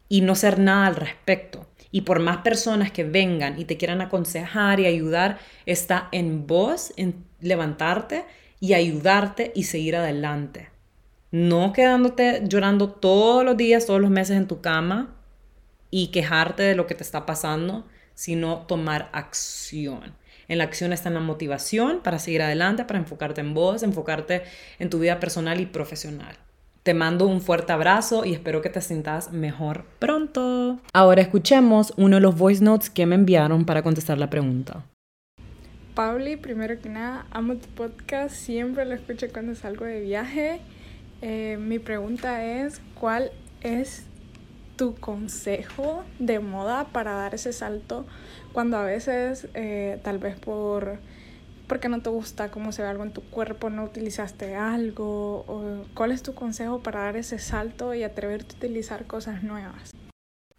y 0.08 0.22
no 0.22 0.36
ser 0.36 0.60
nada 0.60 0.86
al 0.88 0.96
respecto. 0.98 1.66
Y 1.94 2.02
por 2.02 2.20
más 2.20 2.38
personas 2.38 2.92
que 2.92 3.04
vengan 3.04 3.60
y 3.60 3.66
te 3.66 3.78
quieran 3.78 4.02
aconsejar 4.02 4.80
y 4.80 4.88
ayudar, 4.88 5.38
está 5.68 6.10
en 6.12 6.48
vos, 6.48 6.92
en 6.98 7.24
levantarte 7.40 8.26
y 8.60 8.74
ayudarte 8.74 9.52
y 9.54 9.66
seguir 9.66 9.96
adelante. 9.96 10.72
No 11.30 11.72
quedándote 11.72 12.42
llorando 12.48 12.90
todos 12.90 13.46
los 13.46 13.56
días, 13.56 13.86
todos 13.86 14.02
los 14.02 14.10
meses 14.10 14.38
en 14.38 14.48
tu 14.48 14.60
cama 14.60 15.16
y 15.92 16.08
quejarte 16.08 16.64
de 16.64 16.74
lo 16.74 16.88
que 16.88 16.96
te 16.96 17.04
está 17.04 17.28
pasando, 17.28 17.86
sino 18.16 18.66
tomar 18.66 19.12
acción. 19.14 20.16
En 20.48 20.58
la 20.58 20.64
acción 20.64 20.94
está 20.94 21.12
la 21.12 21.20
motivación 21.20 22.02
para 22.02 22.18
seguir 22.18 22.42
adelante, 22.42 22.86
para 22.86 22.98
enfocarte 22.98 23.42
en 23.42 23.54
vos, 23.54 23.84
enfocarte 23.84 24.42
en 24.80 24.90
tu 24.90 24.98
vida 24.98 25.20
personal 25.20 25.62
y 25.62 25.68
profesional. 25.68 26.36
Te 26.84 26.94
mando 26.94 27.28
un 27.28 27.40
fuerte 27.40 27.72
abrazo 27.72 28.26
y 28.26 28.34
espero 28.34 28.62
que 28.62 28.70
te 28.70 28.82
sientas 28.82 29.32
mejor 29.32 29.86
pronto. 30.00 30.82
Ahora 30.92 31.22
escuchemos 31.22 31.94
uno 31.96 32.18
de 32.18 32.22
los 32.22 32.38
voice 32.38 32.62
notes 32.62 32.90
que 32.90 33.06
me 33.06 33.16
enviaron 33.16 33.64
para 33.64 33.84
contestar 33.84 34.18
la 34.18 34.30
pregunta. 34.30 34.84
Pauli, 35.96 36.36
primero 36.36 36.78
que 36.82 36.90
nada, 36.90 37.26
amo 37.32 37.56
tu 37.56 37.70
podcast, 37.70 38.36
siempre 38.36 38.84
lo 38.84 38.96
escucho 38.96 39.28
cuando 39.32 39.56
salgo 39.56 39.86
de 39.86 40.02
viaje. 40.02 40.60
Eh, 41.22 41.58
mi 41.58 41.80
pregunta 41.80 42.44
es, 42.44 42.82
¿cuál 43.00 43.32
es 43.62 44.04
tu 44.76 44.96
consejo 44.96 46.04
de 46.20 46.40
moda 46.40 46.88
para 46.92 47.14
dar 47.14 47.34
ese 47.34 47.54
salto 47.54 48.06
cuando 48.52 48.76
a 48.76 48.84
veces, 48.84 49.48
eh, 49.54 50.02
tal 50.04 50.18
vez 50.18 50.36
por 50.38 51.00
porque 51.74 51.90
no 51.90 52.04
te 52.04 52.12
gusta 52.12 52.52
cómo 52.52 52.72
se 52.72 52.84
ve 52.84 52.88
algo 52.88 53.02
en 53.02 53.14
tu 53.14 53.24
cuerpo, 53.24 53.72
no 53.72 53.84
utilizaste 53.84 54.54
algo, 54.54 55.44
o 55.48 55.86
cuál 55.96 56.12
es 56.12 56.22
tu 56.22 56.36
consejo 56.36 56.84
para 56.84 57.00
dar 57.00 57.18
ese 57.18 57.40
salto 57.40 57.96
y 57.96 58.04
atreverte 58.04 58.54
a 58.54 58.58
utilizar 58.58 59.08
cosas 59.08 59.42
nuevas. 59.42 59.90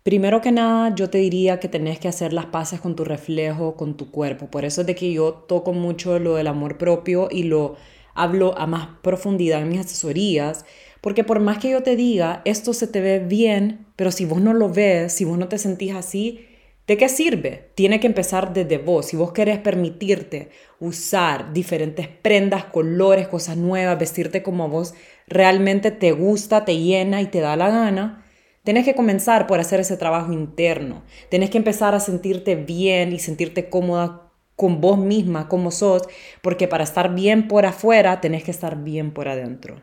Primero 0.03 0.41
que 0.41 0.51
nada, 0.51 0.93
yo 0.93 1.11
te 1.11 1.19
diría 1.19 1.61
que 1.61 1.69
tenés 1.69 2.01
que 2.01 2.09
hacer 2.09 2.33
las 2.33 2.47
paces 2.47 2.81
con 2.81 2.97
tu 2.97 3.05
reflejo, 3.05 3.77
con 3.77 3.97
tu 3.97 4.11
cuerpo. 4.11 4.49
Por 4.49 4.65
eso 4.65 4.81
es 4.81 4.89
de 4.89 4.97
que 4.97 5.13
yo 5.13 5.35
toco 5.35 5.73
mucho 5.73 6.19
lo 6.19 6.35
del 6.35 6.49
amor 6.49 6.79
propio 6.79 7.29
y 7.31 7.45
lo 7.45 7.77
hablo 8.17 8.59
a 8.59 8.67
más 8.67 8.89
profundidad 9.01 9.63
en 9.63 9.69
mis 9.69 9.79
asesorías, 9.79 10.67
porque 11.01 11.23
por 11.23 11.39
más 11.39 11.59
que 11.59 11.71
yo 11.71 11.85
te 11.85 11.95
diga, 11.95 12.43
esto 12.45 12.73
se 12.73 12.89
te 12.89 13.01
ve 13.01 13.21
bien, 13.21 13.87
pero 13.95 14.11
si 14.11 14.25
vos 14.25 14.41
no 14.41 14.53
lo 14.53 14.69
ves, 14.69 15.13
si 15.13 15.25
vos 15.25 15.39
no 15.39 15.47
te 15.47 15.59
sentís 15.59 15.95
así, 15.95 16.45
¿De 16.87 16.99
qué 16.99 17.09
sirve? 17.09 17.71
Tiene 17.75 17.99
que 17.99 18.07
empezar 18.07 18.53
desde 18.53 18.77
vos. 18.77 19.07
Si 19.07 19.17
vos 19.17 19.33
querés 19.33 19.59
permitirte 19.59 20.51
usar 20.81 21.55
diferentes 21.55 22.09
prendas, 22.09 22.67
colores, 22.67 23.27
cosas 23.27 23.57
nuevas, 23.57 23.99
vestirte 23.99 24.43
como 24.43 24.69
vos 24.69 24.93
realmente 25.27 25.91
te 25.91 26.13
gusta, 26.13 26.67
te 26.67 26.77
llena 26.77 27.23
y 27.23 27.27
te 27.27 27.41
da 27.41 27.57
la 27.57 27.71
gana, 27.71 28.27
tenés 28.65 28.85
que 28.85 28.95
comenzar 28.95 29.47
por 29.47 29.61
hacer 29.61 29.81
ese 29.81 29.97
trabajo 29.97 30.33
interno. 30.35 31.05
Tenés 31.31 31.49
que 31.49 31.57
empezar 31.57 31.95
a 31.95 32.01
sentirte 32.01 32.55
bien 32.55 33.15
y 33.15 33.19
sentirte 33.19 33.71
cómoda 33.71 34.33
con 34.55 34.83
vos 34.83 34.99
misma, 34.99 35.49
como 35.49 35.71
sos, 35.71 36.03
porque 36.43 36.69
para 36.69 36.85
estar 36.85 37.15
bien 37.15 37.49
por 37.49 37.65
afuera, 37.65 38.21
tenés 38.21 38.45
que 38.45 38.51
estar 38.51 38.85
bien 38.85 39.13
por 39.13 39.29
adentro. 39.29 39.81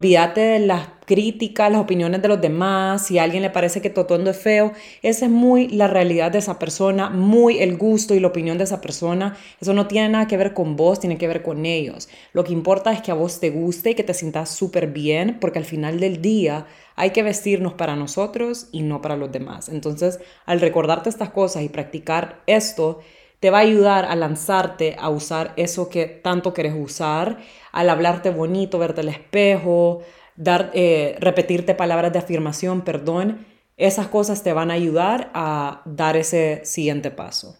Olvídate 0.00 0.40
de 0.40 0.58
las 0.58 0.88
críticas, 1.06 1.70
las 1.70 1.80
opiniones 1.80 2.20
de 2.20 2.26
los 2.26 2.40
demás, 2.40 3.06
si 3.06 3.18
a 3.18 3.22
alguien 3.22 3.42
le 3.42 3.50
parece 3.50 3.80
que 3.80 3.90
tu 3.90 4.00
atuendo 4.00 4.30
es 4.30 4.36
feo, 4.36 4.72
esa 5.02 5.26
es 5.26 5.30
muy 5.30 5.68
la 5.68 5.86
realidad 5.86 6.32
de 6.32 6.38
esa 6.38 6.58
persona, 6.58 7.10
muy 7.10 7.60
el 7.60 7.76
gusto 7.76 8.12
y 8.12 8.20
la 8.20 8.26
opinión 8.26 8.58
de 8.58 8.64
esa 8.64 8.80
persona. 8.80 9.36
Eso 9.60 9.72
no 9.72 9.86
tiene 9.86 10.08
nada 10.08 10.26
que 10.26 10.36
ver 10.36 10.52
con 10.52 10.74
vos, 10.74 10.98
tiene 10.98 11.16
que 11.16 11.28
ver 11.28 11.42
con 11.42 11.64
ellos. 11.64 12.08
Lo 12.32 12.42
que 12.42 12.52
importa 12.52 12.92
es 12.92 13.02
que 13.02 13.12
a 13.12 13.14
vos 13.14 13.38
te 13.38 13.50
guste 13.50 13.90
y 13.90 13.94
que 13.94 14.02
te 14.02 14.14
sientas 14.14 14.50
súper 14.50 14.88
bien, 14.88 15.38
porque 15.40 15.60
al 15.60 15.64
final 15.64 16.00
del 16.00 16.20
día 16.20 16.66
hay 16.96 17.10
que 17.10 17.22
vestirnos 17.22 17.74
para 17.74 17.94
nosotros 17.94 18.68
y 18.72 18.82
no 18.82 19.00
para 19.00 19.16
los 19.16 19.30
demás. 19.30 19.68
Entonces, 19.68 20.18
al 20.44 20.60
recordarte 20.60 21.08
estas 21.08 21.30
cosas 21.30 21.62
y 21.62 21.68
practicar 21.68 22.42
esto, 22.46 22.98
te 23.44 23.50
va 23.50 23.58
a 23.58 23.60
ayudar 23.60 24.06
a 24.06 24.16
lanzarte 24.16 24.96
a 24.98 25.10
usar 25.10 25.52
eso 25.56 25.90
que 25.90 26.06
tanto 26.06 26.54
quieres 26.54 26.72
usar, 26.74 27.40
al 27.72 27.90
hablarte 27.90 28.30
bonito, 28.30 28.78
verte 28.78 29.02
al 29.02 29.10
espejo, 29.10 30.00
dar, 30.34 30.70
eh, 30.72 31.16
repetirte 31.20 31.74
palabras 31.74 32.10
de 32.14 32.20
afirmación, 32.20 32.80
perdón, 32.80 33.44
esas 33.76 34.06
cosas 34.06 34.42
te 34.42 34.54
van 34.54 34.70
a 34.70 34.74
ayudar 34.74 35.30
a 35.34 35.82
dar 35.84 36.16
ese 36.16 36.62
siguiente 36.64 37.10
paso. 37.10 37.58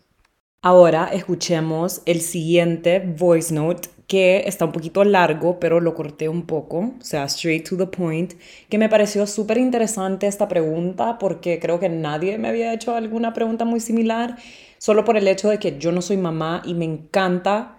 Ahora 0.63 1.11
escuchemos 1.13 2.01
el 2.07 2.23
siguiente 2.23 3.01
voice 3.01 3.53
note 3.53 3.91
que 4.07 4.45
está 4.47 4.65
un 4.65 4.73
poquito 4.73 5.05
largo, 5.05 5.59
pero 5.61 5.81
lo 5.81 5.95
corté 5.95 6.29
un 6.29 6.47
poco, 6.47 6.95
o 6.99 7.05
sea, 7.05 7.25
straight 7.25 7.69
to 7.69 7.77
the 7.77 7.87
point, 7.87 8.35
que 8.69 8.79
me 8.79 8.89
pareció 8.89 9.27
súper 9.27 9.59
interesante 9.59 10.27
esta 10.27 10.49
pregunta 10.49 11.19
porque 11.19 11.59
creo 11.59 11.79
que 11.81 11.89
nadie 11.89 12.39
me 12.39 12.49
había 12.49 12.73
hecho 12.73 12.95
alguna 12.95 13.33
pregunta 13.33 13.65
muy 13.65 13.81
similar, 13.81 14.37
solo 14.85 15.07
por 15.07 15.17
el 15.17 15.27
hecho 15.29 15.49
de 15.49 15.59
que 15.59 15.79
yo 15.79 15.93
no 15.93 16.03
soy 16.03 16.19
mamá 16.19 16.61
y 16.63 16.75
me 16.75 16.85
encanta 16.85 17.79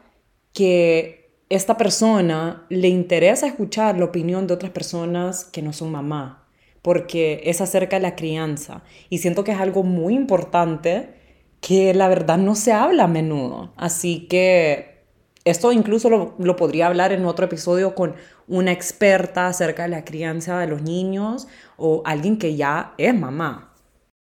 que 0.53 1.29
esta 1.49 1.77
persona 1.77 2.65
le 2.69 2.87
interesa 2.87 3.45
escuchar 3.45 3.99
la 3.99 4.05
opinión 4.05 4.47
de 4.47 4.55
otras 4.55 4.71
personas 4.71 5.45
que 5.45 5.61
no 5.61 5.71
son 5.71 5.91
mamá, 5.91 6.47
porque 6.81 7.41
es 7.43 7.61
acerca 7.61 7.97
de 7.97 8.01
la 8.01 8.15
crianza 8.15 8.81
y 9.07 9.19
siento 9.19 9.43
que 9.43 9.51
es 9.51 9.59
algo 9.59 9.83
muy 9.83 10.15
importante 10.15 11.13
que 11.61 11.93
la 11.93 12.07
verdad 12.07 12.39
no 12.39 12.55
se 12.55 12.73
habla 12.73 13.03
a 13.03 13.07
menudo, 13.07 13.71
así 13.77 14.25
que 14.27 15.03
esto 15.43 15.71
incluso 15.71 16.09
lo, 16.09 16.55
podría 16.55 16.87
hablar 16.87 17.11
en 17.11 17.27
otro 17.27 17.45
episodio 17.45 17.93
con 17.93 18.15
una 18.47 18.71
experta 18.71 19.45
acerca 19.45 19.83
de 19.83 19.89
la 19.89 20.05
crianza 20.05 20.57
de 20.57 20.65
los 20.65 20.81
niños 20.81 21.47
o 21.77 22.01
alguien 22.03 22.39
que 22.39 22.55
ya 22.55 22.95
es 22.97 23.13
mamá. 23.13 23.74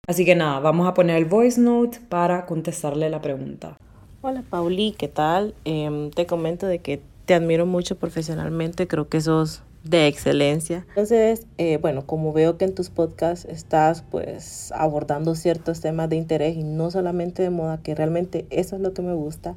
Así 0.07 0.25
que 0.25 0.35
nada, 0.35 0.59
vamos 0.59 0.87
a 0.87 0.95
poner 0.95 1.17
el 1.17 1.25
voice 1.25 1.61
note 1.61 1.99
para 2.09 2.47
contestarle 2.47 3.09
la 3.11 3.21
pregunta. 3.21 3.77
Hola 4.21 4.43
Pauli, 4.49 4.95
¿qué 4.97 5.07
tal? 5.07 5.53
Em, 5.63 6.09
te 6.09 6.25
comento 6.25 6.65
de 6.65 6.79
que 6.79 6.99
te 7.25 7.35
admiro 7.35 7.67
mucho 7.67 7.95
profesionalmente, 7.95 8.87
creo 8.87 9.07
que 9.07 9.21
sos 9.21 9.61
de 9.83 10.07
excelencia. 10.07 10.85
Entonces, 10.89 11.45
eh, 11.59 11.77
bueno, 11.77 12.07
como 12.07 12.33
veo 12.33 12.57
que 12.57 12.65
en 12.65 12.73
tus 12.73 12.89
podcasts 12.89 13.45
estás 13.45 14.03
pues 14.09 14.73
abordando 14.75 15.35
ciertos 15.35 15.81
temas 15.81 16.09
de 16.09 16.15
interés 16.15 16.57
y 16.57 16.63
no 16.63 16.89
solamente 16.89 17.43
de 17.43 17.51
moda, 17.51 17.79
que 17.83 17.93
realmente 17.93 18.47
eso 18.49 18.75
es 18.75 18.81
lo 18.81 18.93
que 18.93 19.03
me 19.03 19.13
gusta, 19.13 19.55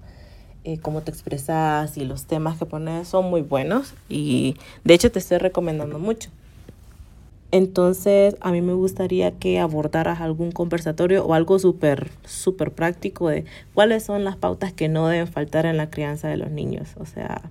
eh, 0.65 0.79
cómo 0.79 1.01
te 1.01 1.11
expresas 1.11 1.97
y 1.97 2.05
los 2.05 2.27
temas 2.27 2.59
que 2.59 2.67
pones 2.67 3.09
son 3.09 3.31
muy 3.31 3.41
buenos 3.41 3.95
y 4.11 4.57
de 4.85 4.93
hecho 4.93 5.11
te 5.11 5.21
estoy 5.21 5.39
recomendando 5.39 5.99
mucho. 5.99 6.31
Entonces, 7.51 8.37
a 8.41 8.51
mí 8.51 8.61
me 8.61 8.73
gustaría 8.73 9.39
que 9.39 9.61
abordaras 9.61 10.21
algún 10.21 10.51
conversatorio 10.51 11.25
o 11.25 11.35
algo 11.35 11.59
súper, 11.59 12.11
súper 12.25 12.73
práctico 12.73 13.29
de 13.29 13.45
cuáles 13.75 14.03
son 14.03 14.25
las 14.25 14.37
pautas 14.37 14.73
que 14.73 14.89
no 14.89 15.07
deben 15.09 15.29
faltar 15.29 15.67
en 15.67 15.77
la 15.77 15.91
crianza 15.91 16.29
de 16.29 16.37
los 16.37 16.51
niños. 16.51 16.95
O 16.99 17.07
sea, 17.07 17.43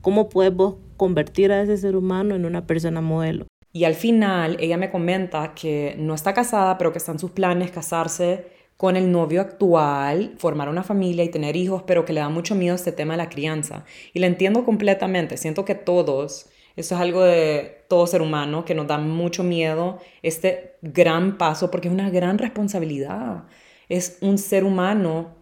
cómo 0.00 0.28
puedes 0.28 0.52
convertir 0.96 1.52
a 1.52 1.62
ese 1.62 1.76
ser 1.76 1.96
humano 1.96 2.34
en 2.34 2.44
una 2.44 2.66
persona 2.66 3.00
modelo. 3.00 3.46
Y 3.72 3.84
al 3.84 3.94
final, 3.94 4.56
ella 4.58 4.78
me 4.78 4.90
comenta 4.90 5.52
que 5.54 5.94
no 5.98 6.14
está 6.14 6.32
casada, 6.32 6.78
pero 6.78 6.92
que 6.92 6.98
están 6.98 7.18
sus 7.18 7.30
planes 7.30 7.70
casarse 7.70 8.46
con 8.76 8.96
el 8.96 9.10
novio 9.10 9.40
actual, 9.40 10.34
formar 10.38 10.68
una 10.68 10.82
familia 10.82 11.24
y 11.24 11.30
tener 11.30 11.56
hijos, 11.56 11.82
pero 11.86 12.04
que 12.04 12.12
le 12.12 12.20
da 12.20 12.28
mucho 12.28 12.54
miedo 12.54 12.74
este 12.74 12.92
tema 12.92 13.14
de 13.14 13.18
la 13.18 13.28
crianza. 13.28 13.84
Y 14.12 14.20
la 14.20 14.26
entiendo 14.26 14.64
completamente. 14.64 15.36
Siento 15.36 15.64
que 15.64 15.74
todos, 15.74 16.46
eso 16.76 16.94
es 16.94 17.00
algo 17.00 17.22
de 17.22 17.84
todo 17.88 18.06
ser 18.06 18.20
humano, 18.22 18.64
que 18.64 18.74
nos 18.74 18.86
da 18.86 18.98
mucho 18.98 19.42
miedo 19.42 19.98
este 20.22 20.76
gran 20.82 21.38
paso, 21.38 21.70
porque 21.70 21.88
es 21.88 21.94
una 21.94 22.10
gran 22.10 22.38
responsabilidad. 22.38 23.44
Es 23.88 24.18
un 24.20 24.36
ser 24.38 24.64
humano 24.64 25.36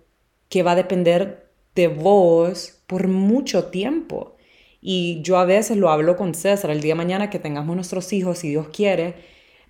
que 0.49 0.63
va 0.63 0.73
a 0.73 0.77
depender 0.77 1.51
de 1.75 1.89
vos 1.89 2.83
por 2.87 3.09
mucho 3.09 3.65
tiempo. 3.65 4.37
Y 4.81 5.23
yo 5.23 5.39
a 5.39 5.45
veces 5.45 5.77
lo 5.77 5.91
hablo 5.91 6.17
con 6.17 6.35
César, 6.35 6.71
el 6.71 6.81
día 6.81 6.93
de 6.93 6.99
mañana 6.99 7.31
que 7.31 7.39
tengamos 7.39 7.75
nuestros 7.75 8.13
hijos, 8.13 8.39
si 8.39 8.51
Dios 8.51 8.69
quiere, 8.69 9.15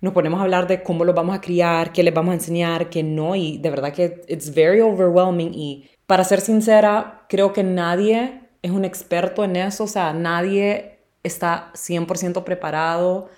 nos 0.01 0.13
ponemos 0.13 0.39
a 0.39 0.43
hablar 0.43 0.67
de 0.67 0.83
cómo 0.83 1.05
los 1.05 1.15
vamos 1.15 1.35
a 1.35 1.41
criar, 1.41 1.93
qué 1.93 2.03
les 2.03 2.13
vamos 2.13 2.31
a 2.31 2.35
enseñar, 2.35 2.89
qué 2.89 3.01
no, 3.01 3.35
y 3.35 3.57
de 3.57 3.69
verdad 3.71 3.93
que 3.93 4.21
it's 4.27 4.53
very 4.53 4.81
overwhelming. 4.81 5.51
Y 5.53 5.89
para 6.05 6.23
ser 6.23 6.41
sincera, 6.41 7.25
creo 7.29 7.53
que 7.53 7.63
nadie 7.63 8.41
es 8.61 8.71
un 8.71 8.85
experto 8.85 9.43
en 9.43 9.55
eso, 9.55 9.85
o 9.85 9.87
sea, 9.87 10.13
nadie 10.13 10.94
está 11.25 11.71
100% 11.73 12.43
preparado 12.43 13.29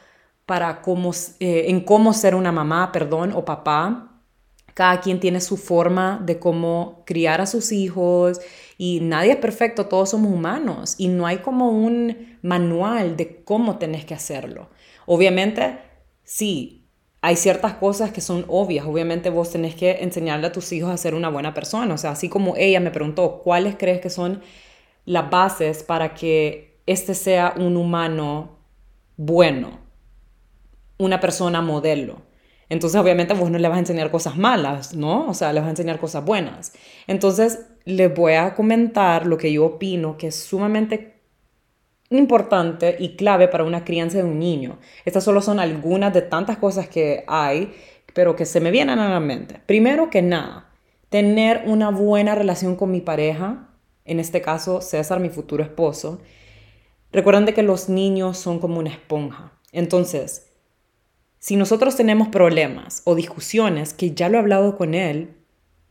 para 0.46 0.82
cómo, 0.82 1.12
eh, 1.40 1.66
en 1.68 1.82
cómo 1.82 2.14
ser 2.14 2.36
una 2.36 2.52
mamá, 2.52 2.92
perdón, 2.92 3.34
o 3.34 3.46
papá. 3.46 4.22
Cada 4.74 5.02
quien 5.02 5.20
tiene 5.20 5.42
su 5.42 5.58
forma 5.58 6.22
de 6.24 6.40
cómo 6.40 7.04
criar 7.06 7.42
a 7.42 7.48
sus 7.48 7.72
hijos 7.72 8.40
y 8.78 9.00
nadie 9.02 9.32
es 9.32 9.38
perfecto, 9.38 9.88
todos 9.88 10.12
somos 10.12 10.32
humanos 10.32 10.96
y 11.00 11.08
no 11.08 11.26
hay 11.26 11.40
como 11.40 11.72
un 11.72 12.38
manual 12.44 13.18
de 13.18 13.44
cómo 13.44 13.80
tenés 13.80 14.06
que 14.06 14.14
hacerlo. 14.14 14.70
Obviamente 15.08 15.80
sí, 16.24 16.88
hay 17.22 17.36
ciertas 17.36 17.74
cosas 17.74 18.12
que 18.12 18.22
son 18.22 18.46
obvias. 18.48 18.86
Obviamente 18.86 19.30
vos 19.30 19.52
tenés 19.52 19.76
que 19.76 20.04
enseñarle 20.04 20.48
a 20.48 20.52
tus 20.52 20.72
hijos 20.72 20.92
a 20.92 20.98
ser 20.98 21.16
una 21.16 21.30
buena 21.30 21.54
persona. 21.54 21.94
O 21.94 21.98
sea, 21.98 22.12
así 22.12 22.30
como 22.30 22.56
ella 22.56 22.80
me 22.80 22.92
preguntó, 22.92 23.42
¿cuáles 23.44 23.76
crees 23.78 24.00
que 24.00 24.10
son 24.10 24.42
las 25.06 25.30
bases 25.30 25.84
para 25.84 26.14
que 26.14 26.67
este 26.88 27.14
sea 27.14 27.54
un 27.56 27.78
humano 27.78 28.58
bueno? 29.16 29.80
Una 30.98 31.20
persona 31.20 31.62
modelo. 31.62 32.24
Entonces, 32.70 33.00
obviamente, 33.00 33.34
vos 33.34 33.52
no 33.52 33.60
le 33.60 33.68
vas 33.68 33.78
a 33.78 33.82
enseñar 33.82 34.12
cosas 34.12 34.36
malas, 34.36 34.94
¿no? 34.94 35.28
O 35.28 35.34
sea, 35.34 35.54
le 35.54 35.60
vas 35.60 35.68
a 35.68 35.72
enseñar 35.72 36.00
cosas 36.00 36.26
buenas. 36.26 36.74
Entonces, 37.06 37.66
les 37.86 38.14
voy 38.14 38.34
a 38.34 38.56
comentar 38.56 39.26
lo 39.26 39.38
que 39.38 39.54
yo 39.54 39.66
opino 39.66 40.18
que 40.18 40.28
es 40.28 40.36
sumamente 40.36 41.22
importante 42.10 42.96
y 43.00 43.16
clave 43.16 43.48
para 43.48 43.64
una 43.64 43.84
crianza 43.84 44.18
de 44.18 44.24
un 44.24 44.40
niño. 44.40 44.80
Estas 45.06 45.24
solo 45.24 45.42
son 45.42 45.60
algunas 45.60 46.14
de 46.14 46.22
tantas 46.22 46.58
cosas 46.58 46.88
que 46.88 47.24
hay, 47.28 47.74
pero 48.14 48.36
que 48.36 48.46
se 48.46 48.60
me 48.60 48.72
vienen 48.72 49.00
a 49.00 49.10
la 49.10 49.20
mente. 49.20 49.62
Primero 49.66 50.10
que 50.10 50.22
nada, 50.22 50.70
tener 51.10 51.64
una 51.66 51.90
buena 51.90 52.36
relación 52.36 52.76
con 52.76 52.92
mi 52.92 53.02
pareja, 53.02 53.70
en 54.06 54.20
este 54.20 54.42
caso 54.42 54.82
César, 54.82 55.20
mi 55.20 55.30
futuro 55.30 55.64
esposo. 55.64 56.22
Recuerden 57.12 57.46
de 57.46 57.54
que 57.54 57.64
los 57.64 57.90
niños 57.90 58.38
son 58.38 58.60
como 58.60 58.80
una 58.80 58.90
esponja. 58.90 59.54
Entonces, 59.72 60.52
si 61.40 61.56
nosotros 61.56 61.96
tenemos 61.96 62.28
problemas 62.28 63.02
o 63.06 63.16
discusiones, 63.16 63.94
que 63.94 64.12
ya 64.12 64.30
lo 64.30 64.38
he 64.38 64.42
hablado 64.42 64.78
con 64.78 64.94
él, 64.94 65.36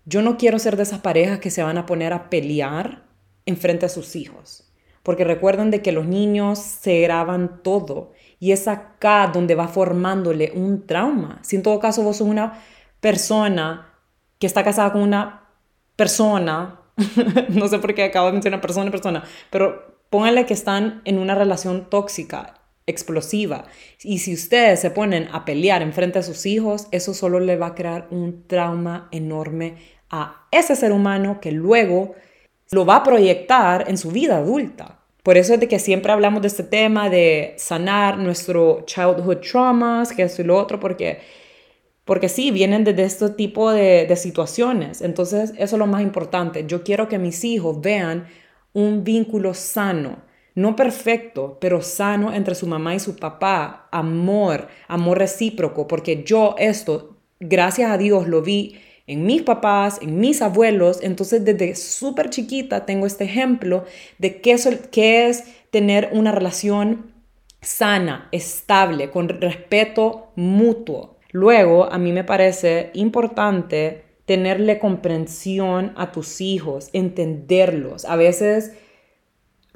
yo 0.04 0.22
no 0.22 0.36
quiero 0.36 0.58
ser 0.58 0.76
de 0.76 0.84
esas 0.84 1.00
parejas 1.00 1.40
que 1.40 1.50
se 1.50 1.62
van 1.62 1.78
a 1.78 1.86
poner 1.86 2.12
a 2.12 2.30
pelear 2.30 3.04
en 3.44 3.56
frente 3.56 3.86
a 3.86 3.90
sus 3.90 4.16
hijos 4.16 4.66
porque 5.06 5.22
recuerden 5.22 5.70
de 5.70 5.82
que 5.82 5.92
los 5.92 6.04
niños 6.04 6.58
se 6.58 6.98
graban 6.98 7.62
todo 7.62 8.10
y 8.40 8.50
es 8.50 8.66
acá 8.66 9.30
donde 9.32 9.54
va 9.54 9.68
formándole 9.68 10.50
un 10.52 10.84
trauma. 10.84 11.38
Si 11.42 11.54
en 11.54 11.62
todo 11.62 11.78
caso 11.78 12.02
vos 12.02 12.16
sos 12.16 12.26
una 12.26 12.60
persona 12.98 13.94
que 14.40 14.48
está 14.48 14.64
casada 14.64 14.92
con 14.92 15.02
una 15.02 15.44
persona, 15.94 16.80
no 17.50 17.68
sé 17.68 17.78
por 17.78 17.94
qué 17.94 18.02
acabo 18.02 18.26
de 18.26 18.32
mencionar 18.32 18.60
persona, 18.60 18.90
persona, 18.90 19.22
pero 19.48 19.95
pónganle 20.10 20.46
que 20.46 20.54
están 20.54 21.02
en 21.04 21.18
una 21.18 21.34
relación 21.34 21.90
tóxica, 21.90 22.54
explosiva. 22.86 23.64
Y 24.02 24.18
si 24.18 24.34
ustedes 24.34 24.80
se 24.80 24.90
ponen 24.90 25.28
a 25.32 25.44
pelear 25.44 25.82
en 25.82 25.92
frente 25.92 26.18
a 26.18 26.22
sus 26.22 26.46
hijos, 26.46 26.86
eso 26.92 27.14
solo 27.14 27.40
le 27.40 27.56
va 27.56 27.68
a 27.68 27.74
crear 27.74 28.06
un 28.10 28.46
trauma 28.46 29.08
enorme 29.10 29.74
a 30.10 30.46
ese 30.50 30.76
ser 30.76 30.92
humano 30.92 31.40
que 31.40 31.52
luego 31.52 32.14
lo 32.70 32.86
va 32.86 32.96
a 32.96 33.02
proyectar 33.02 33.84
en 33.88 33.98
su 33.98 34.10
vida 34.10 34.38
adulta. 34.38 35.00
Por 35.22 35.36
eso 35.36 35.54
es 35.54 35.60
de 35.60 35.66
que 35.66 35.80
siempre 35.80 36.12
hablamos 36.12 36.42
de 36.42 36.48
este 36.48 36.62
tema 36.62 37.10
de 37.10 37.54
sanar 37.58 38.16
nuestro 38.18 38.82
childhood 38.86 39.38
traumas, 39.38 40.12
que 40.12 40.22
es 40.22 40.38
lo 40.38 40.56
otro, 40.56 40.78
porque, 40.78 41.18
porque 42.04 42.28
sí, 42.28 42.52
vienen 42.52 42.84
de 42.84 43.02
este 43.02 43.30
tipo 43.30 43.72
de, 43.72 44.06
de 44.06 44.14
situaciones. 44.14 45.02
Entonces, 45.02 45.52
eso 45.58 45.74
es 45.74 45.78
lo 45.80 45.88
más 45.88 46.02
importante. 46.02 46.64
Yo 46.68 46.84
quiero 46.84 47.08
que 47.08 47.18
mis 47.18 47.42
hijos 47.42 47.80
vean 47.80 48.28
un 48.76 49.04
vínculo 49.04 49.54
sano, 49.54 50.18
no 50.54 50.76
perfecto, 50.76 51.56
pero 51.62 51.80
sano 51.80 52.34
entre 52.34 52.54
su 52.54 52.66
mamá 52.66 52.94
y 52.94 53.00
su 53.00 53.16
papá, 53.16 53.88
amor, 53.90 54.68
amor 54.86 55.18
recíproco, 55.18 55.88
porque 55.88 56.24
yo 56.24 56.54
esto, 56.58 57.16
gracias 57.40 57.90
a 57.90 57.96
Dios, 57.96 58.28
lo 58.28 58.42
vi 58.42 58.76
en 59.06 59.24
mis 59.24 59.40
papás, 59.40 59.98
en 60.02 60.18
mis 60.18 60.42
abuelos. 60.42 60.98
Entonces, 61.02 61.42
desde 61.42 61.74
súper 61.74 62.28
chiquita 62.28 62.84
tengo 62.84 63.06
este 63.06 63.24
ejemplo 63.24 63.84
de 64.18 64.42
qué 64.42 64.52
es, 64.52 64.68
qué 64.90 65.28
es 65.28 65.44
tener 65.70 66.10
una 66.12 66.32
relación 66.32 67.14
sana, 67.62 68.28
estable, 68.30 69.10
con 69.10 69.30
respeto 69.30 70.32
mutuo. 70.36 71.16
Luego, 71.30 71.90
a 71.90 71.96
mí 71.96 72.12
me 72.12 72.24
parece 72.24 72.90
importante 72.92 74.05
tenerle 74.26 74.78
comprensión 74.78 75.92
a 75.96 76.12
tus 76.12 76.40
hijos, 76.40 76.90
entenderlos. 76.92 78.04
A 78.04 78.16
veces 78.16 78.72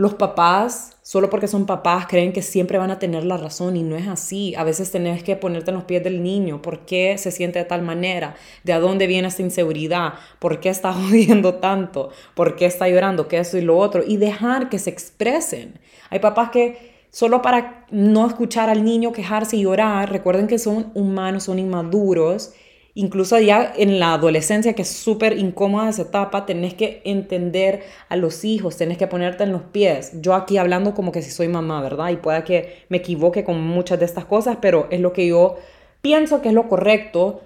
los 0.00 0.14
papás, 0.14 0.96
solo 1.02 1.28
porque 1.28 1.46
son 1.46 1.66
papás, 1.66 2.06
creen 2.08 2.32
que 2.32 2.40
siempre 2.40 2.78
van 2.78 2.90
a 2.90 2.98
tener 2.98 3.22
la 3.22 3.36
razón 3.36 3.76
y 3.76 3.82
no 3.82 3.96
es 3.96 4.08
así. 4.08 4.54
A 4.56 4.64
veces 4.64 4.90
tenés 4.90 5.22
que 5.22 5.36
ponerte 5.36 5.70
en 5.70 5.76
los 5.76 5.84
pies 5.84 6.02
del 6.02 6.22
niño. 6.22 6.62
¿Por 6.62 6.86
qué 6.86 7.16
se 7.18 7.30
siente 7.30 7.58
de 7.58 7.66
tal 7.66 7.82
manera? 7.82 8.34
¿De 8.64 8.72
dónde 8.72 9.06
viene 9.06 9.28
esta 9.28 9.42
inseguridad? 9.42 10.14
¿Por 10.38 10.58
qué 10.58 10.70
está 10.70 10.92
jodiendo 10.94 11.56
tanto? 11.56 12.08
¿Por 12.34 12.56
qué 12.56 12.64
está 12.64 12.88
llorando? 12.88 13.28
¿Qué 13.28 13.38
eso 13.38 13.58
y 13.58 13.60
lo 13.60 13.76
otro? 13.76 14.02
Y 14.04 14.16
dejar 14.16 14.68
que 14.70 14.78
se 14.78 14.88
expresen. 14.88 15.78
Hay 16.08 16.18
papás 16.18 16.48
que 16.48 17.04
solo 17.10 17.42
para 17.42 17.84
no 17.90 18.26
escuchar 18.26 18.70
al 18.70 18.82
niño 18.84 19.12
quejarse 19.12 19.58
y 19.58 19.64
llorar. 19.64 20.10
Recuerden 20.10 20.46
que 20.46 20.58
son 20.58 20.90
humanos, 20.94 21.44
son 21.44 21.58
inmaduros. 21.58 22.54
Incluso 22.94 23.38
ya 23.38 23.72
en 23.76 24.00
la 24.00 24.14
adolescencia, 24.14 24.74
que 24.74 24.82
es 24.82 24.88
súper 24.88 25.38
incómoda 25.38 25.88
esa 25.88 26.02
etapa, 26.02 26.44
tenés 26.44 26.74
que 26.74 27.02
entender 27.04 27.84
a 28.08 28.16
los 28.16 28.44
hijos, 28.44 28.76
tenés 28.76 28.98
que 28.98 29.06
ponerte 29.06 29.44
en 29.44 29.52
los 29.52 29.62
pies. 29.62 30.12
Yo 30.20 30.34
aquí 30.34 30.58
hablando 30.58 30.94
como 30.94 31.12
que 31.12 31.22
si 31.22 31.30
soy 31.30 31.48
mamá, 31.48 31.80
¿verdad? 31.82 32.10
Y 32.10 32.16
pueda 32.16 32.42
que 32.44 32.84
me 32.88 32.98
equivoque 32.98 33.44
con 33.44 33.60
muchas 33.60 33.98
de 34.00 34.06
estas 34.06 34.24
cosas, 34.24 34.58
pero 34.60 34.88
es 34.90 35.00
lo 35.00 35.12
que 35.12 35.28
yo 35.28 35.56
pienso 36.02 36.42
que 36.42 36.48
es 36.48 36.54
lo 36.54 36.68
correcto 36.68 37.42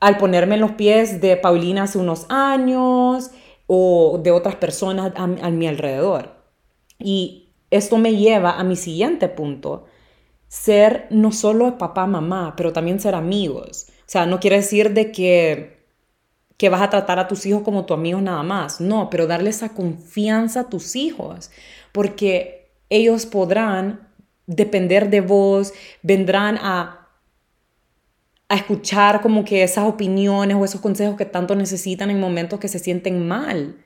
al 0.00 0.16
ponerme 0.16 0.56
en 0.56 0.60
los 0.60 0.72
pies 0.72 1.20
de 1.20 1.36
Paulina 1.36 1.84
hace 1.84 1.98
unos 1.98 2.26
años 2.28 3.30
o 3.66 4.20
de 4.22 4.30
otras 4.32 4.56
personas 4.56 5.12
a, 5.16 5.24
a 5.24 5.50
mi 5.50 5.68
alrededor. 5.68 6.34
Y 6.98 7.50
esto 7.70 7.98
me 7.98 8.16
lleva 8.16 8.58
a 8.58 8.64
mi 8.64 8.76
siguiente 8.76 9.28
punto, 9.28 9.84
ser 10.48 11.06
no 11.10 11.32
solo 11.32 11.78
papá, 11.78 12.06
mamá, 12.06 12.54
pero 12.56 12.72
también 12.72 13.00
ser 13.00 13.14
amigos. 13.14 13.88
O 14.08 14.10
sea, 14.10 14.24
no 14.24 14.40
quiere 14.40 14.56
decir 14.56 14.94
de 14.94 15.12
que, 15.12 15.84
que 16.56 16.70
vas 16.70 16.80
a 16.80 16.88
tratar 16.88 17.18
a 17.18 17.28
tus 17.28 17.44
hijos 17.44 17.62
como 17.62 17.84
tu 17.84 17.92
amigo 17.92 18.18
nada 18.22 18.42
más, 18.42 18.80
no, 18.80 19.10
pero 19.10 19.26
darle 19.26 19.50
esa 19.50 19.74
confianza 19.74 20.60
a 20.60 20.68
tus 20.70 20.96
hijos, 20.96 21.50
porque 21.92 22.72
ellos 22.88 23.26
podrán 23.26 24.08
depender 24.46 25.10
de 25.10 25.20
vos, 25.20 25.74
vendrán 26.02 26.56
a 26.62 26.98
a 28.48 28.56
escuchar 28.56 29.20
como 29.20 29.44
que 29.44 29.62
esas 29.62 29.84
opiniones 29.86 30.56
o 30.56 30.64
esos 30.64 30.80
consejos 30.80 31.16
que 31.16 31.26
tanto 31.26 31.54
necesitan 31.54 32.10
en 32.10 32.18
momentos 32.18 32.58
que 32.58 32.68
se 32.68 32.78
sienten 32.78 33.28
mal. 33.28 33.76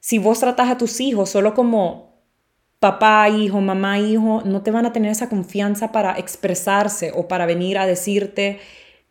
Si 0.00 0.18
vos 0.18 0.40
tratas 0.40 0.70
a 0.70 0.78
tus 0.78 1.00
hijos 1.00 1.28
solo 1.28 1.52
como 1.52 2.22
papá, 2.78 3.28
hijo, 3.28 3.60
mamá, 3.60 3.98
hijo, 3.98 4.42
no 4.44 4.62
te 4.62 4.70
van 4.70 4.86
a 4.86 4.92
tener 4.92 5.10
esa 5.10 5.28
confianza 5.28 5.92
para 5.92 6.18
expresarse 6.18 7.12
o 7.14 7.28
para 7.28 7.44
venir 7.44 7.76
a 7.76 7.86
decirte 7.86 8.60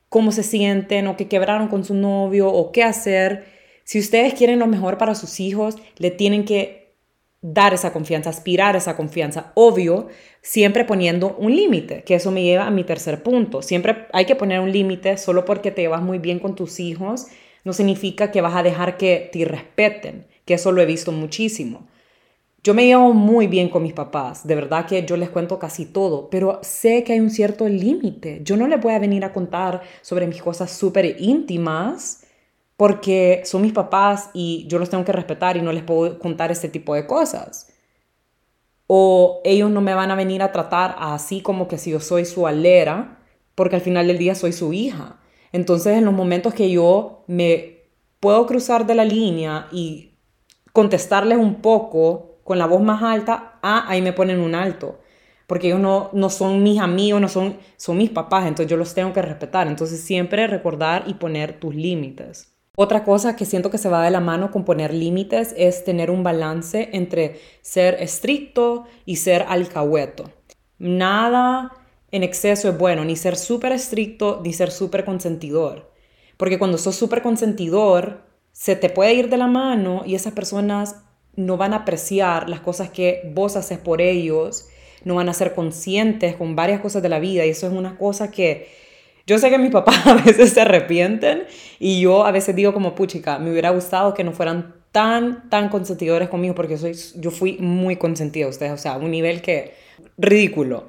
cómo 0.09 0.31
se 0.31 0.43
sienten 0.43 1.07
o 1.07 1.17
que 1.17 1.27
quebraron 1.27 1.67
con 1.67 1.83
su 1.83 1.93
novio 1.93 2.49
o 2.49 2.71
qué 2.71 2.83
hacer. 2.83 3.45
Si 3.83 3.99
ustedes 3.99 4.33
quieren 4.33 4.59
lo 4.59 4.67
mejor 4.67 4.97
para 4.97 5.15
sus 5.15 5.39
hijos, 5.39 5.75
le 5.97 6.11
tienen 6.11 6.45
que 6.45 6.95
dar 7.41 7.73
esa 7.73 7.93
confianza, 7.93 8.29
aspirar 8.29 8.75
esa 8.75 8.97
confianza. 8.97 9.51
Obvio, 9.55 10.07
siempre 10.41 10.85
poniendo 10.85 11.35
un 11.37 11.55
límite, 11.55 12.03
que 12.03 12.15
eso 12.15 12.31
me 12.31 12.43
lleva 12.43 12.65
a 12.65 12.71
mi 12.71 12.83
tercer 12.83 13.23
punto. 13.23 13.61
Siempre 13.61 14.07
hay 14.11 14.25
que 14.25 14.35
poner 14.35 14.59
un 14.59 14.71
límite, 14.71 15.17
solo 15.17 15.45
porque 15.45 15.71
te 15.71 15.81
llevas 15.81 16.01
muy 16.01 16.19
bien 16.19 16.39
con 16.39 16.55
tus 16.55 16.79
hijos, 16.79 17.27
no 17.63 17.73
significa 17.73 18.31
que 18.31 18.41
vas 18.41 18.55
a 18.55 18.63
dejar 18.63 18.97
que 18.97 19.29
te 19.31 19.45
respeten, 19.45 20.25
que 20.45 20.55
eso 20.55 20.71
lo 20.71 20.81
he 20.81 20.85
visto 20.85 21.11
muchísimo. 21.11 21.87
Yo 22.63 22.73
me 22.73 22.85
llevo 22.85 23.13
muy 23.13 23.47
bien 23.47 23.69
con 23.69 23.83
mis 23.83 23.93
papás, 23.93 24.45
de 24.45 24.55
verdad 24.55 24.85
que 24.85 25.05
yo 25.05 25.15
les 25.15 25.29
cuento 25.29 25.57
casi 25.59 25.85
todo, 25.85 26.29
pero 26.29 26.59
sé 26.63 27.03
que 27.03 27.13
hay 27.13 27.19
un 27.19 27.29
cierto 27.29 27.67
límite. 27.67 28.41
Yo 28.43 28.57
no 28.57 28.67
les 28.67 28.81
voy 28.81 28.93
a 28.93 28.99
venir 28.99 29.23
a 29.23 29.31
contar 29.31 29.81
sobre 30.01 30.27
mis 30.27 30.41
cosas 30.41 30.71
súper 30.71 31.15
íntimas 31.19 32.25
porque 32.75 33.41
son 33.45 33.63
mis 33.63 33.73
papás 33.73 34.29
y 34.33 34.65
yo 34.67 34.79
los 34.79 34.89
tengo 34.89 35.05
que 35.05 35.11
respetar 35.11 35.57
y 35.57 35.61
no 35.61 35.71
les 35.71 35.83
puedo 35.83 36.19
contar 36.19 36.51
este 36.51 36.69
tipo 36.69 36.93
de 36.93 37.07
cosas. 37.07 37.73
O 38.85 39.41
ellos 39.43 39.69
no 39.69 39.81
me 39.81 39.93
van 39.93 40.11
a 40.11 40.15
venir 40.15 40.41
a 40.41 40.51
tratar 40.51 40.95
así 40.99 41.41
como 41.41 41.67
que 41.67 41.77
si 41.77 41.91
yo 41.91 41.99
soy 41.99 42.25
su 42.25 42.47
alera, 42.47 43.19
porque 43.55 43.75
al 43.75 43.81
final 43.81 44.07
del 44.07 44.17
día 44.17 44.35
soy 44.35 44.53
su 44.53 44.73
hija. 44.73 45.19
Entonces 45.51 45.97
en 45.97 46.05
los 46.05 46.13
momentos 46.13 46.53
que 46.53 46.69
yo 46.69 47.23
me 47.27 47.83
puedo 48.19 48.45
cruzar 48.45 48.85
de 48.85 48.95
la 48.95 49.05
línea 49.05 49.67
y 49.71 50.17
contestarles 50.71 51.37
un 51.37 51.55
poco 51.55 52.36
con 52.47 52.57
la 52.57 52.65
voz 52.65 52.81
más 52.81 53.03
alta, 53.03 53.59
ah, 53.61 53.83
ahí 53.89 54.01
me 54.01 54.13
ponen 54.13 54.39
un 54.39 54.55
alto. 54.55 55.01
Porque 55.47 55.67
ellos 55.67 55.81
no, 55.81 56.09
no 56.13 56.29
son 56.29 56.63
mis 56.63 56.79
amigos, 56.79 57.19
no 57.19 57.27
son, 57.27 57.57
son 57.75 57.97
mis 57.97 58.09
papás, 58.09 58.47
entonces 58.47 58.71
yo 58.71 58.77
los 58.77 58.93
tengo 58.93 59.11
que 59.11 59.21
respetar. 59.21 59.67
Entonces 59.67 59.99
siempre 59.99 60.47
recordar 60.47 61.03
y 61.07 61.15
poner 61.15 61.59
tus 61.59 61.75
límites. 61.75 62.53
Otra 62.77 63.03
cosa 63.03 63.35
que 63.35 63.43
siento 63.43 63.69
que 63.69 63.77
se 63.77 63.89
va 63.89 64.01
de 64.01 64.11
la 64.11 64.21
mano 64.21 64.49
con 64.49 64.63
poner 64.63 64.93
límites 64.93 65.53
es 65.57 65.83
tener 65.83 66.09
un 66.09 66.23
balance 66.23 66.89
entre 66.93 67.41
ser 67.61 67.95
estricto 68.01 68.85
y 69.03 69.17
ser 69.17 69.43
alcahueto. 69.49 70.31
Nada 70.79 71.73
en 72.11 72.23
exceso 72.23 72.69
es 72.69 72.77
bueno, 72.77 73.03
ni 73.03 73.17
ser 73.17 73.35
súper 73.35 73.73
estricto 73.73 74.39
ni 74.41 74.53
ser 74.53 74.71
súper 74.71 75.03
consentidor. 75.03 75.91
Porque 76.37 76.57
cuando 76.57 76.77
sos 76.77 76.95
súper 76.95 77.21
consentidor, 77.21 78.21
se 78.53 78.77
te 78.77 78.89
puede 78.89 79.15
ir 79.15 79.29
de 79.29 79.37
la 79.37 79.47
mano 79.47 80.03
y 80.05 80.15
esas 80.15 80.31
personas 80.31 81.03
no 81.37 81.55
van 81.55 81.73
a 81.73 81.77
apreciar 81.77 82.49
las 82.49 82.59
cosas 82.59 82.89
que 82.89 83.21
vos 83.33 83.55
haces 83.55 83.77
por 83.77 84.01
ellos, 84.01 84.67
no 85.05 85.15
van 85.15 85.29
a 85.29 85.33
ser 85.33 85.55
conscientes 85.55 86.35
con 86.35 86.55
varias 86.55 86.81
cosas 86.81 87.01
de 87.01 87.09
la 87.09 87.19
vida 87.19 87.45
y 87.45 87.49
eso 87.49 87.67
es 87.67 87.73
una 87.73 87.97
cosa 87.97 88.29
que 88.29 88.67
yo 89.25 89.37
sé 89.37 89.49
que 89.49 89.57
mis 89.57 89.71
papás 89.71 90.05
a 90.05 90.15
veces 90.15 90.51
se 90.51 90.61
arrepienten 90.61 91.45
y 91.79 92.01
yo 92.01 92.25
a 92.25 92.31
veces 92.31 92.55
digo 92.55 92.73
como, 92.73 92.95
puchica, 92.95 93.39
me 93.39 93.51
hubiera 93.51 93.69
gustado 93.69 94.13
que 94.13 94.23
no 94.23 94.33
fueran 94.33 94.75
tan, 94.91 95.49
tan 95.49 95.69
consentidores 95.69 96.27
conmigo 96.29 96.55
porque 96.55 96.77
soy, 96.77 96.95
yo 97.15 97.29
fui 97.29 97.57
muy 97.59 97.97
consentida 97.97 98.47
ustedes, 98.47 98.71
o 98.71 98.77
sea, 98.77 98.97
un 98.97 99.11
nivel 99.11 99.41
que 99.41 99.73
ridículo. 100.17 100.87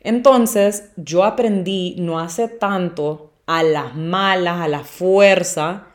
Entonces, 0.00 0.92
yo 0.96 1.24
aprendí 1.24 1.96
no 1.98 2.20
hace 2.20 2.46
tanto 2.46 3.32
a 3.46 3.62
las 3.62 3.96
malas, 3.96 4.60
a 4.60 4.68
la 4.68 4.84
fuerza, 4.84 5.88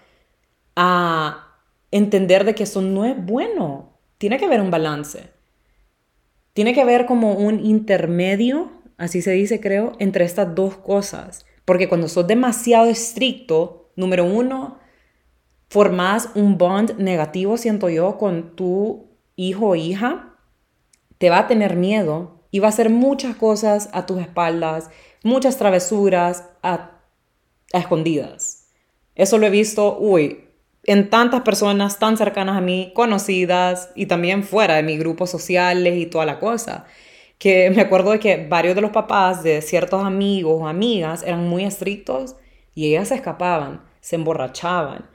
a 0.76 1.60
entender 1.92 2.44
de 2.44 2.56
que 2.56 2.64
eso 2.64 2.82
no 2.82 3.06
es 3.06 3.16
bueno. 3.24 3.93
Tiene 4.24 4.38
que 4.38 4.46
haber 4.46 4.62
un 4.62 4.72
balance. 4.72 5.32
Tiene 6.54 6.74
que 6.74 6.80
haber 6.80 7.06
como 7.06 7.34
un 7.34 7.60
intermedio, 7.60 8.72
así 8.96 9.22
se 9.22 9.32
dice 9.32 9.60
creo, 9.60 9.98
entre 10.00 10.24
estas 10.24 10.56
dos 10.56 10.78
cosas. 10.78 11.46
Porque 11.66 11.90
cuando 11.90 12.08
sos 12.08 12.26
demasiado 12.26 12.86
estricto, 12.86 13.92
número 13.98 14.24
uno, 14.24 14.78
formas 15.68 16.30
un 16.36 16.58
bond 16.58 16.98
negativo, 17.00 17.58
siento 17.58 17.90
yo, 17.90 18.18
con 18.18 18.56
tu 18.56 19.10
hijo 19.36 19.72
o 19.72 19.76
hija, 19.76 20.38
te 21.18 21.30
va 21.30 21.40
a 21.40 21.48
tener 21.48 21.76
miedo 21.76 22.46
y 22.50 22.60
va 22.60 22.68
a 22.68 22.70
hacer 22.70 22.90
muchas 22.90 23.36
cosas 23.36 23.90
a 23.92 24.06
tus 24.06 24.22
espaldas, 24.22 24.90
muchas 25.22 25.58
travesuras 25.58 26.50
a, 26.62 27.02
escondidas. 27.74 28.70
Eso 29.16 29.38
lo 29.38 29.48
he 29.48 29.50
visto, 29.50 29.98
uy, 30.00 30.43
en 30.84 31.10
tantas 31.10 31.42
personas 31.42 32.00
tan 32.00 32.18
cercanas 32.18 32.58
a 32.58 32.62
mí, 32.62 32.92
conocidas 32.94 33.92
y 33.96 34.06
también 34.06 34.44
fuera 34.44 34.76
de 34.76 34.84
mis 34.84 35.00
grupos 35.00 35.30
sociales 35.30 35.98
y 35.98 36.06
toda 36.06 36.26
la 36.26 36.40
cosa 36.40 36.86
que 37.44 37.70
me 37.72 37.82
acuerdo 37.82 38.12
de 38.12 38.20
que 38.20 38.48
varios 38.48 38.74
de 38.74 38.80
los 38.80 38.92
papás 38.92 39.44
de 39.44 39.62
ciertos 39.62 40.02
amigos 40.02 40.62
o 40.62 40.66
amigas 40.66 41.24
eran 41.24 41.46
muy 41.46 41.66
estrictos 41.66 42.38
y 42.74 42.88
ellas 42.88 43.10
se 43.10 43.16
escapaban, 43.16 43.82
se 44.00 44.16
emborrachaban. 44.16 45.10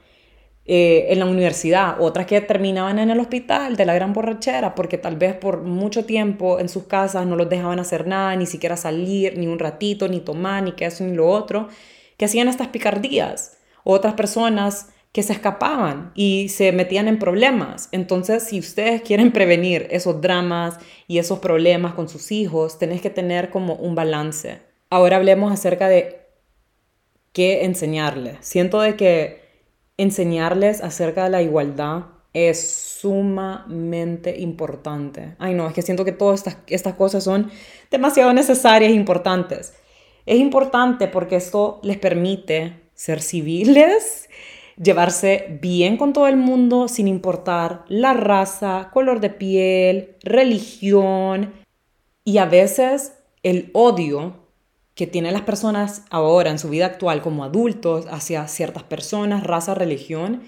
Eh, 0.65 1.07
en 1.09 1.17
la 1.17 1.25
universidad, 1.25 1.99
otras 1.99 2.27
que 2.27 2.39
terminaban 2.41 2.99
en 2.99 3.09
el 3.09 3.19
hospital 3.19 3.75
de 3.75 3.85
la 3.87 3.95
gran 3.95 4.13
borrachera, 4.13 4.75
porque 4.75 4.99
tal 4.99 5.15
vez 5.15 5.33
por 5.33 5.63
mucho 5.63 6.05
tiempo 6.05 6.59
en 6.59 6.69
sus 6.69 6.83
casas 6.83 7.25
no 7.25 7.35
los 7.35 7.49
dejaban 7.49 7.79
hacer 7.79 8.05
nada, 8.05 8.35
ni 8.35 8.45
siquiera 8.45 8.77
salir, 8.77 9.35
ni 9.35 9.47
un 9.47 9.57
ratito, 9.57 10.07
ni 10.07 10.19
tomar, 10.19 10.61
ni 10.61 10.73
que 10.73 10.85
eso, 10.85 11.03
ni 11.03 11.15
lo 11.15 11.27
otro, 11.27 11.69
que 12.15 12.25
hacían 12.25 12.47
estas 12.47 12.67
picardías. 12.67 13.57
Otras 13.83 14.13
personas 14.13 14.89
que 15.11 15.23
se 15.23 15.33
escapaban 15.33 16.11
y 16.13 16.49
se 16.49 16.71
metían 16.71 17.07
en 17.07 17.17
problemas. 17.17 17.89
Entonces, 17.91 18.43
si 18.43 18.59
ustedes 18.59 19.01
quieren 19.01 19.31
prevenir 19.31 19.87
esos 19.89 20.21
dramas 20.21 20.77
y 21.07 21.17
esos 21.17 21.39
problemas 21.39 21.93
con 21.93 22.07
sus 22.07 22.31
hijos, 22.31 22.77
tenés 22.77 23.01
que 23.01 23.09
tener 23.09 23.49
como 23.49 23.73
un 23.75 23.95
balance. 23.95 24.61
Ahora 24.89 25.17
hablemos 25.17 25.51
acerca 25.51 25.87
de 25.87 26.19
qué 27.33 27.65
enseñarles. 27.65 28.37
Siento 28.41 28.81
de 28.81 28.95
que 28.95 29.41
enseñarles 29.97 30.81
acerca 30.81 31.23
de 31.23 31.29
la 31.31 31.41
igualdad 31.41 32.05
es 32.33 32.69
sumamente 32.99 34.39
importante. 34.39 35.35
Ay, 35.39 35.55
no, 35.55 35.67
es 35.67 35.73
que 35.73 35.81
siento 35.81 36.05
que 36.05 36.11
todas 36.11 36.39
estas, 36.39 36.57
estas 36.67 36.93
cosas 36.93 37.23
son 37.23 37.51
demasiado 37.89 38.31
necesarias 38.33 38.91
e 38.91 38.95
importantes. 38.95 39.73
Es 40.27 40.37
importante 40.37 41.07
porque 41.07 41.37
esto 41.37 41.79
les 41.81 41.97
permite 41.97 42.79
ser 42.93 43.21
civiles 43.21 44.29
llevarse 44.81 45.59
bien 45.61 45.97
con 45.97 46.13
todo 46.13 46.27
el 46.27 46.37
mundo 46.37 46.87
sin 46.87 47.07
importar 47.07 47.83
la 47.89 48.13
raza, 48.13 48.89
color 48.93 49.19
de 49.19 49.29
piel, 49.29 50.15
religión 50.23 51.53
y 52.23 52.37
a 52.37 52.45
veces 52.45 53.13
el 53.43 53.69
odio 53.73 54.47
que 54.95 55.07
tienen 55.07 55.33
las 55.33 55.43
personas 55.43 56.05
ahora 56.09 56.49
en 56.49 56.59
su 56.59 56.69
vida 56.69 56.85
actual 56.85 57.21
como 57.21 57.43
adultos 57.43 58.05
hacia 58.09 58.47
ciertas 58.47 58.83
personas, 58.83 59.43
raza, 59.43 59.73
religión, 59.73 60.43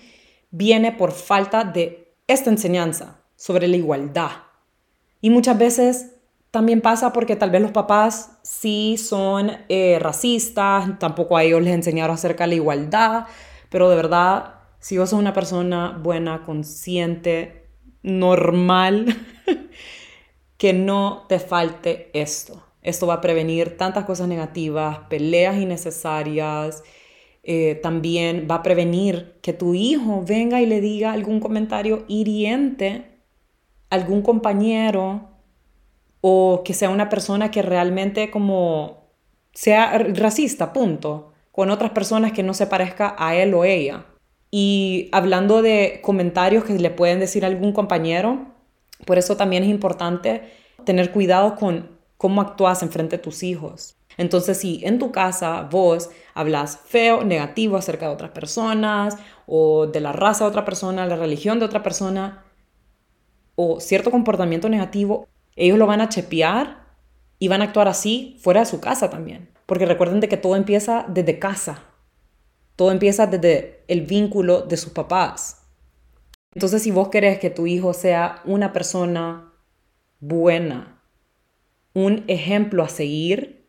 viene 0.49 0.91
por 0.91 1.11
falta 1.11 1.63
de 1.63 2.13
esta 2.27 2.49
enseñanza 2.49 3.21
sobre 3.35 3.67
la 3.67 3.77
igualdad. 3.77 4.31
Y 5.21 5.29
muchas 5.29 5.57
veces 5.57 6.11
también 6.51 6.81
pasa 6.81 7.13
porque 7.13 7.37
tal 7.37 7.49
vez 7.49 7.61
los 7.61 7.71
papás 7.71 8.37
sí 8.43 8.97
son 8.97 9.51
eh, 9.69 9.97
racistas, 9.99 10.99
tampoco 10.99 11.37
a 11.37 11.43
ellos 11.43 11.61
les 11.61 11.73
enseñaron 11.73 12.15
acerca 12.15 12.43
de 12.43 12.49
la 12.49 12.55
igualdad, 12.55 13.25
pero 13.71 13.89
de 13.89 13.95
verdad, 13.95 14.55
si 14.79 14.97
vos 14.97 15.09
sos 15.09 15.19
una 15.19 15.33
persona 15.33 15.97
buena, 15.97 16.43
consciente, 16.43 17.69
normal, 18.03 19.05
que 20.57 20.73
no 20.73 21.25
te 21.29 21.39
falte 21.39 22.11
esto. 22.13 22.61
Esto 22.81 23.07
va 23.07 23.15
a 23.15 23.21
prevenir 23.21 23.77
tantas 23.77 24.03
cosas 24.03 24.27
negativas, 24.27 24.99
peleas 25.09 25.55
innecesarias. 25.55 26.83
Eh, 27.43 27.79
también 27.81 28.45
va 28.51 28.55
a 28.55 28.63
prevenir 28.63 29.39
que 29.41 29.53
tu 29.53 29.73
hijo 29.73 30.21
venga 30.27 30.61
y 30.61 30.65
le 30.65 30.81
diga 30.81 31.13
algún 31.13 31.39
comentario 31.39 32.03
hiriente 32.09 33.23
a 33.89 33.95
algún 33.95 34.21
compañero 34.21 35.29
o 36.19 36.63
que 36.65 36.73
sea 36.73 36.89
una 36.89 37.07
persona 37.07 37.51
que 37.51 37.61
realmente 37.61 38.29
como 38.31 39.13
sea 39.53 39.97
racista, 39.97 40.73
punto, 40.73 41.30
con 41.61 41.69
otras 41.69 41.91
personas 41.91 42.31
que 42.31 42.41
no 42.41 42.55
se 42.55 42.65
parezca 42.65 43.15
a 43.19 43.35
él 43.35 43.53
o 43.53 43.65
ella. 43.65 44.05
Y 44.49 45.09
hablando 45.11 45.61
de 45.61 45.99
comentarios 46.01 46.63
que 46.63 46.73
le 46.73 46.89
pueden 46.89 47.19
decir 47.19 47.45
algún 47.45 47.71
compañero, 47.71 48.47
por 49.05 49.19
eso 49.19 49.37
también 49.37 49.61
es 49.61 49.69
importante 49.69 50.51
tener 50.85 51.11
cuidado 51.11 51.55
con 51.55 51.99
cómo 52.17 52.41
actúas 52.41 52.81
en 52.81 52.89
frente 52.89 53.17
de 53.17 53.21
tus 53.21 53.43
hijos. 53.43 53.95
Entonces, 54.17 54.57
si 54.57 54.83
en 54.83 54.97
tu 54.97 55.11
casa 55.11 55.67
vos 55.69 56.09
hablas 56.33 56.79
feo, 56.83 57.23
negativo 57.23 57.77
acerca 57.77 58.07
de 58.07 58.13
otras 58.15 58.31
personas, 58.31 59.17
o 59.45 59.85
de 59.85 59.99
la 59.99 60.13
raza 60.13 60.45
de 60.45 60.49
otra 60.49 60.65
persona, 60.65 61.05
la 61.05 61.15
religión 61.15 61.59
de 61.59 61.65
otra 61.65 61.83
persona, 61.83 62.43
o 63.53 63.79
cierto 63.79 64.09
comportamiento 64.09 64.67
negativo, 64.67 65.27
ellos 65.55 65.77
lo 65.77 65.85
van 65.85 66.01
a 66.01 66.09
chepear 66.09 66.87
y 67.37 67.49
van 67.49 67.61
a 67.61 67.65
actuar 67.65 67.87
así 67.87 68.39
fuera 68.41 68.61
de 68.61 68.65
su 68.65 68.81
casa 68.81 69.11
también. 69.11 69.51
Porque 69.65 69.85
recuerden 69.85 70.19
de 70.19 70.29
que 70.29 70.37
todo 70.37 70.55
empieza 70.55 71.05
desde 71.07 71.39
casa. 71.39 71.83
Todo 72.75 72.91
empieza 72.91 73.27
desde 73.27 73.83
el 73.87 74.01
vínculo 74.01 74.61
de 74.61 74.77
sus 74.77 74.93
papás. 74.93 75.63
Entonces, 76.53 76.83
si 76.83 76.91
vos 76.91 77.09
querés 77.09 77.39
que 77.39 77.49
tu 77.49 77.67
hijo 77.67 77.93
sea 77.93 78.41
una 78.45 78.73
persona 78.73 79.53
buena, 80.19 81.01
un 81.93 82.23
ejemplo 82.27 82.83
a 82.83 82.89
seguir, 82.89 83.67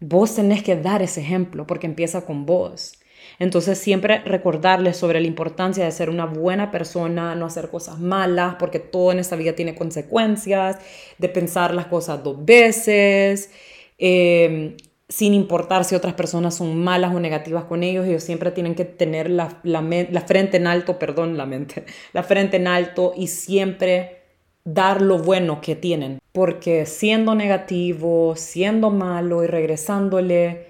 vos 0.00 0.34
tenés 0.34 0.62
que 0.62 0.76
dar 0.76 1.02
ese 1.02 1.20
ejemplo 1.20 1.66
porque 1.66 1.86
empieza 1.86 2.24
con 2.24 2.46
vos. 2.46 2.98
Entonces 3.38 3.78
siempre 3.78 4.20
recordarles 4.20 4.96
sobre 4.96 5.20
la 5.20 5.26
importancia 5.26 5.84
de 5.84 5.90
ser 5.90 6.10
una 6.10 6.26
buena 6.26 6.70
persona, 6.70 7.34
no 7.34 7.46
hacer 7.46 7.70
cosas 7.70 7.98
malas, 7.98 8.56
porque 8.58 8.78
todo 8.78 9.12
en 9.12 9.18
esta 9.18 9.36
vida 9.36 9.54
tiene 9.54 9.74
consecuencias, 9.74 10.78
de 11.18 11.28
pensar 11.28 11.74
las 11.74 11.86
cosas 11.86 12.22
dos 12.22 12.44
veces, 12.44 13.50
em, 13.98 14.76
sin 15.08 15.34
importar 15.34 15.84
si 15.84 15.94
otras 15.94 16.14
personas 16.14 16.56
son 16.56 16.82
malas 16.82 17.14
o 17.14 17.20
negativas 17.20 17.64
con 17.64 17.82
ellos, 17.82 18.06
ellos 18.06 18.22
siempre 18.22 18.50
tienen 18.50 18.74
que 18.74 18.84
tener 18.84 19.30
la, 19.30 19.60
la 19.62 20.20
frente 20.22 20.56
en 20.56 20.66
alto, 20.66 20.98
perdón, 20.98 21.36
la 21.36 21.46
mente, 21.46 21.84
la 22.12 22.22
frente 22.22 22.56
en 22.56 22.66
alto 22.66 23.12
y 23.16 23.28
siempre 23.28 24.22
dar 24.64 25.00
lo 25.00 25.18
bueno 25.18 25.60
que 25.60 25.76
tienen, 25.76 26.18
porque 26.32 26.86
siendo 26.86 27.34
negativo, 27.34 28.34
siendo 28.36 28.90
malo 28.90 29.44
y 29.44 29.46
regresándole 29.46 30.66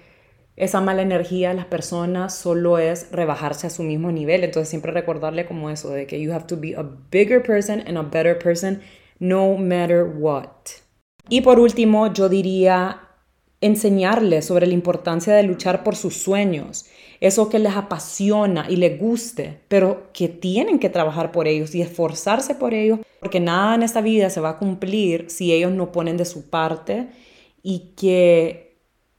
esa 0.57 0.81
mala 0.81 1.03
energía 1.03 1.51
a 1.51 1.53
las 1.53 1.65
personas 1.65 2.35
solo 2.35 2.79
es 2.79 3.11
rebajarse 3.11 3.67
a 3.67 3.69
su 3.69 3.83
mismo 3.83 4.11
nivel. 4.11 4.43
Entonces 4.43 4.69
siempre 4.69 4.91
recordarle 4.91 5.45
como 5.45 5.69
eso, 5.69 5.89
de 5.91 6.07
que 6.07 6.19
you 6.19 6.33
have 6.33 6.45
to 6.47 6.57
be 6.57 6.75
a 6.75 6.83
bigger 7.11 7.41
person 7.41 7.83
and 7.87 7.97
a 7.97 8.01
better 8.01 8.37
person 8.37 8.81
no 9.19 9.55
matter 9.55 10.03
what. 10.03 10.49
Y 11.29 11.41
por 11.41 11.59
último, 11.59 12.11
yo 12.11 12.27
diría 12.27 13.06
enseñarles 13.61 14.45
sobre 14.45 14.67
la 14.67 14.73
importancia 14.73 15.33
de 15.33 15.43
luchar 15.43 15.83
por 15.83 15.95
sus 15.95 16.17
sueños, 16.17 16.85
eso 17.19 17.49
que 17.49 17.59
les 17.59 17.75
apasiona 17.75 18.67
y 18.69 18.75
les 18.75 18.99
guste, 18.99 19.61
pero 19.67 20.11
que 20.13 20.27
tienen 20.27 20.77
que 20.77 20.89
trabajar 20.89 21.31
por 21.31 21.47
ellos 21.47 21.73
y 21.73 21.81
esforzarse 21.81 22.53
por 22.53 22.73
ellos, 22.73 22.99
porque 23.19 23.39
nada 23.39 23.75
en 23.75 23.83
esta 23.83 24.01
vida 24.01 24.29
se 24.29 24.41
va 24.41 24.49
a 24.49 24.57
cumplir 24.57 25.29
si 25.29 25.51
ellos 25.51 25.71
no 25.71 25.91
ponen 25.91 26.17
de 26.17 26.25
su 26.25 26.49
parte 26.49 27.07
y 27.63 27.93
que 27.97 28.67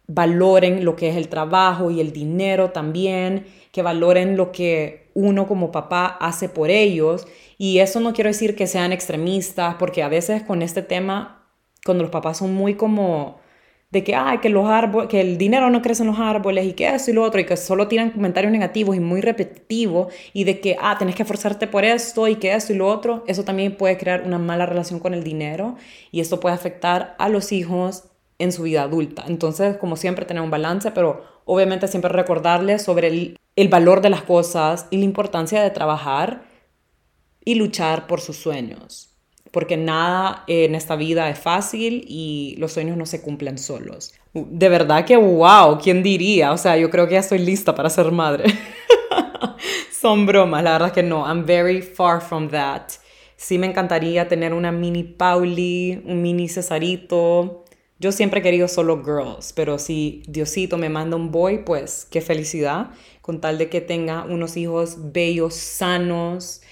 valoren 0.06 0.84
lo 0.84 0.96
que 0.96 1.08
es 1.10 1.16
el 1.16 1.28
trabajo 1.28 1.90
y 1.90 2.00
el 2.00 2.12
dinero 2.12 2.70
también, 2.70 3.46
que 3.72 3.82
valoren 3.82 4.36
lo 4.36 4.52
que 4.52 5.10
uno 5.14 5.46
como 5.46 5.70
papá 5.70 6.06
hace 6.20 6.48
por 6.48 6.70
ellos. 6.70 7.26
Y 7.58 7.80
eso 7.80 8.00
no 8.00 8.12
quiero 8.12 8.28
decir 8.28 8.56
que 8.56 8.66
sean 8.66 8.92
extremistas, 8.92 9.74
porque 9.78 10.02
a 10.02 10.08
veces 10.08 10.42
con 10.42 10.62
este 10.62 10.82
tema, 10.82 11.46
cuando 11.84 12.04
los 12.04 12.10
papás 12.10 12.38
son 12.38 12.54
muy 12.54 12.74
como 12.74 13.38
de 13.90 14.04
que, 14.04 14.14
ay, 14.14 14.38
que, 14.38 14.50
los 14.50 14.66
árboles, 14.68 15.08
que 15.08 15.20
el 15.20 15.38
dinero 15.38 15.70
no 15.70 15.80
crece 15.80 16.02
en 16.02 16.08
los 16.10 16.18
árboles 16.18 16.66
y 16.66 16.74
que 16.74 16.88
eso 16.88 17.10
y 17.10 17.14
lo 17.14 17.22
otro, 17.22 17.40
y 17.40 17.46
que 17.46 17.56
solo 17.56 17.88
tiran 17.88 18.10
comentarios 18.10 18.52
negativos 18.52 18.96
y 18.96 19.00
muy 19.00 19.22
repetitivos, 19.22 20.12
y 20.34 20.44
de 20.44 20.60
que, 20.60 20.76
ah, 20.80 20.96
tenés 20.98 21.14
que 21.14 21.22
esforzarte 21.22 21.66
por 21.66 21.84
esto 21.84 22.28
y 22.28 22.36
que 22.36 22.54
eso 22.54 22.72
y 22.72 22.76
lo 22.76 22.86
otro, 22.86 23.24
eso 23.26 23.44
también 23.44 23.76
puede 23.76 23.96
crear 23.96 24.24
una 24.24 24.38
mala 24.38 24.66
relación 24.66 25.00
con 25.00 25.14
el 25.14 25.24
dinero 25.24 25.76
y 26.12 26.20
esto 26.20 26.38
puede 26.40 26.54
afectar 26.54 27.16
a 27.18 27.28
los 27.30 27.50
hijos 27.52 28.04
en 28.38 28.52
su 28.52 28.64
vida 28.64 28.82
adulta. 28.82 29.24
Entonces, 29.26 29.78
como 29.78 29.96
siempre, 29.96 30.26
tener 30.26 30.42
un 30.42 30.50
balance, 30.50 30.90
pero 30.90 31.24
obviamente 31.46 31.88
siempre 31.88 32.10
recordarles 32.10 32.82
sobre 32.82 33.08
el, 33.08 33.38
el 33.56 33.68
valor 33.68 34.02
de 34.02 34.10
las 34.10 34.22
cosas 34.22 34.86
y 34.90 34.98
la 34.98 35.04
importancia 35.04 35.62
de 35.62 35.70
trabajar 35.70 36.42
y 37.44 37.54
luchar 37.54 38.06
por 38.06 38.20
sus 38.20 38.36
sueños 38.36 39.07
porque 39.50 39.76
nada 39.76 40.44
en 40.46 40.74
esta 40.74 40.96
vida 40.96 41.28
es 41.30 41.38
fácil 41.38 42.04
y 42.06 42.56
los 42.58 42.72
sueños 42.72 42.96
no 42.96 43.06
se 43.06 43.22
cumplen 43.22 43.58
solos. 43.58 44.14
De 44.34 44.68
verdad 44.68 45.04
que 45.04 45.16
wow, 45.16 45.78
¿quién 45.82 46.02
diría? 46.02 46.52
O 46.52 46.58
sea, 46.58 46.76
yo 46.76 46.90
creo 46.90 47.06
que 47.06 47.14
ya 47.14 47.20
estoy 47.20 47.38
lista 47.38 47.74
para 47.74 47.90
ser 47.90 48.10
madre. 48.12 48.44
Son 50.00 50.26
bromas, 50.26 50.62
la 50.62 50.72
verdad 50.72 50.92
que 50.92 51.02
no, 51.02 51.26
I'm 51.26 51.44
very 51.44 51.82
far 51.82 52.20
from 52.20 52.48
that. 52.50 52.82
Sí 53.36 53.58
me 53.58 53.66
encantaría 53.66 54.28
tener 54.28 54.52
una 54.52 54.72
mini 54.72 55.04
Pauli, 55.04 56.02
un 56.04 56.22
mini 56.22 56.48
Cesarito. 56.48 57.64
Yo 58.00 58.12
siempre 58.12 58.40
he 58.40 58.42
querido 58.42 58.68
solo 58.68 59.02
girls, 59.02 59.52
pero 59.52 59.78
si 59.78 60.22
Diosito 60.28 60.78
me 60.78 60.88
manda 60.88 61.16
un 61.16 61.32
boy, 61.32 61.64
pues 61.64 62.06
qué 62.10 62.20
felicidad, 62.20 62.90
con 63.22 63.40
tal 63.40 63.58
de 63.58 63.68
que 63.68 63.80
tenga 63.80 64.24
unos 64.24 64.56
hijos 64.56 65.12
bellos, 65.12 65.54
sanos, 65.54 66.62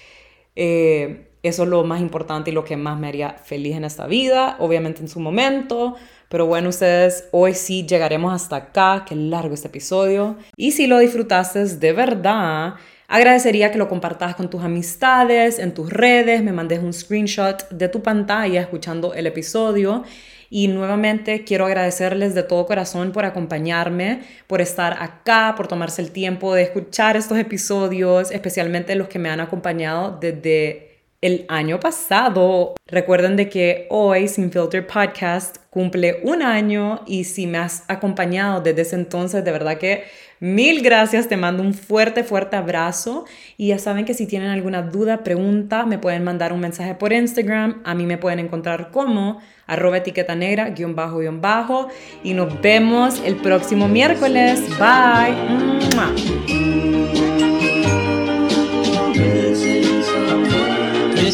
eh, 0.55 1.26
eso 1.43 1.63
es 1.63 1.69
lo 1.69 1.83
más 1.83 2.01
importante 2.01 2.51
y 2.51 2.53
lo 2.53 2.63
que 2.63 2.77
más 2.77 2.99
me 2.99 3.07
haría 3.07 3.31
feliz 3.43 3.75
en 3.75 3.83
esta 3.83 4.07
vida, 4.07 4.55
obviamente 4.59 5.01
en 5.01 5.07
su 5.07 5.19
momento. 5.19 5.95
Pero 6.29 6.45
bueno, 6.45 6.69
ustedes, 6.69 7.29
hoy 7.31 7.53
sí 7.53 7.85
llegaremos 7.85 8.33
hasta 8.33 8.57
acá. 8.57 9.05
Qué 9.07 9.15
largo 9.15 9.53
este 9.53 9.67
episodio. 9.67 10.35
Y 10.57 10.71
si 10.71 10.87
lo 10.87 10.99
disfrutaste 10.99 11.63
de 11.65 11.93
verdad, 11.93 12.73
agradecería 13.07 13.71
que 13.71 13.77
lo 13.77 13.87
compartas 13.87 14.35
con 14.35 14.49
tus 14.49 14.63
amistades, 14.63 15.59
en 15.59 15.73
tus 15.73 15.89
redes, 15.89 16.43
me 16.43 16.51
mandes 16.51 16.79
un 16.79 16.91
screenshot 16.91 17.69
de 17.69 17.87
tu 17.87 18.01
pantalla 18.01 18.59
escuchando 18.59 19.13
el 19.13 19.27
episodio. 19.27 20.03
Y 20.49 20.69
nuevamente 20.69 21.43
quiero 21.43 21.65
agradecerles 21.65 22.33
de 22.33 22.43
todo 22.43 22.65
corazón 22.65 23.11
por 23.11 23.25
acompañarme, 23.25 24.21
por 24.47 24.61
estar 24.61 24.97
acá, 25.01 25.53
por 25.57 25.67
tomarse 25.67 26.01
el 26.01 26.11
tiempo 26.11 26.53
de 26.53 26.63
escuchar 26.63 27.17
estos 27.17 27.37
episodios, 27.37 28.31
especialmente 28.31 28.95
los 28.95 29.09
que 29.09 29.19
me 29.19 29.29
han 29.29 29.41
acompañado 29.41 30.17
desde 30.19 30.86
el 31.21 31.45
año 31.49 31.79
pasado. 31.79 32.75
Recuerden 32.87 33.35
de 33.35 33.49
que 33.49 33.87
hoy 33.89 34.27
Sin 34.27 34.51
Filter 34.51 34.85
Podcast 34.85 35.57
cumple 35.69 36.21
un 36.23 36.41
año 36.41 37.01
y 37.05 37.23
si 37.25 37.47
me 37.47 37.57
has 37.57 37.83
acompañado 37.87 38.61
desde 38.61 38.81
ese 38.81 38.95
entonces, 38.95 39.43
de 39.43 39.51
verdad 39.51 39.77
que 39.77 40.03
mil 40.39 40.81
gracias, 40.81 41.27
te 41.27 41.35
mando 41.35 41.63
un 41.63 41.73
fuerte, 41.73 42.23
fuerte 42.23 42.55
abrazo 42.55 43.25
y 43.57 43.69
ya 43.69 43.79
saben 43.79 44.05
que 44.05 44.13
si 44.13 44.27
tienen 44.27 44.49
alguna 44.49 44.83
duda, 44.83 45.23
pregunta, 45.23 45.85
me 45.85 45.97
pueden 45.97 46.23
mandar 46.23 46.53
un 46.53 46.59
mensaje 46.59 46.93
por 46.95 47.11
Instagram, 47.11 47.81
a 47.83 47.95
mí 47.95 48.05
me 48.05 48.17
pueden 48.17 48.39
encontrar 48.39 48.91
como 48.91 49.41
arroba 49.65 49.97
etiqueta 49.97 50.35
negra, 50.35 50.69
guion 50.69 50.95
bajo, 50.95 51.19
guion 51.19 51.41
bajo 51.41 51.87
y 52.23 52.33
nos 52.33 52.61
vemos 52.61 53.21
el 53.25 53.35
próximo 53.37 53.87
miércoles. 53.87 54.61
Bye. 54.79 55.35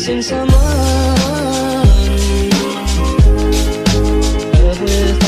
missing 0.05 0.21
someone. 0.21 0.49
Everything 4.53 5.22